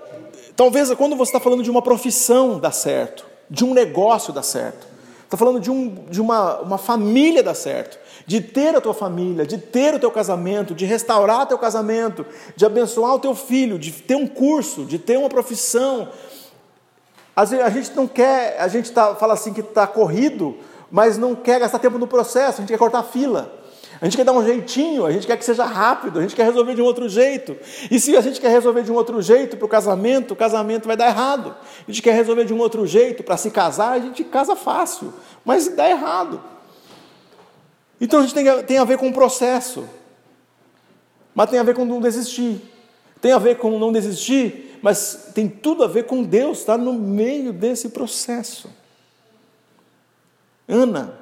talvez 0.54 0.92
quando 0.94 1.16
você 1.16 1.30
está 1.30 1.40
falando 1.40 1.62
de 1.62 1.70
uma 1.70 1.82
profissão 1.82 2.58
dá 2.58 2.70
certo, 2.70 3.26
de 3.48 3.64
um 3.64 3.74
negócio 3.74 4.32
dá 4.32 4.42
certo, 4.42 4.86
está 5.30 5.36
falando 5.36 5.60
de, 5.60 5.70
um, 5.70 5.94
de 6.10 6.20
uma, 6.20 6.58
uma 6.60 6.78
família 6.78 7.40
dá 7.40 7.54
certo, 7.54 7.98
de 8.26 8.40
ter 8.40 8.74
a 8.74 8.80
tua 8.80 8.92
família, 8.92 9.46
de 9.46 9.58
ter 9.58 9.94
o 9.94 9.98
teu 10.00 10.10
casamento, 10.10 10.74
de 10.74 10.84
restaurar 10.84 11.42
o 11.42 11.46
teu 11.46 11.58
casamento, 11.58 12.26
de 12.56 12.66
abençoar 12.66 13.14
o 13.14 13.20
teu 13.20 13.34
filho, 13.34 13.78
de 13.78 13.92
ter 13.92 14.16
um 14.16 14.26
curso, 14.26 14.84
de 14.84 14.98
ter 14.98 15.16
uma 15.16 15.28
profissão, 15.28 16.08
às 17.34 17.50
vezes 17.50 17.64
a 17.64 17.70
gente 17.70 17.96
não 17.96 18.06
quer, 18.06 18.56
a 18.58 18.68
gente 18.68 18.90
tá, 18.92 19.14
fala 19.14 19.34
assim 19.34 19.52
que 19.52 19.60
está 19.60 19.86
corrido, 19.86 20.58
mas 20.90 21.16
não 21.16 21.34
quer 21.34 21.60
gastar 21.60 21.78
tempo 21.78 21.96
no 21.96 22.06
processo, 22.06 22.58
a 22.58 22.60
gente 22.60 22.68
quer 22.68 22.78
cortar 22.78 23.02
fila. 23.04 23.59
A 24.00 24.04
gente 24.06 24.16
quer 24.16 24.24
dar 24.24 24.32
um 24.32 24.44
jeitinho, 24.44 25.04
a 25.04 25.12
gente 25.12 25.26
quer 25.26 25.36
que 25.36 25.44
seja 25.44 25.64
rápido, 25.64 26.18
a 26.18 26.22
gente 26.22 26.34
quer 26.34 26.44
resolver 26.44 26.74
de 26.74 26.80
um 26.80 26.84
outro 26.84 27.08
jeito. 27.08 27.56
E 27.90 28.00
se 28.00 28.16
a 28.16 28.20
gente 28.20 28.40
quer 28.40 28.50
resolver 28.50 28.82
de 28.82 28.90
um 28.90 28.94
outro 28.94 29.20
jeito 29.20 29.56
para 29.56 29.66
o 29.66 29.68
casamento, 29.68 30.32
o 30.32 30.36
casamento 30.36 30.86
vai 30.86 30.96
dar 30.96 31.08
errado. 31.08 31.54
A 31.86 31.90
gente 31.90 32.02
quer 32.02 32.14
resolver 32.14 32.44
de 32.44 32.54
um 32.54 32.58
outro 32.58 32.86
jeito 32.86 33.22
para 33.22 33.36
se 33.36 33.50
casar, 33.50 33.92
a 33.92 33.98
gente 33.98 34.24
casa 34.24 34.56
fácil, 34.56 35.12
mas 35.44 35.68
dá 35.68 35.88
errado. 35.88 36.40
Então 38.00 38.20
a 38.20 38.22
gente 38.22 38.34
tem, 38.34 38.62
tem 38.62 38.78
a 38.78 38.84
ver 38.84 38.96
com 38.96 39.08
o 39.08 39.12
processo, 39.12 39.84
mas 41.34 41.50
tem 41.50 41.58
a 41.58 41.62
ver 41.62 41.74
com 41.74 41.84
não 41.84 42.00
desistir. 42.00 42.60
Tem 43.20 43.32
a 43.32 43.38
ver 43.38 43.58
com 43.58 43.78
não 43.78 43.92
desistir 43.92 44.70
mas 44.82 45.30
tem 45.34 45.48
tudo 45.48 45.84
a 45.84 45.86
ver 45.86 46.04
com 46.04 46.22
Deus 46.22 46.60
estar 46.60 46.78
tá 46.78 46.82
no 46.82 46.94
meio 46.94 47.52
desse 47.52 47.90
processo. 47.90 48.70
Ana 50.66 51.18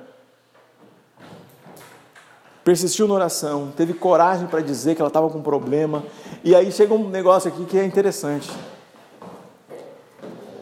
persistiu 2.69 3.09
na 3.09 3.15
oração, 3.15 3.73
teve 3.75 3.95
coragem 3.95 4.47
para 4.47 4.61
dizer 4.61 4.95
que 4.95 5.01
ela 5.01 5.09
estava 5.09 5.31
com 5.31 5.39
um 5.39 5.43
problema, 5.43 6.05
e 6.45 6.55
aí 6.55 6.71
chega 6.71 6.93
um 6.93 7.09
negócio 7.09 7.49
aqui 7.49 7.65
que 7.65 7.79
é 7.79 7.83
interessante. 7.83 8.53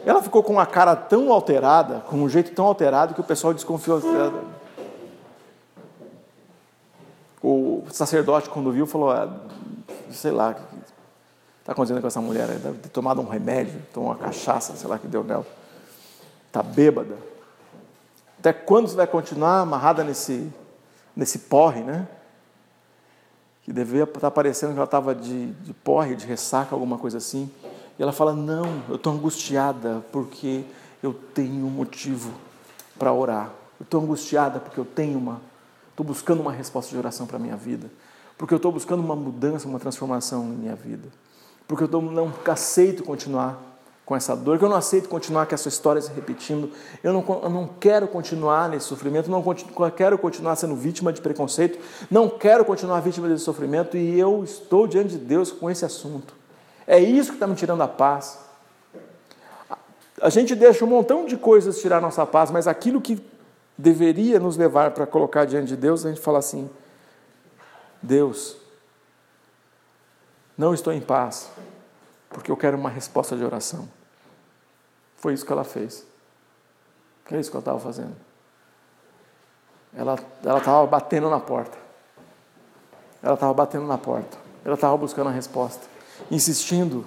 Ela 0.05 0.23
ficou 0.23 0.41
com 0.41 0.53
uma 0.53 0.65
cara 0.65 0.95
tão 0.95 1.33
alterada, 1.33 1.99
com 2.07 2.15
um 2.15 2.29
jeito 2.29 2.51
tão 2.51 2.63
alterado, 2.63 3.13
que 3.13 3.19
o 3.19 3.25
pessoal 3.25 3.53
desconfiou. 3.53 4.01
O 7.43 7.83
sacerdote, 7.91 8.49
quando 8.49 8.71
viu, 8.71 8.87
falou: 8.87 9.11
ah, 9.11 9.29
sei 10.09 10.31
lá, 10.31 10.55
está 11.59 11.73
acontecendo 11.73 11.99
com 11.99 12.07
essa 12.07 12.21
mulher? 12.21 12.43
Ela 12.43 12.57
deve 12.57 12.77
ter 12.77 12.89
tomado 12.89 13.19
um 13.19 13.27
remédio, 13.27 13.81
tomou 13.93 14.11
uma 14.11 14.17
cachaça, 14.17 14.77
sei 14.77 14.89
lá 14.89 14.97
que 14.97 15.09
deu 15.09 15.25
nela. 15.25 15.45
Está 16.47 16.63
bêbada. 16.63 17.17
Até 18.39 18.53
quando 18.53 18.87
você 18.87 18.95
vai 18.95 19.07
continuar 19.07 19.59
amarrada 19.59 20.05
nesse, 20.05 20.49
nesse 21.17 21.39
porre, 21.39 21.81
né? 21.81 22.07
Que 23.63 23.73
devia 23.73 24.03
estar 24.03 24.31
parecendo 24.31 24.71
que 24.71 24.77
ela 24.77 24.85
estava 24.85 25.13
de, 25.13 25.51
de 25.51 25.73
porre, 25.73 26.15
de 26.15 26.25
ressaca, 26.25 26.73
alguma 26.73 26.97
coisa 26.97 27.17
assim. 27.17 27.51
E 27.99 28.03
ela 28.03 28.13
fala: 28.13 28.33
Não, 28.33 28.83
eu 28.87 28.95
estou 28.95 29.11
angustiada 29.11 30.05
porque 30.11 30.63
eu 31.03 31.13
tenho 31.13 31.65
um 31.65 31.69
motivo 31.69 32.31
para 32.97 33.11
orar. 33.11 33.51
Eu 33.79 33.83
estou 33.83 34.01
angustiada 34.01 34.59
porque 34.59 34.79
eu 34.79 34.85
tenho 34.85 35.17
uma. 35.17 35.41
Estou 35.89 36.05
buscando 36.05 36.39
uma 36.41 36.51
resposta 36.51 36.91
de 36.91 36.97
oração 36.97 37.25
para 37.25 37.37
a 37.37 37.39
minha 37.39 37.57
vida. 37.57 37.89
Porque 38.37 38.53
eu 38.53 38.57
estou 38.57 38.71
buscando 38.71 39.03
uma 39.03 39.15
mudança, 39.15 39.67
uma 39.67 39.79
transformação 39.79 40.45
em 40.45 40.57
minha 40.57 40.75
vida 40.75 41.09
porque 41.67 41.83
eu 41.83 42.01
não 42.01 42.33
aceito 42.45 43.03
continuar 43.03 43.61
com 44.07 44.15
essa 44.15 44.33
dor, 44.37 44.57
que 44.57 44.63
eu 44.63 44.69
não 44.69 44.77
aceito 44.77 45.09
continuar 45.09 45.45
com 45.47 45.53
essa 45.53 45.67
história 45.67 46.01
se 46.01 46.09
repetindo, 46.13 46.71
eu 47.03 47.11
não, 47.11 47.25
eu 47.43 47.49
não 47.49 47.67
quero 47.67 48.07
continuar 48.07 48.69
nesse 48.69 48.85
sofrimento, 48.85 49.29
não 49.29 49.43
quero 49.91 50.17
continuar 50.17 50.55
sendo 50.55 50.77
vítima 50.77 51.11
de 51.11 51.19
preconceito, 51.19 51.77
não 52.09 52.29
quero 52.29 52.63
continuar 52.63 53.01
vítima 53.01 53.27
desse 53.27 53.43
sofrimento 53.43 53.97
e 53.97 54.17
eu 54.17 54.45
estou 54.45 54.87
diante 54.87 55.09
de 55.09 55.17
Deus 55.17 55.51
com 55.51 55.69
esse 55.69 55.83
assunto. 55.83 56.33
É 56.87 56.97
isso 56.97 57.31
que 57.31 57.35
está 57.35 57.45
me 57.45 57.53
tirando 57.53 57.83
a 57.83 57.87
paz. 57.87 58.39
A 60.21 60.29
gente 60.29 60.55
deixa 60.55 60.85
um 60.85 60.87
montão 60.87 61.25
de 61.25 61.35
coisas 61.35 61.81
tirar 61.81 61.99
nossa 61.99 62.25
paz, 62.25 62.49
mas 62.49 62.65
aquilo 62.65 63.01
que 63.01 63.21
deveria 63.77 64.39
nos 64.39 64.55
levar 64.55 64.91
para 64.91 65.05
colocar 65.05 65.43
diante 65.43 65.67
de 65.67 65.75
Deus, 65.75 66.05
a 66.05 66.09
gente 66.09 66.21
fala 66.21 66.39
assim: 66.39 66.69
Deus, 68.01 68.55
não 70.57 70.73
estou 70.73 70.93
em 70.93 71.01
paz, 71.01 71.49
porque 72.29 72.49
eu 72.49 72.55
quero 72.55 72.77
uma 72.77 72.89
resposta 72.89 73.35
de 73.35 73.43
oração. 73.43 73.96
Foi 75.17 75.33
isso 75.33 75.45
que 75.45 75.51
ela 75.51 75.63
fez. 75.63 76.05
Que 77.25 77.35
é 77.35 77.39
isso 77.39 77.51
que 77.51 77.57
eu 77.57 77.59
estava 77.59 77.79
fazendo. 77.79 78.15
Ela 79.93 80.15
estava 80.57 80.85
batendo 80.85 81.29
na 81.29 81.39
porta. 81.39 81.77
Ela 83.21 83.33
estava 83.33 83.53
batendo 83.53 83.85
na 83.85 83.97
porta. 83.97 84.37
Ela 84.63 84.75
estava 84.75 84.95
buscando 84.95 85.27
a 85.27 85.31
resposta. 85.31 85.85
Insistindo 86.31 87.05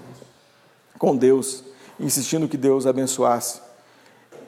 com 0.98 1.16
Deus. 1.16 1.64
Insistindo 1.98 2.48
que 2.48 2.56
Deus 2.56 2.86
abençoasse. 2.86 3.62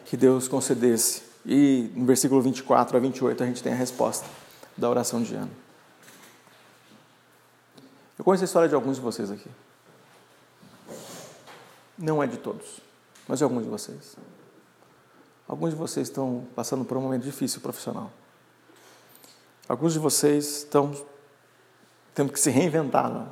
Que 0.07 0.17
Deus 0.17 0.49
concedesse. 0.49 1.23
E 1.47 1.91
no 1.95 2.05
versículo 2.05 2.41
24 2.43 2.97
a 2.97 3.01
28 3.01 3.43
a 3.43 3.47
gente 3.47 3.63
tem 3.63 3.73
a 3.73 3.77
resposta 3.77 4.27
da 4.77 4.89
oração 4.89 5.23
de 5.23 5.35
Ana. 5.35 5.51
Eu 8.19 8.25
conheço 8.25 8.45
a 8.45 8.47
história 8.47 8.69
de 8.69 8.75
alguns 8.75 8.97
de 8.97 9.03
vocês 9.03 9.31
aqui. 9.31 9.49
Não 11.99 12.23
é 12.23 12.27
de 12.27 12.37
todos, 12.37 12.81
mas 13.29 13.39
de 13.39 13.45
alguns 13.45 13.65
de 13.65 13.69
vocês. 13.69 14.17
Alguns 15.47 15.71
de 15.71 15.77
vocês 15.77 16.09
estão 16.09 16.47
passando 16.55 16.85
por 16.85 16.97
um 16.97 17.01
momento 17.01 17.23
difícil 17.23 17.61
profissional. 17.61 18.11
Alguns 19.69 19.93
de 19.93 19.99
vocês 19.99 20.59
estão 20.59 20.95
tendo 22.15 22.33
que 22.33 22.41
se 22.41 22.51
reinventar 22.51 23.11
na 23.11 23.29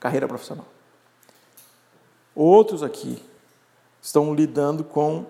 carreira 0.00 0.26
profissional. 0.28 0.66
Outros 2.34 2.82
aqui 2.82 3.22
estão 4.00 4.34
lidando 4.34 4.84
com 4.84 5.26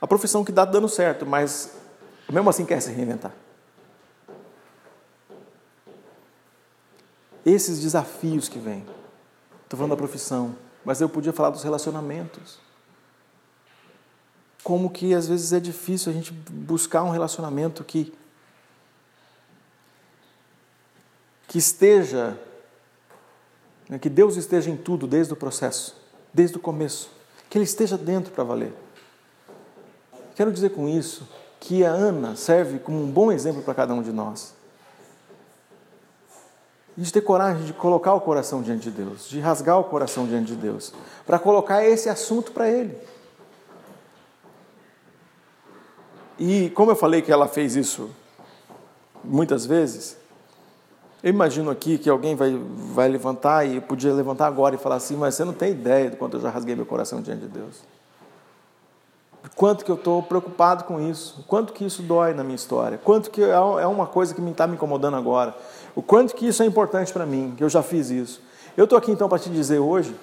a 0.00 0.06
profissão 0.06 0.44
que 0.44 0.50
está 0.50 0.64
dando 0.64 0.88
certo, 0.88 1.24
mas 1.24 1.76
mesmo 2.30 2.50
assim 2.50 2.64
quer 2.64 2.80
se 2.80 2.90
reinventar. 2.90 3.32
Esses 7.44 7.80
desafios 7.80 8.48
que 8.48 8.58
vêm. 8.58 8.84
Estou 9.64 9.76
falando 9.78 9.90
da 9.90 9.96
profissão, 9.96 10.54
mas 10.84 11.00
eu 11.00 11.08
podia 11.08 11.32
falar 11.32 11.50
dos 11.50 11.62
relacionamentos. 11.62 12.58
Como 14.62 14.90
que 14.90 15.14
às 15.14 15.28
vezes 15.28 15.52
é 15.52 15.60
difícil 15.60 16.10
a 16.10 16.14
gente 16.14 16.32
buscar 16.32 17.02
um 17.02 17.10
relacionamento 17.10 17.82
que 17.84 18.12
que 21.48 21.58
esteja 21.58 22.38
né, 23.88 23.98
que 23.98 24.08
Deus 24.08 24.36
esteja 24.36 24.70
em 24.70 24.76
tudo 24.76 25.06
desde 25.06 25.34
o 25.34 25.36
processo, 25.36 25.94
desde 26.32 26.56
o 26.56 26.60
começo, 26.60 27.10
que 27.50 27.58
ele 27.58 27.64
esteja 27.64 27.98
dentro 27.98 28.32
para 28.32 28.42
valer. 28.42 28.72
Quero 30.34 30.50
dizer 30.50 30.70
com 30.70 30.88
isso 30.88 31.28
que 31.60 31.84
a 31.84 31.90
Ana 31.90 32.34
serve 32.34 32.78
como 32.78 33.02
um 33.02 33.10
bom 33.10 33.30
exemplo 33.30 33.62
para 33.62 33.74
cada 33.74 33.92
um 33.92 34.02
de 34.02 34.10
nós. 34.10 34.54
De 36.96 37.12
ter 37.12 37.22
coragem 37.22 37.64
de 37.64 37.72
colocar 37.72 38.14
o 38.14 38.20
coração 38.20 38.62
diante 38.62 38.90
de 38.90 38.90
Deus, 38.90 39.28
de 39.28 39.40
rasgar 39.40 39.78
o 39.78 39.84
coração 39.84 40.26
diante 40.26 40.48
de 40.48 40.56
Deus, 40.56 40.92
para 41.26 41.38
colocar 41.38 41.84
esse 41.84 42.08
assunto 42.08 42.52
para 42.52 42.68
Ele. 42.68 42.96
E 46.38 46.70
como 46.70 46.90
eu 46.90 46.96
falei 46.96 47.22
que 47.22 47.30
ela 47.30 47.48
fez 47.48 47.76
isso 47.76 48.10
muitas 49.24 49.64
vezes, 49.64 50.16
eu 51.22 51.30
imagino 51.30 51.70
aqui 51.70 51.98
que 51.98 52.10
alguém 52.10 52.34
vai, 52.34 52.60
vai 52.92 53.08
levantar 53.08 53.64
e 53.64 53.80
podia 53.80 54.12
levantar 54.12 54.48
agora 54.48 54.74
e 54.74 54.78
falar 54.78 54.96
assim, 54.96 55.14
mas 55.14 55.36
você 55.36 55.44
não 55.44 55.52
tem 55.52 55.70
ideia 55.70 56.10
do 56.10 56.16
quanto 56.16 56.36
eu 56.36 56.40
já 56.40 56.50
rasguei 56.50 56.74
meu 56.74 56.84
coração 56.84 57.22
diante 57.22 57.42
de 57.42 57.48
Deus. 57.48 57.80
Quanto 59.54 59.84
que 59.84 59.90
eu 59.90 59.94
estou 59.94 60.22
preocupado 60.22 60.84
com 60.84 61.00
isso, 61.00 61.44
quanto 61.46 61.72
que 61.72 61.84
isso 61.84 62.02
dói 62.02 62.32
na 62.34 62.42
minha 62.42 62.56
história, 62.56 62.98
quanto 62.98 63.30
que 63.30 63.42
é, 63.42 63.50
é 63.50 63.86
uma 63.86 64.06
coisa 64.06 64.34
que 64.34 64.40
está 64.40 64.66
me 64.66 64.74
incomodando 64.74 65.16
agora, 65.16 65.54
o 65.94 66.02
quanto 66.02 66.34
que 66.34 66.46
isso 66.46 66.62
é 66.62 66.66
importante 66.66 67.12
para 67.12 67.26
mim, 67.26 67.54
que 67.56 67.62
eu 67.62 67.68
já 67.68 67.82
fiz 67.82 68.10
isso. 68.10 68.42
Eu 68.76 68.84
estou 68.84 68.98
aqui 68.98 69.10
então 69.10 69.28
para 69.28 69.38
te 69.38 69.50
dizer 69.50 69.78
hoje, 69.78 70.14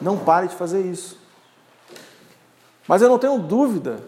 não 0.00 0.18
pare 0.18 0.48
de 0.48 0.54
fazer 0.54 0.80
isso. 0.80 1.18
Mas 2.88 3.02
eu 3.02 3.08
não 3.08 3.18
tenho 3.18 3.38
dúvida 3.38 4.00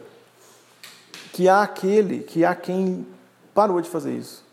que 1.33 1.49
há 1.49 1.63
aquele, 1.63 2.21
que 2.21 2.45
há 2.45 2.55
quem 2.55 3.07
parou 3.55 3.81
de 3.81 3.89
fazer 3.89 4.17
isso. 4.17 4.45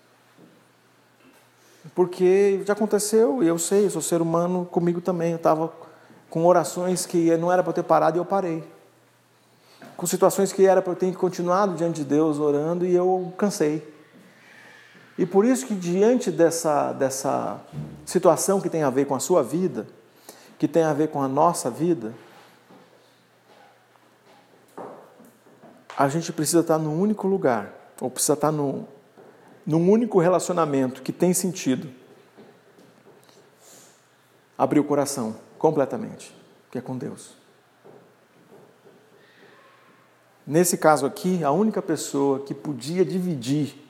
Porque 1.95 2.61
já 2.65 2.73
aconteceu, 2.73 3.41
e 3.43 3.47
eu 3.47 3.57
sei, 3.57 3.85
eu 3.85 3.89
sou 3.89 4.01
ser 4.01 4.21
humano, 4.21 4.65
comigo 4.65 5.01
também. 5.01 5.31
Eu 5.31 5.37
estava 5.37 5.71
com 6.29 6.45
orações 6.45 7.05
que 7.05 7.35
não 7.37 7.51
era 7.51 7.63
para 7.63 7.71
eu 7.71 7.75
ter 7.75 7.83
parado 7.83 8.17
e 8.17 8.19
eu 8.19 8.25
parei 8.25 8.63
com 9.99 10.07
situações 10.07 10.53
que 10.53 10.65
era 10.65 10.81
para 10.81 10.93
eu 10.93 10.95
ter 10.95 11.13
continuado 11.13 11.75
diante 11.75 11.97
de 11.97 12.05
Deus 12.05 12.39
orando 12.39 12.85
e 12.85 12.95
eu 12.95 13.33
cansei. 13.37 13.85
E 15.19 15.25
por 15.25 15.43
isso 15.43 15.67
que 15.67 15.75
diante 15.75 16.31
dessa, 16.31 16.93
dessa 16.93 17.59
situação 18.05 18.61
que 18.61 18.69
tem 18.69 18.83
a 18.83 18.89
ver 18.89 19.05
com 19.05 19.13
a 19.13 19.19
sua 19.19 19.43
vida, 19.43 19.85
que 20.57 20.65
tem 20.65 20.81
a 20.81 20.93
ver 20.93 21.09
com 21.09 21.21
a 21.21 21.27
nossa 21.27 21.69
vida, 21.69 22.13
a 25.97 26.07
gente 26.07 26.31
precisa 26.31 26.61
estar 26.61 26.77
num 26.77 26.97
único 26.97 27.27
lugar, 27.27 27.73
ou 27.99 28.09
precisa 28.09 28.31
estar 28.31 28.49
num, 28.49 28.85
num 29.65 29.91
único 29.91 30.21
relacionamento 30.21 31.01
que 31.01 31.11
tem 31.11 31.33
sentido. 31.33 31.89
Abrir 34.57 34.79
o 34.79 34.85
coração 34.85 35.35
completamente, 35.57 36.33
que 36.71 36.77
é 36.77 36.81
com 36.81 36.97
Deus. 36.97 37.35
Nesse 40.47 40.77
caso 40.77 41.05
aqui, 41.05 41.43
a 41.43 41.51
única 41.51 41.81
pessoa 41.81 42.39
que 42.39 42.53
podia 42.53 43.03
dividir 43.03 43.88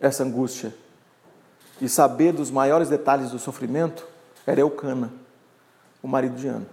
essa 0.00 0.24
angústia 0.24 0.74
e 1.80 1.88
saber 1.88 2.32
dos 2.32 2.50
maiores 2.50 2.88
detalhes 2.88 3.30
do 3.30 3.38
sofrimento 3.38 4.06
era 4.46 4.60
Eucana, 4.60 5.12
o 6.02 6.08
marido 6.08 6.36
de 6.36 6.48
Ana. 6.48 6.66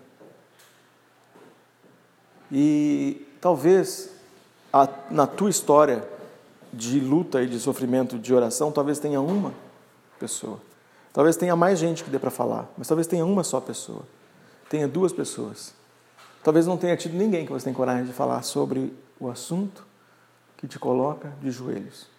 E 2.51 3.28
talvez 3.41 4.11
a, 4.71 4.88
na 5.09 5.28
tua 5.28 5.49
história 5.49 6.07
de 6.71 6.99
luta 6.99 7.41
e 7.41 7.47
de 7.47 7.59
sofrimento, 7.59 8.19
de 8.19 8.34
oração, 8.34 8.71
talvez 8.71 8.99
tenha 8.99 9.21
uma 9.21 9.53
pessoa. 10.19 10.59
Talvez 11.13 11.38
tenha 11.38 11.55
mais 11.55 11.80
gente 11.80 12.03
que 12.03 12.09
dê 12.09 12.19
para 12.19 12.30
falar, 12.30 12.69
mas 12.78 12.88
talvez 12.88 13.07
tenha 13.07 13.26
uma 13.26 13.43
só 13.43 13.61
pessoa. 13.61 14.03
Tenha 14.69 14.88
duas 14.88 15.13
pessoas. 15.13 15.73
Talvez 16.43 16.67
não 16.67 16.78
tenha 16.78 16.97
tido 16.97 17.15
ninguém 17.15 17.45
que 17.45 17.51
você 17.51 17.63
tenha 17.65 17.76
coragem 17.76 18.05
de 18.05 18.13
falar 18.13 18.41
sobre 18.43 18.93
o 19.19 19.30
assunto 19.30 19.86
que 20.57 20.67
te 20.67 20.78
coloca 20.78 21.34
de 21.41 21.49
joelhos. 21.51 22.14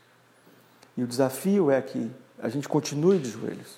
E 0.96 1.02
o 1.02 1.06
desafio 1.06 1.70
é 1.70 1.80
que 1.82 2.10
a 2.38 2.48
gente 2.48 2.68
continue 2.68 3.18
de 3.18 3.30
joelhos, 3.30 3.76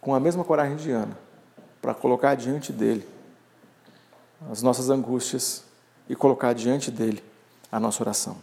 com 0.00 0.14
a 0.14 0.20
mesma 0.20 0.44
coragem 0.44 0.76
de 0.76 0.90
Ana, 0.90 1.18
para 1.82 1.94
colocar 1.94 2.34
diante 2.34 2.72
dele 2.72 3.06
as 4.50 4.62
nossas 4.62 4.90
angústias 4.90 5.64
e 6.08 6.14
colocar 6.14 6.52
diante 6.52 6.90
dele 6.90 7.22
a 7.70 7.80
nossa 7.80 8.02
oração. 8.02 8.36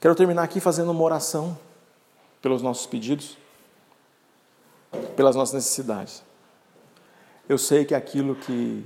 Quero 0.00 0.14
terminar 0.14 0.42
aqui 0.42 0.60
fazendo 0.60 0.90
uma 0.90 1.02
oração 1.02 1.58
pelos 2.42 2.60
nossos 2.60 2.86
pedidos, 2.86 3.38
pelas 5.16 5.34
nossas 5.34 5.54
necessidades. 5.54 6.22
Eu 7.48 7.56
sei 7.56 7.84
que 7.84 7.94
aquilo 7.94 8.34
que 8.34 8.84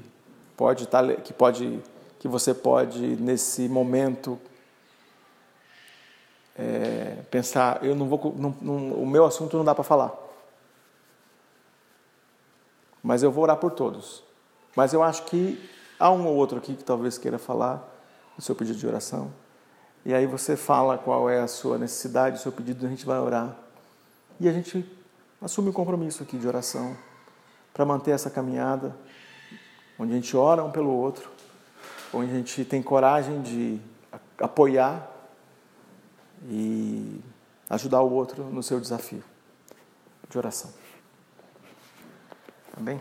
pode 0.57 0.87
tá 0.87 1.15
que 1.17 1.33
pode, 1.33 1.81
que 2.19 2.29
você 2.29 2.55
pode 2.55 3.01
nesse 3.17 3.69
momento 3.69 4.39
é, 6.59 7.23
pensar, 7.31 7.85
eu 7.85 7.95
não 7.95 8.09
vou, 8.09 8.35
não, 8.37 8.55
não, 8.61 8.93
o 8.95 9.07
meu 9.07 9.25
assunto 9.25 9.57
não 9.57 9.65
dá 9.65 9.75
para 9.75 9.85
falar, 9.85 10.13
mas 13.03 13.23
eu 13.23 13.31
vou 13.31 13.45
orar 13.45 13.57
por 13.57 13.71
todos. 13.71 14.25
Mas 14.75 14.93
eu 14.93 15.03
acho 15.03 15.25
que 15.25 15.59
há 15.99 16.11
um 16.11 16.27
ou 16.27 16.35
outro 16.35 16.59
aqui 16.59 16.75
que 16.75 16.85
talvez 16.85 17.17
queira 17.17 17.39
falar 17.39 17.89
o 18.37 18.43
seu 18.43 18.55
pedido 18.55 18.79
de 18.79 18.87
oração. 18.87 19.33
E 20.05 20.13
aí 20.15 20.27
você 20.27 20.57
fala 20.57 20.99
qual 20.99 21.29
é 21.29 21.41
a 21.41 21.49
sua 21.49 21.79
necessidade, 21.79 22.37
o 22.37 22.41
seu 22.41 22.53
pedido, 22.53 22.87
a 22.87 22.89
gente 22.89 23.07
vai 23.07 23.19
orar. 23.19 23.57
E 24.41 24.49
a 24.49 24.53
gente 24.53 24.85
assume 25.41 25.71
o 25.71 25.73
compromisso 25.73 26.23
aqui 26.23 26.37
de 26.37 26.47
oração 26.47 26.97
para 27.73 27.85
manter 27.85 28.13
essa 28.13 28.31
caminhada, 28.31 28.95
onde 29.99 30.13
a 30.13 30.17
gente 30.17 30.37
ora 30.37 30.63
um 30.65 30.71
pelo 30.71 30.91
outro, 30.91 31.31
onde 32.13 32.31
a 32.31 32.35
gente 32.35 32.65
tem 32.65 32.83
coragem 32.83 33.43
de 33.43 33.81
apoiar 34.39 35.18
e 36.45 37.21
ajudar 37.71 38.03
o 38.03 38.11
outro 38.11 38.45
no 38.45 38.63
seu 38.63 38.81
desafio 38.81 39.23
de 40.29 40.39
oração. 40.39 40.71
Amém? 42.77 43.01